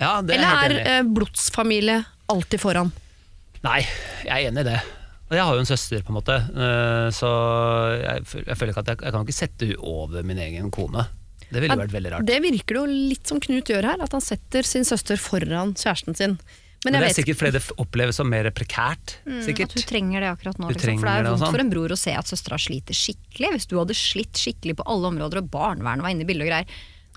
[0.00, 2.00] Ja, det er Eller er eh, blodsfamilie
[2.32, 2.90] alltid foran?
[3.64, 3.80] Nei,
[4.26, 4.78] jeg er enig i det.
[5.32, 7.28] Jeg har jo en søster, på en måte, eh, så
[7.96, 11.06] jeg, jeg føler ikke at jeg, jeg kan ikke sette henne over min egen kone.
[11.48, 12.26] Det ville vært veldig rart.
[12.26, 15.74] Det virker det jo litt som Knut gjør her, at han setter sin søster foran
[15.78, 16.36] kjæresten sin.
[16.84, 19.14] Men Men det er vet sikkert fordi det oppleves som mer prekært.
[19.24, 19.72] At sikkert.
[19.72, 20.68] hun trenger det akkurat nå.
[20.68, 20.98] Liksom.
[21.00, 21.50] For det er vondt sånn.
[21.56, 23.50] for en bror å se at søstera sliter skikkelig.
[23.56, 26.50] Hvis du hadde slitt skikkelig på alle områder, og barnevernet var inne i bildet og
[26.52, 26.66] greier,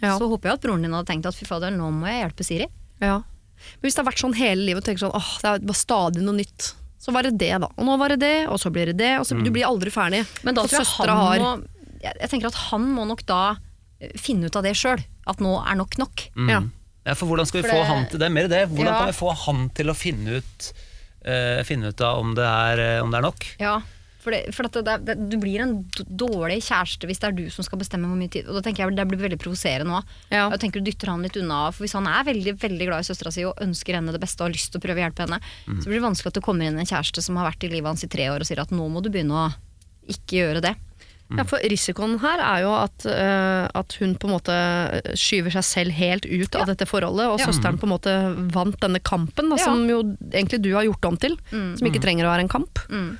[0.02, 0.18] Ja.
[0.18, 2.46] så håper jeg at broren din hadde tenkt at fy fader, nå må jeg hjelpe
[2.46, 2.68] Siri.
[3.02, 3.18] Ja.
[3.20, 6.22] Men hvis det har vært sånn hele livet og tenker sånn, åh, det var stadig
[6.24, 7.68] noe nytt, så var det det da.
[7.78, 9.90] Og nå var det det, og så blir det det, og så du blir aldri
[9.92, 10.26] ferdig.
[10.44, 11.64] Men da tror jeg han har- må
[12.02, 13.58] jeg, jeg tenker at han må nok da
[14.00, 15.04] eh, finne ut av det sjøl.
[15.26, 16.30] At nå er nok nok.
[16.38, 16.50] Mm.
[16.50, 16.62] Ja.
[17.08, 18.28] Ja, for hvordan skal vi For få han til det?
[18.28, 18.64] er Mer det.
[18.70, 18.98] Hvordan Ja.
[19.00, 20.72] kan vi få han til å finne ut,
[21.24, 23.46] uh, finne ut av om det, er, eh, om det er nok?
[23.64, 23.78] Ja,
[24.20, 25.76] for, det, for at det, det, du blir en
[26.20, 28.50] dårlig kjæreste hvis det er du som skal bestemme hvor mye tid.
[28.50, 30.04] Og da tenker jeg Det blir veldig provoserende òg.
[30.34, 30.50] Ja.
[30.52, 31.72] Jeg tenker du dytter han litt unna.
[31.72, 34.42] For hvis han er veldig veldig glad i søstera si og ønsker henne det beste
[34.44, 35.80] og har lyst til å prøve å hjelpe henne, Mm.
[35.80, 37.88] så blir det vanskelig at det kommer inn en kjæreste som har vært i livet
[37.88, 39.54] hans i tre år og sier at nå må du begynne å
[40.12, 40.76] ikke gjøre det.
[41.36, 44.56] Ja, for risikoen her er jo at, uh, at hun på en måte
[45.20, 47.46] skyver seg selv helt ut av dette forholdet, og Ja.
[47.50, 48.14] søsteren på en måte
[48.54, 49.66] vant denne kampen, da, Ja.
[49.66, 52.80] som jo egentlig du har gjort om til, som ikke trenger å være en kamp.
[52.90, 53.18] Mm.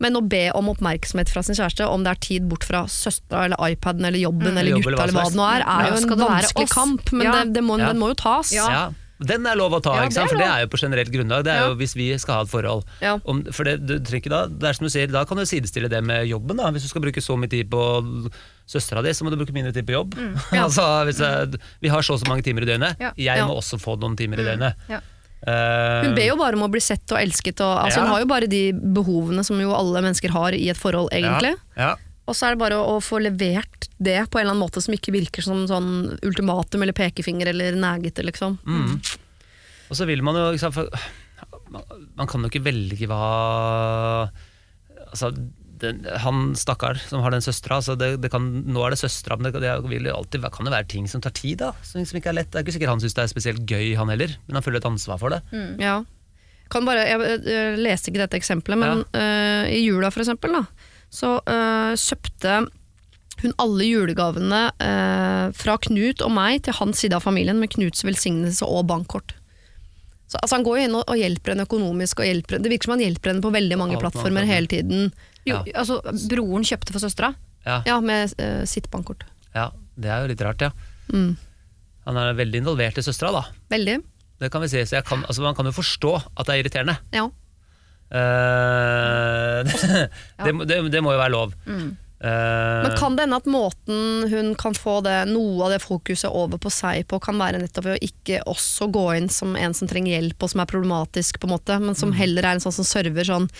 [0.00, 3.44] Men å be om oppmerksomhet fra sin kjæreste, om det er tid bort fra søstera
[3.46, 5.86] eller iPaden eller jobben eller Jobb gutta eller hva eller det nå er, Ja, er
[5.86, 7.32] jo en vanskelig kamp, men Ja.
[7.44, 7.86] det, det må, Ja.
[7.92, 8.52] den må jo tas.
[8.52, 8.90] Ja.
[9.26, 11.44] Den er lov å ta, Ja, det for det er jo på generelt grunnlag.
[11.46, 11.68] Det er Ja.
[11.70, 12.84] jo hvis vi skal ha et forhold.
[13.00, 13.16] Ja.
[13.24, 15.88] Om, for det, du trenger da, det er som du sier, da kan du sidestille
[15.88, 16.56] det med jobben.
[16.60, 16.70] Da.
[16.70, 17.82] Hvis du skal bruke så mye tid på
[18.66, 20.14] søstera di, så må du bruke mindre tid på jobb.
[20.52, 23.00] altså, hvis jeg, vi har så og så mange timer i døgnet.
[23.18, 24.74] Jeg må også få noen timer i døgnet.
[24.88, 25.00] Ja.
[25.44, 28.22] Eh, Hun ber jo bare om å bli sett og elsket, og, altså, hun har
[28.22, 31.54] jo bare de behovene som jo alle mennesker har i et forhold, egentlig.
[31.76, 31.94] Ja, ja.
[32.24, 34.80] Og så er det bare å, å få levert det på en eller annen måte
[34.84, 35.90] som ikke virker som sånn
[36.24, 38.56] ultimatum eller pekefinger eller negete, liksom.
[38.64, 38.96] Mm.
[39.90, 40.88] Og så vil man jo liksom, for,
[41.74, 43.24] man, kan jo ikke velge hva
[45.14, 45.28] Altså,
[45.78, 49.36] den, han stakkar som har den søstera, altså det, det kan, nå er det søstera,
[49.38, 51.60] men det, det vil jo alltid, kan jo være ting som tar tid.
[51.60, 52.50] da Som som ikke er lett.
[52.50, 54.80] Det er ikke sikkert han syns det er spesielt gøy, han heller, men han føler
[54.80, 55.42] et ansvar for det.
[55.82, 56.00] Ja.
[56.72, 60.90] Kan bare, jeg, jeg leste ikke dette eksempelet, men eh, i jula for eksempel, da,
[61.14, 62.56] så eh, kjøpte
[63.44, 68.04] hun alle julegavene eh, fra Knut og meg til hans side av familien med Knuts
[68.06, 69.34] velsignelse og bankkort.
[70.30, 72.88] Så, altså, han går jo inn og, og hjelper henne økonomisk, og hjelper, det virker
[72.88, 75.10] som han hjelper henne på veldig mange Alt plattformer hele tiden.
[75.44, 75.80] Jo, Ja.
[75.82, 75.98] altså,
[76.30, 77.34] broren kjøpte for søstera.
[77.66, 79.24] Ja, Ja, med eh, sitt bankkort.
[79.54, 80.70] ja, Det er jo litt rart, ja.
[81.12, 81.36] Mm.
[82.06, 83.44] Han er veldig involvert i søstera, da.
[83.70, 83.98] Veldig.
[84.40, 84.80] Det kan vi si.
[84.84, 86.96] Så jeg kan, altså, man kan jo forstå at det er irriterende.
[87.14, 87.28] Ja.
[88.14, 89.60] Eh,
[90.44, 91.54] det, det, det må jo være lov.
[91.66, 91.92] Mm.
[92.24, 96.30] Eh, Men kan det hende at måten hun kan få det, noe av det fokuset
[96.30, 99.76] over på seg på, kan være nettopp ved å ikke også gå inn som en
[99.76, 102.64] som trenger hjelp og som er problematisk, på en måte, men som heller er en
[102.64, 103.50] sånn som server sånn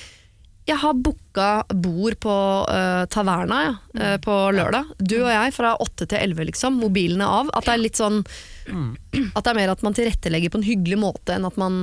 [0.65, 1.47] Jeg har booka
[1.77, 2.35] bord på
[2.71, 4.95] uh, Taverna ja, eh, på lørdag.
[4.97, 6.79] Du og jeg fra åtte til elleve, liksom.
[6.81, 7.51] Mobilene av.
[7.53, 8.23] At det er litt sånn
[9.37, 11.77] At det er mer at man tilrettelegger på en hyggelig måte enn at man,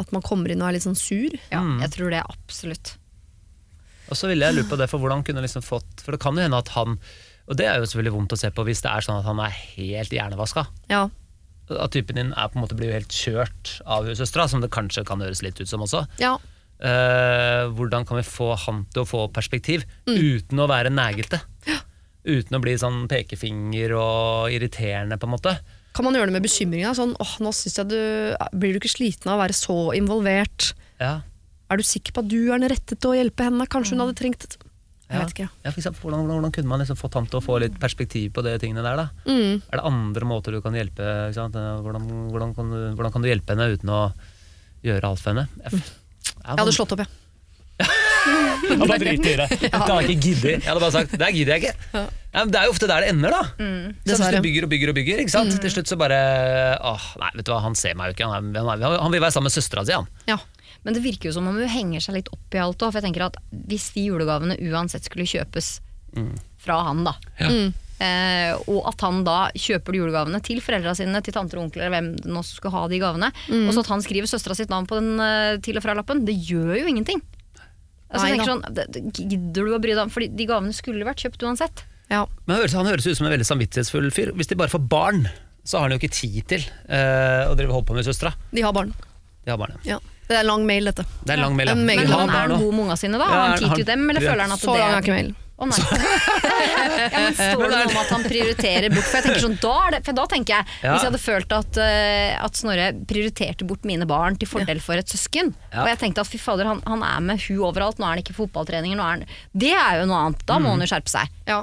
[0.00, 1.28] at man kommer inn og er litt sånn sur.
[1.52, 1.82] Ja, Mm.
[1.84, 2.94] jeg tror det absolutt.
[4.08, 6.34] Og så ville jeg lurt på det, for hvordan kunne liksom fått For det kan
[6.36, 6.96] jo hende at han
[7.48, 9.40] Og det er jo selvfølgelig vondt å se på hvis det er sånn at han
[9.44, 10.64] er helt hjernevaska.
[10.88, 11.08] Ja.
[11.68, 14.70] At typen din er på en måte blir jo helt kjørt av søstera, som det
[14.74, 16.06] kanskje kan høres litt ut som også.
[16.22, 16.38] ja.
[16.82, 20.18] Eh, hvordan kan vi få han til å få perspektiv Mm.
[20.18, 21.38] uten å være negete?
[22.24, 25.56] Uten å bli sånn pekefinger og irriterende, på en måte.
[25.94, 26.94] Kan man gjøre det med bekymringa?
[26.94, 27.98] Sånn, åh, nå synes jeg du,
[28.58, 30.72] blir du ikke sliten av å være så involvert?
[31.00, 31.20] Ja,
[31.70, 33.64] Er du sikker på at du er den rette til å hjelpe henne?
[33.66, 34.56] Kanskje hun hadde trengt
[35.08, 35.24] Jeg Ja.
[35.26, 35.48] vet ikke.
[35.64, 38.32] ja for eksempel, hvordan, hvordan, kunne man liksom fått han til å få litt perspektiv
[38.32, 38.96] på de tingene der?
[38.96, 39.08] da?
[39.26, 39.62] Mm.
[39.72, 41.32] Er det andre måter du kan hjelpe?
[41.34, 44.12] Hvordan, hvordan, kan du, hvordan kan du hjelpe henne uten å
[44.84, 45.48] gjøre alt for henne?
[45.64, 45.82] Jeg,
[46.42, 47.10] Jeg hadde slått opp, jeg.
[48.62, 49.46] Jeg bare driter i det.
[49.64, 50.52] Jeg hadde ikke giddet.
[50.62, 52.02] Jeg hadde bare sagt det her gidder jeg ikke.
[52.32, 53.40] Ja, men det er jo ofte der det ender, da.
[54.06, 55.56] Så hvis du bygger og bygger og bygger, ikke sant?
[55.60, 56.18] til slutt så bare
[56.78, 58.28] Åh, nei, vet du hva, han ser meg jo ikke.
[58.30, 60.08] Han, er, han, er, han vil være sammen med søstera si, han.
[60.30, 60.38] Ja.
[60.86, 62.92] Men det virker jo som om hun henger seg litt opp i alt òg.
[62.94, 65.74] For jeg tenker at hvis de julegavene uansett skulle kjøpes
[66.62, 67.16] fra han, da.
[67.42, 67.50] Ja.
[67.50, 67.72] Mm.
[68.02, 71.92] Eh, og at han da kjøper de julegavene til foreldra sine, til tanter og onkler,
[71.92, 73.30] hvem det nå skulle ha de gavene.
[73.46, 73.68] Mm.
[73.68, 76.34] Og så at han skriver søstera sitt navn på den eh, til og fra-lappen, det
[76.48, 77.22] gjør jo ingenting.
[78.12, 80.74] Altså, jeg Nei sånn, det, det, Gidder du å bry deg om Fordi de gavene
[80.76, 81.84] skulle vært kjøpt uansett.
[82.12, 82.26] Ja.
[82.44, 84.34] Men han høres, han høres ut som en veldig samvittighetsfull fyr.
[84.36, 85.22] Hvis de bare får barn,
[85.64, 88.34] så har han jo ikke tid til eh, å drive holde på med søstera.
[88.52, 88.92] De har barn.
[89.46, 89.96] De har barn, ja.
[89.96, 90.00] Ja.
[90.28, 91.04] Det er lang mail, dette.
[91.24, 91.76] Det er lang mail, ja.
[91.76, 93.26] Men, Men han er han god med unga sine, da?
[93.26, 95.16] Ja, Har han tid til dem, eller føler han at Så det lang er ikke
[95.16, 95.32] mail.
[95.62, 95.78] Å nei.
[97.12, 99.06] ja, men står det noe om at han prioriterer bort?
[99.06, 100.92] For jeg tenker sånn, da, er det, for da tenker jeg, Ja.
[100.96, 104.98] Hvis jeg hadde følt at, uh, at Snorre prioriterte bort mine barn til fordel for
[104.98, 105.84] et søsken, Ja.
[105.84, 108.24] og jeg tenkte at fy fader, han, han er med hun overalt, nå er han
[108.24, 110.90] ikke på fotballtreninger, nå er han Det er jo noe annet, da må han jo
[110.90, 111.30] skjerpe seg.
[111.46, 111.62] Ja.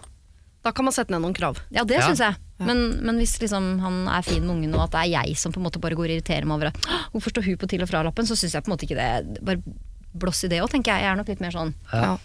[0.63, 1.59] Da kan man sette ned noen krav.
[1.71, 2.07] Ja, det Ja.
[2.09, 2.35] syns jeg.
[2.59, 5.53] Men, men hvis liksom han er fin med ungen, og at det er jeg som
[5.55, 7.85] på en måte bare går og irriterer meg over at Hvorfor står hun på til
[7.85, 9.63] og fra-lappen, så syns jeg på en måte ikke det Bare
[10.19, 11.05] blåss i det òg, tenker jeg.
[11.05, 12.17] Jeg er nok litt mer sånn Ja.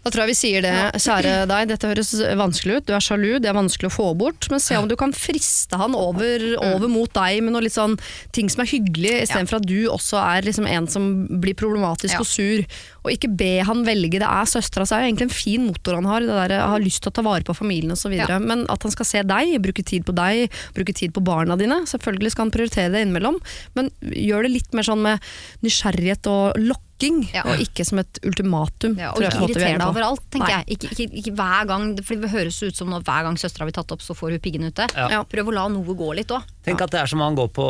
[0.00, 3.34] Da tror jeg vi sier det, kjære deg, dette høres vanskelig ut, du er sjalu,
[3.36, 6.88] det er vanskelig å få bort, men se om du kan friste han over, over
[6.88, 7.98] mot deg med noe litt sånn
[8.32, 11.10] ting som er hyggelig, istedenfor at du også er liksom en som
[11.42, 12.22] blir problematisk Ja.
[12.24, 12.64] og sur.
[13.04, 16.00] Og ikke be han velge, det er søstera, så er det egentlig en fin motor
[16.00, 18.16] han har, det der har lyst til å ta vare på familien osv.
[18.16, 18.40] Ja.
[18.40, 21.82] Men at han skal se deg, bruke tid på deg, bruke tid på barna dine,
[21.84, 23.36] selvfølgelig skal han prioritere det innimellom,
[23.76, 25.20] men gjør det litt mer sånn med
[25.60, 26.56] nysgjerrighet og
[27.00, 27.42] lokking, Ja.
[27.44, 28.96] og ikke som et ultimatum.
[28.98, 30.64] Ja, og tror ikke er irritere deg overalt, tenker Nei.
[30.66, 30.76] jeg.
[30.76, 33.72] Ikke, ikke, ikke hver gang, for det høres ut som når hver gang søstera blir
[33.72, 34.86] tatt opp, så får hun piggen ute.
[34.94, 35.22] Ja.
[35.24, 36.42] Prøv å la noe gå litt òg.
[36.64, 37.66] Tenk at det er som han går på,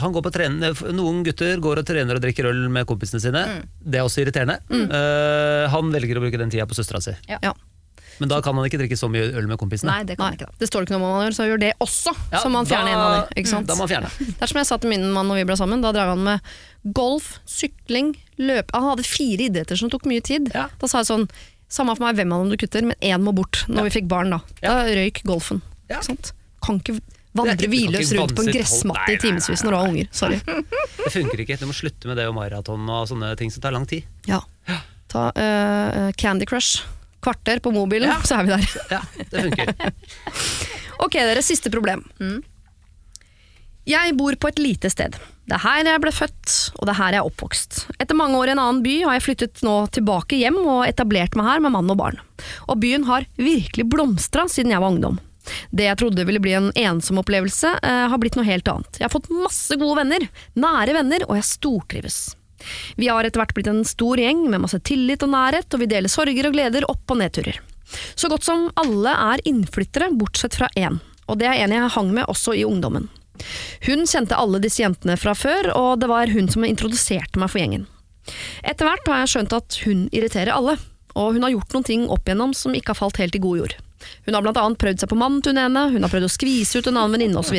[0.00, 3.44] han går på trening, Noen gutter går og trener og drikker øl med kompisene sine.
[3.46, 3.62] Mm.
[3.84, 4.58] Det er også irriterende.
[4.70, 7.14] Eh, han velger å bruke den tida på søstera si.
[7.28, 7.52] Ja.
[8.18, 9.92] Men da kan han ikke drikke så mye øl med kompisene.
[9.92, 10.58] Nei, det kan Nei, ikke da.
[10.60, 12.14] det står ikke noe om hva han gjør, så gjør det også.
[12.32, 13.36] Ja, så må han fjerne da- en av dem.
[13.42, 13.68] Ikke sant?
[13.68, 14.10] Da må han fjerne.
[14.38, 15.84] Det er som jeg sa til min mann når vi ble sammen.
[15.84, 16.50] Da drev han med
[16.96, 20.50] golf, sykling, løp Han hadde fire idretter som tok mye tid.
[20.54, 20.66] Ja.
[20.80, 21.28] Da sa jeg sånn
[21.68, 23.60] Samme for meg hvem av dem du kutter, men én må bort.
[23.68, 24.38] Når vi fikk barn, da.
[24.62, 25.60] Da røyk golfen.
[25.90, 25.98] Ja.
[25.98, 26.30] Ikke sant?
[26.64, 26.94] Kan ikke
[27.36, 30.08] vandre hvilløs rundt på en gressmatte i timevis når du har unger.
[30.16, 30.38] Sorry.
[31.04, 31.58] Det funker ikke.
[31.60, 34.08] Du må slutte med det og maraton og sånne ting som tar lang tid.
[34.28, 34.40] Ja.
[35.12, 36.84] Ta uh, Candy Crush.
[37.24, 38.20] Kvarter på mobilen, Ja.
[38.22, 38.68] så er vi der.
[38.94, 39.00] Ja,
[39.30, 39.92] det funker.
[41.04, 42.02] Ok, dere, siste problem.
[43.88, 45.14] Jeg bor på et lite sted.
[45.48, 47.78] Det er her jeg ble født, og det er her jeg er oppvokst.
[48.02, 51.38] Etter mange år i en annen by har jeg flyttet nå tilbake hjem og etablert
[51.38, 52.18] meg her med mann og barn.
[52.68, 55.16] Og byen har virkelig blomstra siden jeg var ungdom.
[55.72, 58.98] Det jeg trodde ville bli en ensom opplevelse, eh, har blitt noe helt annet.
[59.00, 60.26] Jeg har fått masse gode venner,
[60.60, 62.18] nære venner, og jeg stortrives.
[62.96, 65.90] Vi har etter hvert blitt en stor gjeng med masse tillit og nærhet, og vi
[65.90, 67.60] deler sorger og gleder, opp- og nedturer.
[68.14, 72.12] Så godt som alle er innflyttere, bortsett fra én, og det er en jeg hang
[72.14, 73.08] med også i ungdommen.
[73.86, 77.62] Hun kjente alle disse jentene fra før, og det var hun som introduserte meg for
[77.62, 77.86] gjengen.
[78.66, 80.76] Etter hvert har jeg skjønt at hun irriterer alle,
[81.18, 83.62] og hun har gjort noen ting opp igjennom som ikke har falt helt i god
[83.62, 83.78] jord.
[84.26, 86.80] Hun har annet prøvd seg på mannen til hun ene, hun har prøvd å skvise
[86.80, 87.56] ut en annen venninne osv.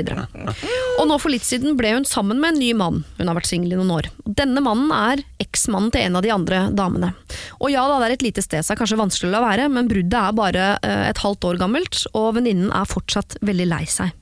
[0.99, 3.49] Og nå for litt siden ble hun sammen med en ny mann, hun har vært
[3.49, 4.09] singel i noen år.
[4.25, 7.11] Denne mannen er eksmannen til en av de andre damene.
[7.59, 9.67] Og ja da, det er et lite sted, så er kanskje vanskelig å la være,
[9.73, 13.83] men bruddet er bare eh, et halvt år gammelt, og venninnen er fortsatt veldig lei
[13.89, 14.15] seg.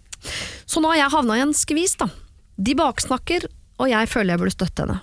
[0.66, 2.10] Så nå har jeg havna i en skvis, da.
[2.58, 3.46] De baksnakker,
[3.78, 5.02] og jeg føler jeg burde støtte henne.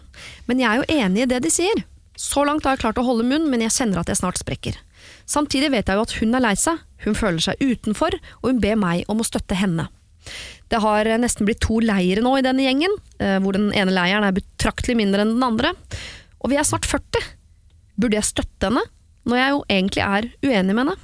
[0.48, 1.84] Men jeg er jo enig i det de sier.
[2.18, 4.78] Så langt har jeg klart å holde munn, men jeg kjenner at jeg snart sprekker.
[5.26, 8.60] Samtidig vet jeg jo at hun er lei seg, hun føler seg utenfor, og hun
[8.62, 9.88] ber meg om å støtte henne.
[10.72, 13.92] Det har eh, nesten blitt to leire nå i denne gjengen, eh, hvor den ene
[13.94, 15.74] leiren er betraktelig mindre enn den andre.
[16.44, 17.24] Og vi er snart 40.
[18.00, 18.84] Burde jeg støtte henne,
[19.28, 20.96] når jeg jo egentlig er uenig med henne?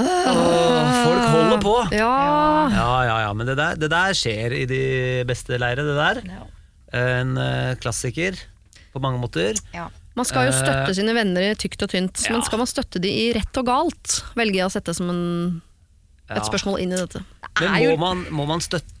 [0.00, 1.74] Åh, folk holder på!
[1.92, 2.12] Ja,
[2.72, 4.80] Ja, ja, ja, men det der, det der skjer i de
[5.28, 6.22] beste leire, det der.
[6.96, 8.38] En eh, klassiker
[8.94, 9.60] på mange måter.
[10.20, 12.34] Man skal jo støtte Eh, sine venner i tykt og tynt, ja.
[12.36, 14.20] men skal man støtte de i rett og galt?
[14.36, 15.22] Velger jeg å sette som en,
[16.28, 16.44] et Ja.
[16.46, 17.22] spørsmål inn i dette.
[17.60, 18.94] Men må man, må man støtte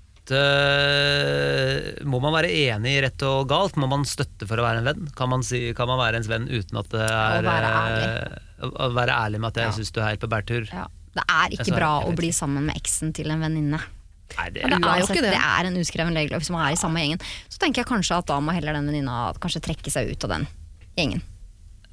[2.06, 3.76] Må man være enig i rett og galt?
[3.80, 5.08] Må man støtte for å være en venn?
[5.18, 8.08] Kan man, si, kan man være ens venn uten at det er Å være ærlig.
[8.62, 9.76] eh, Å være ærlig med at jeg Ja.
[9.78, 10.68] syns du er helt på bærtur?
[10.72, 10.86] Ja.
[11.16, 13.80] Det er ikke bra å bli sammen med eksen til en venninne.
[14.38, 15.32] Nei, det, er, det er jo Uansett, ikke det.
[15.34, 16.38] det er en uskreven regel.
[16.38, 17.18] Hvis man er i samme gjengen,
[17.50, 20.30] så tenker jeg kanskje at da må heller den venninna kanskje trekke seg ut av
[20.36, 20.46] den
[21.00, 21.24] gjengen.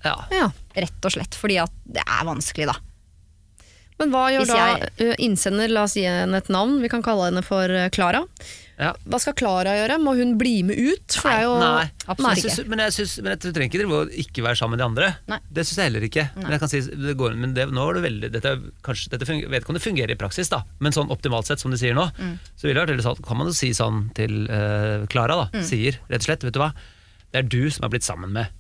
[0.06, 0.18] ja.
[0.32, 0.52] Ja.
[0.78, 1.34] Rett og slett.
[1.40, 2.78] Fordi at det er vanskelig, da.
[3.98, 4.90] Men hva gjør jeg...
[5.00, 8.20] da innsender, la oss gi henne et navn, vi kan kalle henne for Klara.
[8.78, 8.92] Ja.
[9.10, 9.96] Hva skal Klara gjøre?
[9.98, 11.16] Må hun bli med ut?
[11.26, 12.52] Er jo Nei, absolutt ikke.
[12.54, 14.86] synes, men jeg synes, men jeg trenger ikke drive og ikke være sammen med de
[14.86, 15.08] andre.
[15.32, 15.40] Nei.
[15.50, 16.28] Det syns jeg heller ikke.
[16.38, 18.52] Men jeg kan si, det går, men det, nå er det veldig dette,
[18.86, 21.64] kanskje, dette funger, vet ikke om det fungerer i praksis, da, men sånn optimalt sett,
[21.66, 22.38] som de sier nå, Mm.
[22.54, 24.46] så vil det sånn, kan man jo si sånn til
[25.10, 25.66] Klara, Uh, Mm.
[25.66, 26.70] Sier rett og slett, vet du hva,
[27.34, 28.54] det er du som er blitt sammen med.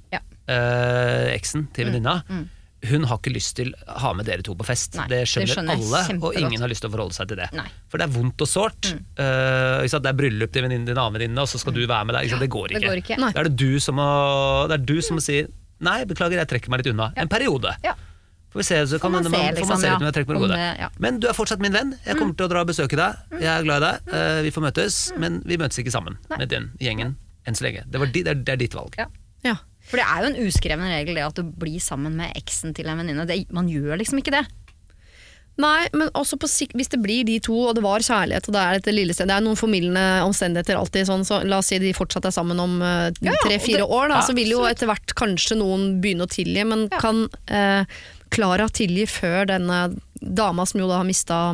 [0.48, 2.22] Eh, eksen til venninna,
[2.88, 4.95] hun har ikke lyst til å ha med dere to på fest.
[4.99, 7.32] Nei, det det skjønner, skjønner jeg alle, og ingen har lyst til å forholde seg
[7.32, 7.48] til det.
[7.57, 7.65] Nei.
[7.90, 8.91] For det er vondt og sårt.
[8.94, 12.06] Eh, ikke det er bryllup til venninnen din, annen venninne, og så skal du være
[12.06, 12.28] med der.
[12.28, 12.45] Ikke sant?
[12.45, 12.91] Det går Det ikke.
[12.91, 13.18] går ikke.
[13.34, 14.10] Da er det du som må,
[14.69, 15.45] det er du som må si
[15.78, 17.11] Nei, beklager, jeg trekker meg litt unna.
[17.22, 17.69] En periode.
[17.86, 17.91] Ja.
[18.49, 19.98] Får vi se, så kan man man, se, man, liksom, man se ja.
[20.02, 20.90] litt det- ja.
[20.98, 21.94] Men du er fortsatt min venn.
[22.06, 23.14] Jeg kommer til å dra og besøke deg.
[23.38, 24.10] Jeg er glad i deg.
[24.10, 26.38] Uh, vi får møtes, men vi møtes ikke sammen Nei.
[26.41, 27.15] med den gjengen
[27.45, 27.84] enn så lenge.
[27.86, 28.98] Det, var det, er, det er ditt valg.
[28.98, 29.53] Ja.
[29.88, 29.91] Ja.
[29.91, 32.88] For det er jo en uskreven regel det at du blir sammen med eksen til
[32.91, 33.27] en venninne.
[33.55, 34.45] Man gjør liksom ikke det.
[35.57, 38.53] Nei, men også på sikt, hvis det blir de to, og det var kjærlighet, og
[38.53, 41.72] det er dette lille stedet, Det er noen formildende omstendigheter alltid, sånn, så la oss
[41.72, 44.27] si de fortsatt er sammen om eh, Ja, ja, tre-fire og det- år, da, ja,
[44.27, 46.99] så vil jo etter hvert kanskje noen begynne å tilgi, men Ja.
[47.01, 47.23] kan
[48.30, 51.53] Klara uh, tilgi før denne dama som jo da har mista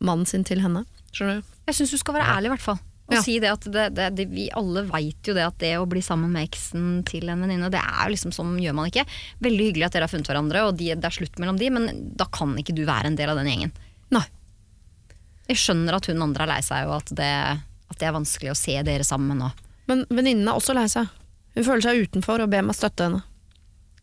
[0.00, 0.84] mannen sin til henne?
[1.12, 1.42] Skjønner du?
[1.68, 2.78] Jeg syns du skal være ærlig, i hvert fall.
[3.08, 3.22] Og Ja.
[3.24, 6.02] si det at det, det, det, Vi alle veit jo det at det å bli
[6.04, 9.06] sammen med eksen til en venninne, det er jo liksom sånn gjør man ikke.
[9.40, 11.88] Veldig hyggelig at dere har funnet hverandre, og de, det er slutt mellom de, men
[12.20, 13.72] da kan ikke du være en del av den gjengen.
[14.12, 14.26] Nei.
[15.48, 17.30] Jeg skjønner at hun andre er lei seg, og at det,
[17.88, 19.40] at det er vanskelig å se dere sammen.
[19.40, 19.48] nå.
[19.88, 21.08] Men venninnen er også lei seg.
[21.56, 23.22] Hun føler seg utenfor og ber meg støtte henne.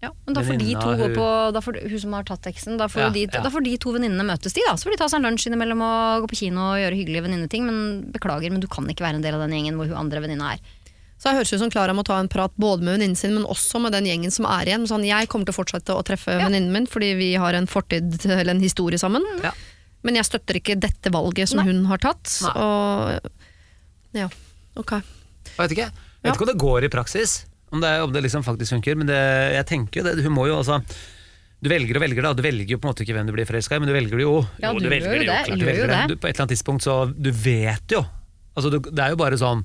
[0.04, 2.42] Ja, men da får de to gå hun- på da får, Hun som har tatt
[2.44, 2.78] teksten.
[2.78, 3.42] da får, Ja, de, ja.
[3.42, 4.74] da får de to venninnene møtes, de da.
[4.76, 7.24] Så får de ta seg en lunsj innimellom og gå på kino og gjøre hyggelige
[7.26, 7.66] venninneting.
[7.66, 10.20] Men beklager, men du kan ikke være en del av den gjengen hvor hun andre
[10.22, 10.60] venninna er.
[11.18, 13.46] Så jeg høres ut som Klara må ta en prat både med venninnen sin, men
[13.46, 14.84] også med den gjengen som er igjen.
[14.86, 18.26] Sånn, jeg kommer til å fortsette å treffe venninnen min, fordi vi har en fortid
[18.26, 19.24] eller en historie sammen.
[19.42, 19.52] Ja.
[20.04, 21.72] Men jeg støtter ikke dette valget som Nei.
[21.72, 22.30] hun har tatt.
[22.44, 22.52] Nei.
[22.62, 23.20] Og
[24.14, 24.28] ja,
[24.78, 24.92] ok.
[24.92, 25.88] Jeg vet ikke.
[25.90, 27.46] Jeg vet ikke om det går i praksis,
[27.76, 28.98] om det, om det liksom faktisk funker.
[29.00, 29.20] Men det,
[29.60, 30.80] jeg tenker jo det, hun må jo altså
[31.66, 32.34] Du velger og velger, da.
[32.38, 34.20] Du velger jo på en måte ikke hvem du blir forelska i, men du velger
[34.20, 34.36] det jo.
[34.62, 36.02] Ja, jo, du velger gjør jo det, klart velger jo det.
[36.12, 38.04] Du, på et eller annet tidspunkt så Du vet jo.
[38.56, 39.64] Altså, du, det er jo bare sånn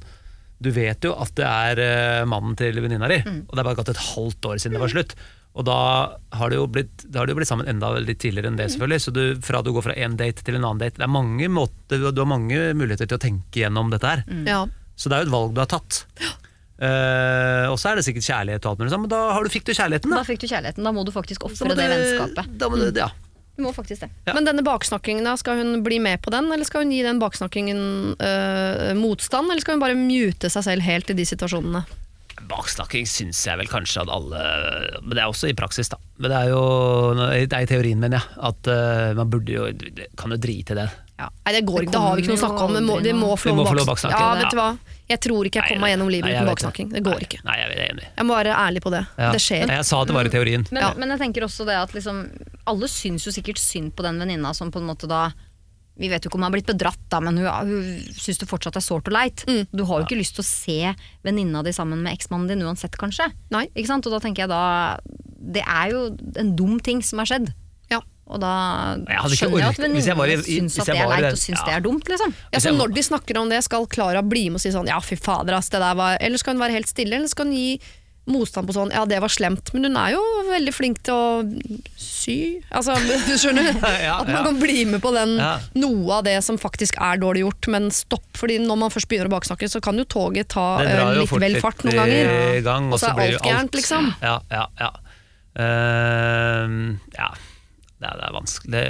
[0.60, 3.42] Du vet jo at det er uh, mannen til venninna di, Mm.
[3.48, 5.14] og det er bare gått et halvt år siden det var slutt.
[5.58, 5.76] Og da
[6.38, 8.60] har du jo blitt, da har du jo blitt sammen enda litt tidligere enn Mm.
[8.62, 9.00] det, selvfølgelig.
[9.02, 11.48] Så du, fra du går fra én date til en annen date Det er mange
[11.50, 14.22] måter, Du har mange muligheter til å tenke gjennom dette her.
[14.30, 14.44] Mm.
[14.46, 14.60] Ja.
[15.00, 16.04] Så det er jo et valg du har tatt.
[16.80, 19.66] Eh, og så er det sikkert kjærlighet og alt mulig men da har du, fikk
[19.68, 20.28] du kjærligheten, Da da.
[20.28, 20.86] fikk du kjærligheten.
[20.86, 22.54] Da må du faktisk ofre det vennskapet.
[22.60, 23.10] Da må du, ja.
[23.60, 24.08] Du må faktisk det.
[24.24, 24.32] Ja.
[24.32, 27.20] Men denne baksnakkingen, da, skal hun bli med på den, eller skal hun gi den
[27.20, 27.82] baksnakkingen
[28.16, 31.84] øh, motstand, eller skal hun bare mute seg selv helt i de situasjonene?
[32.48, 34.38] Baksnakking syns jeg vel kanskje at alle
[35.04, 35.98] Men det er også i praksis, da.
[36.16, 36.62] Men det er jo
[37.20, 39.66] det er i teorien, mener jeg, at eh, man burde jo
[40.16, 40.88] Kan jo drite i det.
[41.20, 42.78] Nei, det går ikke, det har vi ikke noe å snakke om.
[43.04, 44.70] Vi må, må få lov å baksnakke, Ja, vet du hva?
[45.10, 46.88] Jeg tror ikke jeg kommer meg gjennom livet uten baksnakking.
[46.94, 47.40] Det går Nei, ikke.
[47.48, 48.08] Nei, jeg er enig.
[48.14, 49.02] Jeg må være ærlig på det.
[49.18, 49.30] Ja.
[49.34, 49.72] Det skjer.
[49.74, 50.66] Jeg sa at det var i teorien.
[50.70, 50.90] Men, Ja.
[50.96, 52.20] men jeg tenker også det at liksom,
[52.70, 55.30] alle syns jo sikkert synd på den venninna som på en måte da
[56.00, 58.46] Vi vet jo ikke om hun har blitt bedratt, da, men hun, hun syns det
[58.48, 59.42] fortsatt er sårt og leit.
[59.44, 59.66] Mm.
[59.68, 60.94] Du har jo ikke lyst til å se
[61.26, 63.26] venninna di sammen med eksmannen din uansett, kanskje.
[63.52, 63.66] Nei.
[63.74, 64.06] Ikke sant?
[64.08, 64.96] Og da tenker jeg da
[65.36, 66.06] Det er jo
[66.40, 67.50] en dum ting som har skjedd.
[68.30, 68.54] Og da
[69.34, 71.64] skjønner jeg at venninnene syns at det er leit og syns ja.
[71.66, 72.34] det er dumt, liksom.
[72.54, 75.00] Ja, så Når de snakker om det, skal Klara bli med og si sånn ja,
[75.02, 77.56] fy fader, ass, det der var Eller skal hun være helt stille, eller skal hun
[77.58, 77.80] gi
[78.30, 79.72] motstand på sånn ja, det var slemt.
[79.74, 82.36] Men hun er jo veldig flink til å sy.
[82.68, 82.94] Altså,
[83.26, 83.72] du skjønner?
[84.20, 85.34] At man kan bli med på den
[85.80, 88.28] noe av det som faktisk er dårlig gjort, men stopp.
[88.38, 91.36] Fordi når man først begynner å baksnakke, så kan jo toget ta eh, jo litt
[91.48, 92.34] vel fart noen ganger.
[92.66, 94.12] gang, Og så er alt gærent, liksom.
[94.22, 94.92] Ja, ja, ja.
[95.50, 97.32] Uh, ja.
[98.00, 98.84] Det, er, det er vanskelig det,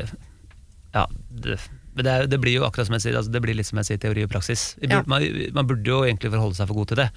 [0.94, 1.58] Ja, det,
[1.94, 3.90] men det, det blir jo akkurat som jeg sier, altså det blir litt som jeg
[3.90, 4.72] sier, teori og praksis.
[4.82, 5.02] Ja.
[5.10, 5.26] man,
[5.56, 7.08] man burde jo egentlig forholde seg for god til det.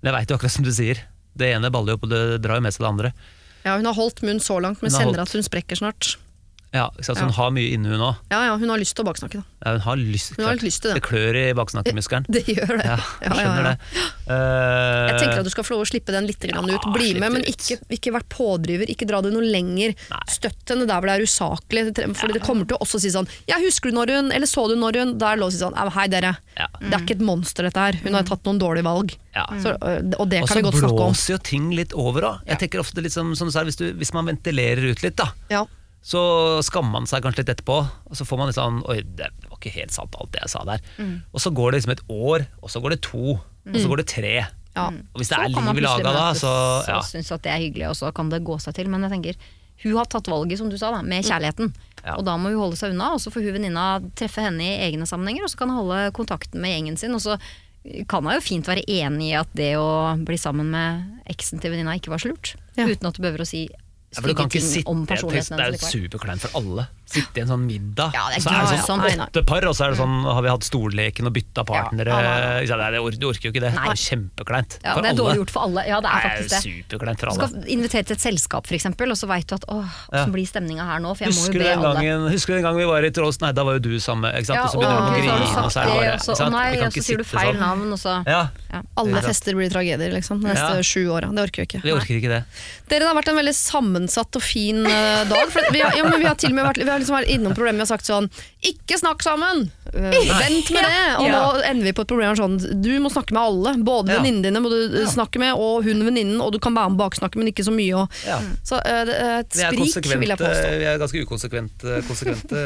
[0.00, 1.02] Men jeg veit jo akkurat som du sier.
[1.36, 3.12] Det ene baller jo opp, og det drar jo med seg det andre.
[3.66, 6.16] Ja, hun har holdt munn så langt, men kjenner at hun sprekker snart.
[6.74, 7.18] Ja, ikke sant?
[7.18, 7.26] Så Ja.
[7.30, 8.16] hun har mye inni hun òg.
[8.30, 9.44] Ja, ja, hun har lyst til å baksnakke, da.
[9.64, 11.00] Ja, hun har lyst, Hun har litt lyst til det.
[11.00, 12.26] Det klør i baksnakkemuskelen.
[12.28, 12.84] Det gjør det.
[12.84, 13.78] Ja, jeg skjønner det.
[14.26, 16.82] Jeg Eh, tenker at du skal få lov å slippe den litt grann ut.
[16.82, 17.48] Ja, Bli slipp med, men ut.
[17.54, 18.90] ikke, ikke vært pådriver.
[18.90, 19.94] Ikke dra det noe lenger.
[20.10, 20.20] Nei.
[20.28, 21.84] Støtt henne der hvor det er usaklig.
[22.16, 24.66] For det kommer til å også si sånn Ja, husker du når hun Eller så
[24.68, 26.36] du når hun Da er det lov å si sånn «Ja, Hei, dere.
[26.58, 26.66] Ja.
[26.80, 27.92] Det er ikke et monster, dette her.
[28.02, 29.16] Hun har tatt noen dårlige valg.
[29.34, 29.46] Ja.
[29.62, 31.12] Så, øh, og det Og kan så vi godt snakke om.
[31.12, 32.40] blåser jo ting litt over òg.
[32.46, 35.16] Jeg tenker ofte litt som, som du sa, hvis, du, hvis man ventilerer ut litt,
[35.16, 35.64] da, Ja.
[36.06, 36.20] Så
[36.62, 37.80] skammer man seg kanskje litt etterpå.
[37.82, 40.52] Og så får man litt sånn Oi, det var ikke helt sant alt det jeg
[40.52, 40.84] sa der.
[41.02, 41.16] Mm.
[41.34, 44.02] Og så går det liksom et år, og så går det to, og så går
[44.02, 44.34] det tre.
[44.76, 44.86] Ja.
[44.92, 46.52] Og hvis det Så er kan man liv i laga da, så...
[46.86, 47.02] så ja.
[47.08, 48.90] syns at det er hyggelig, og så kan det gå seg til.
[48.92, 49.38] Men jeg tenker,
[49.82, 51.72] hun har tatt valget, som du sa, da, med kjærligheten.
[52.04, 52.14] Ja.
[52.14, 53.86] Og da må hun holde seg unna, og så får hun venninna
[54.18, 57.16] treffe henne i egne sammenhenger, og så kan hun holde kontakten med gjengen sin.
[57.16, 57.40] Og så
[58.06, 61.74] kan hun jo fint være enig i at det å bli sammen med eksen til
[61.74, 62.54] venninna ikke var så lurt.
[62.78, 62.86] Ja.
[62.86, 63.66] Uten at du behøver å si
[64.16, 66.86] Ja, for du kan ikke sitte om personligheten Det er jo superkleint for alle.
[67.06, 69.26] Sitte i en sånn middag, Ja, er så er det sånn Nei, nei.
[69.28, 72.10] åtte par, og så er det sånn har vi hatt stolleken og bytta partnere.
[72.10, 72.78] Ja, Ikke?
[72.80, 73.70] Nei, Du orker jo ikke det.
[73.76, 75.20] Det er kjempekleint for det er alle.
[75.20, 75.84] dårlig gjort for alle.
[75.86, 76.62] Ja, det er Nei, faktisk det.
[76.66, 77.38] superkleint for alle.
[77.38, 80.32] Du skal invitere til et selskap, for eksempel, og så veit du at åh, åssen
[80.34, 81.14] blir stemninga her nå?
[81.14, 82.30] For jeg må Husker jo be den alle.
[82.34, 83.40] husker du den gangen vi var i Trås?
[83.40, 84.32] Nei, da var jo du samme.
[84.34, 84.64] Ikke sant?
[84.66, 87.18] Og så begynner du å grine, og så er det bare nei, og så sier
[87.22, 87.60] du feil sånn.
[87.62, 88.42] navn, og så Ja,
[88.96, 90.42] Alle fester blir tragedier, liksom.
[90.42, 91.30] De neste sju åra.
[91.30, 91.82] Det orker vi ikke.
[91.86, 92.42] vi orker ikke det.
[92.88, 93.54] Dere, det har vært en veldig
[94.06, 95.50] sammensatt og fin uh, dag.
[95.50, 97.32] For vi, har, ja, men vi har til og med vært, vi har liksom vært
[97.32, 98.28] innom problemet og sagt sånn
[98.66, 99.66] Ikke snakk sammen!
[99.92, 101.02] Uh, vent med det!
[101.20, 103.74] Og nå ender vi på et problem sånn Du må snakke med alle.
[103.86, 104.20] Både Ja.
[104.20, 107.00] venninnene dine må du eh, snakke med, og hun venninnen, og du kan være med
[107.00, 108.04] baksnakke, men ikke så mye.
[108.04, 108.20] Og,
[108.66, 110.70] så uh, det er et er, sprik, vil jeg påstå.
[110.78, 112.62] vi er ganske ukonsekvente konsekvente,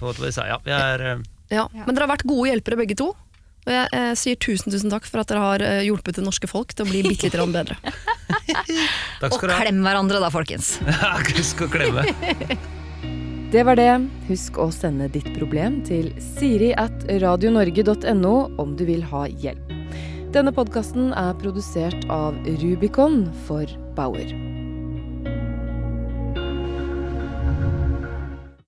[0.00, 0.46] på vi sa.
[0.50, 1.06] Ja, vi er
[1.50, 1.66] Ja.
[1.72, 3.12] Men dere har vært gode hjelpere begge to.
[3.66, 6.48] Og jeg eh, sier tusen tusen takk for at dere har eh, hjulpet det norske
[6.50, 7.76] folk til å bli bitte litt bedre.
[9.20, 9.60] Takk Og skal du ha.
[9.62, 10.78] klem hverandre da, folkens.
[11.38, 12.06] Husk å klemme.
[13.50, 13.90] Det var det.
[14.28, 19.74] Husk å sende ditt problem til siri at radionorge.no om du vil ha hjelp.
[20.30, 23.66] Denne podkasten er produsert av Rubicon for
[23.98, 24.30] Bauer.